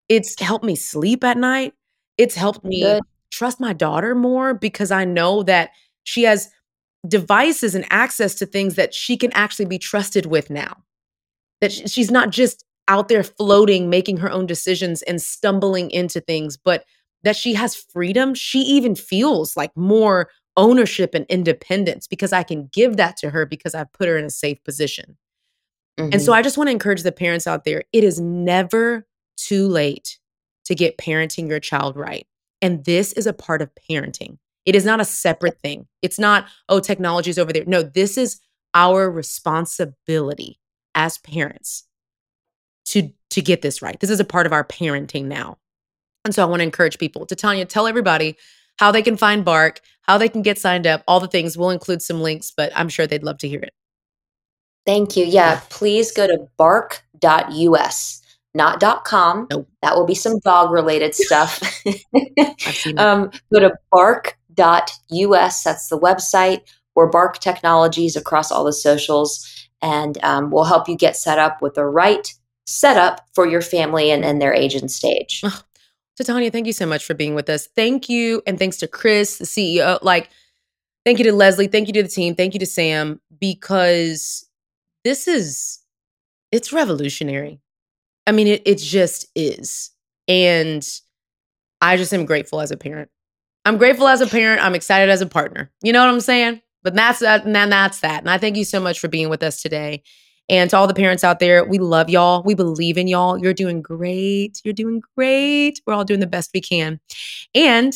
It's 0.09 0.39
helped 0.39 0.65
me 0.65 0.75
sleep 0.75 1.23
at 1.23 1.37
night. 1.37 1.73
It's 2.17 2.35
helped 2.35 2.63
me 2.63 2.81
Good. 2.81 3.03
trust 3.31 3.59
my 3.59 3.73
daughter 3.73 4.15
more 4.15 4.53
because 4.53 4.91
I 4.91 5.05
know 5.05 5.43
that 5.43 5.71
she 6.03 6.23
has 6.23 6.49
devices 7.07 7.75
and 7.75 7.85
access 7.89 8.35
to 8.35 8.45
things 8.45 8.75
that 8.75 8.93
she 8.93 9.17
can 9.17 9.31
actually 9.33 9.65
be 9.65 9.79
trusted 9.79 10.25
with 10.25 10.49
now. 10.49 10.83
That 11.61 11.71
she's 11.71 12.11
not 12.11 12.29
just 12.29 12.65
out 12.87 13.07
there 13.07 13.23
floating, 13.23 13.89
making 13.89 14.17
her 14.17 14.29
own 14.29 14.45
decisions 14.45 15.01
and 15.03 15.21
stumbling 15.21 15.89
into 15.91 16.19
things, 16.19 16.57
but 16.57 16.83
that 17.23 17.35
she 17.35 17.53
has 17.53 17.75
freedom. 17.75 18.33
She 18.33 18.59
even 18.59 18.95
feels 18.95 19.55
like 19.55 19.71
more 19.75 20.29
ownership 20.57 21.13
and 21.15 21.25
independence 21.29 22.07
because 22.07 22.31
I 22.33 22.43
can 22.43 22.69
give 22.71 22.97
that 22.97 23.17
to 23.17 23.29
her 23.31 23.45
because 23.45 23.73
I've 23.73 23.91
put 23.93 24.07
her 24.07 24.17
in 24.17 24.25
a 24.25 24.29
safe 24.29 24.63
position. 24.63 25.17
And 25.97 26.21
so 26.21 26.31
Mhm. 26.31 26.35
I 26.35 26.41
just 26.41 26.57
want 26.57 26.67
to 26.67 26.71
encourage 26.71 27.03
the 27.03 27.11
parents 27.11 27.45
out 27.45 27.65
there 27.65 27.83
it 27.93 28.03
is 28.03 28.19
never 28.19 29.07
too 29.37 29.67
late 29.67 30.17
to 30.65 30.75
get 30.75 30.97
parenting 30.97 31.47
your 31.47 31.59
child 31.59 31.95
right. 31.95 32.25
And 32.61 32.83
this 32.85 33.13
is 33.13 33.27
a 33.27 33.33
part 33.33 33.61
of 33.61 33.69
parenting. 33.89 34.37
It 34.65 34.75
is 34.75 34.85
not 34.85 35.01
a 35.01 35.05
separate 35.05 35.59
thing. 35.61 35.87
It's 36.01 36.17
not, 36.17 36.45
oh, 36.69 36.79
technology's 36.79 37.37
over 37.37 37.51
there. 37.51 37.65
No, 37.65 37.83
this 37.83 38.17
is 38.17 38.39
our 38.73 39.11
responsibility 39.11 40.59
as 40.95 41.17
parents 41.19 41.83
to 42.85 43.11
to 43.31 43.41
get 43.41 43.61
this 43.61 43.81
right. 43.81 43.99
This 43.99 44.09
is 44.11 44.19
a 44.19 44.25
part 44.25 44.45
of 44.45 44.53
our 44.53 44.63
parenting 44.63 45.25
now. 45.25 45.57
And 46.23 46.33
so 46.35 46.43
I 46.43 46.45
want 46.45 46.59
to 46.59 46.63
encourage 46.63 46.99
people 46.99 47.25
to 47.25 47.35
Titania, 47.35 47.65
tell 47.65 47.87
everybody 47.87 48.37
how 48.77 48.91
they 48.91 49.01
can 49.01 49.17
find 49.17 49.45
Bark, 49.45 49.81
how 50.01 50.17
they 50.17 50.29
can 50.29 50.41
get 50.41 50.59
signed 50.59 50.87
up, 50.87 51.03
all 51.07 51.19
the 51.19 51.27
things. 51.27 51.57
We'll 51.57 51.69
include 51.69 52.01
some 52.01 52.21
links, 52.21 52.51
but 52.55 52.71
I'm 52.75 52.89
sure 52.89 53.07
they'd 53.07 53.23
love 53.23 53.37
to 53.39 53.47
hear 53.47 53.61
it. 53.61 53.73
Thank 54.85 55.15
you. 55.15 55.25
Yeah, 55.25 55.61
please 55.69 56.11
go 56.11 56.27
to 56.27 56.47
bark.us, 56.57 58.21
not 58.53 59.03
.com. 59.05 59.47
Nope. 59.49 59.69
That 59.81 59.95
will 59.95 60.05
be 60.05 60.15
some 60.15 60.39
dog 60.39 60.71
related 60.71 61.15
stuff. 61.15 61.61
I've 61.85 62.75
seen 62.75 62.95
that. 62.95 63.07
um, 63.07 63.31
go 63.53 63.59
to 63.61 63.73
bark.us. 63.91 65.63
That's 65.63 65.87
the 65.87 65.99
website. 65.99 66.61
We're 66.95 67.07
Bark 67.07 67.39
Technologies 67.39 68.15
across 68.15 68.51
all 68.51 68.63
the 68.63 68.73
socials, 68.73 69.67
and 69.81 70.21
um, 70.23 70.51
we'll 70.51 70.65
help 70.65 70.87
you 70.87 70.95
get 70.95 71.15
set 71.15 71.39
up 71.39 71.61
with 71.61 71.73
the 71.73 71.85
right 71.85 72.31
setup 72.65 73.25
for 73.33 73.47
your 73.47 73.61
family 73.61 74.11
and, 74.11 74.23
and 74.23 74.41
their 74.41 74.53
age 74.53 74.75
and 74.75 74.91
stage. 74.91 75.43
Titania, 76.17 76.51
thank 76.51 76.67
you 76.67 76.73
so 76.73 76.85
much 76.85 77.05
for 77.05 77.13
being 77.13 77.35
with 77.35 77.49
us. 77.49 77.67
Thank 77.67 78.07
you. 78.07 78.41
And 78.45 78.59
thanks 78.59 78.77
to 78.77 78.87
Chris, 78.87 79.37
the 79.37 79.45
CEO. 79.45 79.99
Like, 80.01 80.29
thank 81.05 81.17
you 81.17 81.25
to 81.25 81.33
Leslie. 81.33 81.67
Thank 81.67 81.87
you 81.87 81.93
to 81.93 82.03
the 82.03 82.09
team. 82.09 82.35
Thank 82.35 82.53
you 82.53 82.59
to 82.59 82.65
Sam, 82.65 83.19
because 83.39 84.47
this 85.03 85.27
is, 85.27 85.79
it's 86.51 86.71
revolutionary. 86.71 87.59
I 88.27 88.31
mean, 88.31 88.47
it, 88.47 88.61
it 88.65 88.77
just 88.77 89.27
is. 89.35 89.91
And 90.27 90.87
I 91.81 91.97
just 91.97 92.13
am 92.13 92.25
grateful 92.25 92.61
as 92.61 92.71
a 92.71 92.77
parent. 92.77 93.09
I'm 93.65 93.77
grateful 93.77 94.07
as 94.07 94.21
a 94.21 94.27
parent. 94.27 94.63
I'm 94.63 94.75
excited 94.75 95.09
as 95.09 95.21
a 95.21 95.25
partner. 95.25 95.71
You 95.81 95.93
know 95.93 96.05
what 96.05 96.13
I'm 96.13 96.19
saying? 96.19 96.61
But 96.83 96.95
that's 96.95 97.19
that. 97.19 97.45
And 97.45 97.55
that's 97.55 98.01
that. 98.01 98.21
And 98.21 98.29
I 98.29 98.37
thank 98.37 98.55
you 98.55 98.65
so 98.65 98.79
much 98.79 98.99
for 98.99 99.07
being 99.07 99.29
with 99.29 99.41
us 99.41 99.61
today. 99.61 100.03
And 100.49 100.69
to 100.69 100.77
all 100.77 100.87
the 100.87 100.93
parents 100.93 101.23
out 101.23 101.39
there, 101.39 101.63
we 101.63 101.79
love 101.79 102.09
y'all. 102.09 102.43
We 102.43 102.53
believe 102.53 102.97
in 102.97 103.07
y'all. 103.07 103.37
You're 103.37 103.53
doing 103.53 103.81
great. 103.81 104.61
You're 104.63 104.73
doing 104.73 105.01
great. 105.15 105.81
We're 105.85 105.93
all 105.93 106.03
doing 106.03 106.19
the 106.19 106.27
best 106.27 106.51
we 106.53 106.61
can. 106.61 106.99
And 107.55 107.93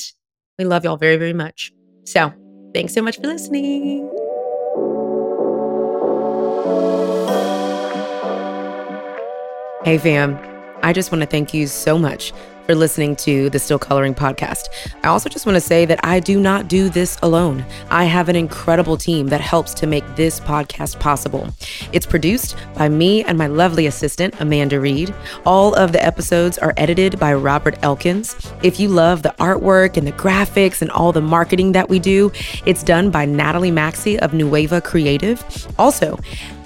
we 0.57 0.65
love 0.65 0.83
y'all 0.83 0.97
very, 0.97 1.17
very 1.17 1.33
much. 1.33 1.71
So 2.05 2.33
thanks 2.73 2.93
so 2.93 3.01
much 3.01 3.17
for 3.17 3.27
listening. 3.27 4.09
Hey, 9.83 9.97
fam. 9.97 10.37
I 10.83 10.93
just 10.93 11.11
want 11.11 11.21
to 11.21 11.27
thank 11.27 11.53
you 11.53 11.67
so 11.67 11.97
much 11.97 12.33
for 12.67 12.75
listening 12.75 13.15
to 13.15 13.49
the 13.49 13.57
Still 13.57 13.79
Coloring 13.79 14.13
podcast. 14.13 14.67
I 15.03 15.07
also 15.07 15.29
just 15.29 15.45
want 15.45 15.55
to 15.55 15.61
say 15.61 15.85
that 15.85 15.99
I 16.03 16.19
do 16.19 16.39
not 16.39 16.67
do 16.67 16.89
this 16.89 17.17
alone. 17.23 17.65
I 17.89 18.03
have 18.03 18.27
an 18.27 18.35
incredible 18.35 18.97
team 18.97 19.27
that 19.27 19.39
helps 19.39 19.73
to 19.75 19.87
make 19.87 20.03
this 20.15 20.41
podcast 20.41 20.99
possible. 20.99 21.47
It's 21.93 22.05
produced 22.05 22.57
by 22.75 22.89
me 22.89 23.23
and 23.23 23.37
my 23.37 23.47
lovely 23.47 23.87
assistant, 23.87 24.35
Amanda 24.39 24.79
Reed. 24.79 25.15
All 25.45 25.73
of 25.75 25.93
the 25.93 26.05
episodes 26.05 26.57
are 26.57 26.73
edited 26.75 27.17
by 27.17 27.33
Robert 27.33 27.77
Elkins. 27.81 28.35
If 28.61 28.79
you 28.81 28.89
love 28.89 29.23
the 29.23 29.33
artwork 29.39 29.95
and 29.95 30.05
the 30.05 30.11
graphics 30.11 30.81
and 30.81 30.91
all 30.91 31.13
the 31.13 31.21
marketing 31.21 31.71
that 31.71 31.87
we 31.87 31.99
do, 31.99 32.31
it's 32.65 32.83
done 32.83 33.09
by 33.09 33.23
Natalie 33.23 33.71
Maxey 33.71 34.19
of 34.19 34.33
Nueva 34.33 34.81
Creative. 34.81 35.41
Also, 35.79 36.19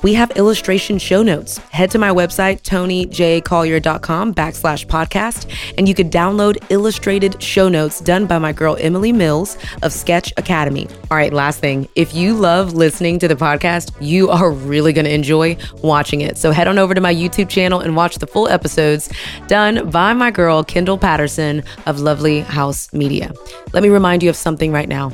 we 0.04 0.14
have 0.14 0.32
illustration 0.32 0.98
show 0.98 1.22
notes. 1.22 1.58
Head 1.58 1.92
to 1.92 2.00
my 2.00 2.10
website, 2.10 2.62
tonijcollier.com 2.62 4.34
backslash 4.34 4.86
podcast, 4.88 5.54
and 5.78 5.88
you 5.88 5.94
could 5.94 6.12
download 6.12 6.58
illustrated 6.70 7.42
show 7.42 7.70
notes 7.70 8.02
done 8.02 8.26
by 8.26 8.40
my 8.40 8.52
girl 8.52 8.78
Emily 8.80 9.12
Mills 9.12 9.58
of 9.84 9.94
Sketch 9.94 10.34
Academy. 10.38 10.88
All 11.10 11.18
right, 11.18 11.34
last 11.34 11.60
thing. 11.60 11.88
If 11.96 12.14
you 12.14 12.34
love 12.34 12.74
listening 12.74 13.20
to 13.20 13.28
the 13.28 13.36
podcast, 13.36 13.92
you 14.00 14.30
are 14.30 14.52
really 14.52 14.94
going 14.94 15.06
to 15.06 15.14
enjoy 15.14 15.58
watching 15.84 16.22
it. 16.22 16.38
So 16.38 16.52
head 16.52 16.68
on 16.68 16.80
over 16.80 16.94
to 16.94 17.02
my 17.02 17.14
YouTube 17.14 17.50
channel 17.50 17.80
and 17.80 17.96
watch 17.96 18.18
the 18.18 18.28
full 18.28 18.48
episodes 18.48 19.12
done 19.48 19.90
by 19.90 20.14
my 20.14 20.32
girl 20.32 20.64
Kendall 20.64 20.98
Patterson 20.98 21.64
of 21.86 22.00
Lovely 22.00 22.42
House 22.42 22.92
Media. 22.94 23.34
Let 23.74 23.84
me 23.84 23.90
remind 23.90 24.24
you 24.24 24.30
of 24.30 24.36
something 24.36 24.72
right 24.72 24.90
now. 24.90 25.12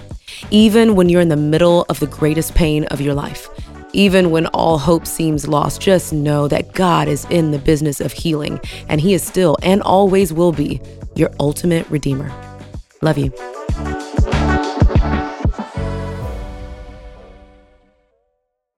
Even 0.52 0.96
when 0.96 1.10
you're 1.10 1.22
in 1.22 1.30
the 1.30 1.36
middle 1.36 1.86
of 1.90 2.00
the 2.00 2.08
greatest 2.08 2.54
pain 2.54 2.86
of 2.86 3.02
your 3.02 3.14
life, 3.14 3.50
even 3.98 4.30
when 4.30 4.46
all 4.48 4.78
hope 4.78 5.08
seems 5.08 5.48
lost, 5.48 5.82
just 5.82 6.14
know 6.14 6.48
that 6.48 6.74
God 6.74 7.08
is 7.08 7.26
in 7.32 7.50
the 7.50 7.58
business 7.58 8.00
of 8.00 8.14
healing, 8.14 8.60
and 8.88 9.02
He 9.02 9.16
is 9.16 9.24
still 9.24 9.58
and 9.64 9.82
always 9.82 10.32
will 10.32 10.52
be 10.52 10.80
your 11.16 11.32
ultimate 11.40 11.90
redeemer. 11.90 12.32
Love 13.02 13.18
you. 13.18 13.34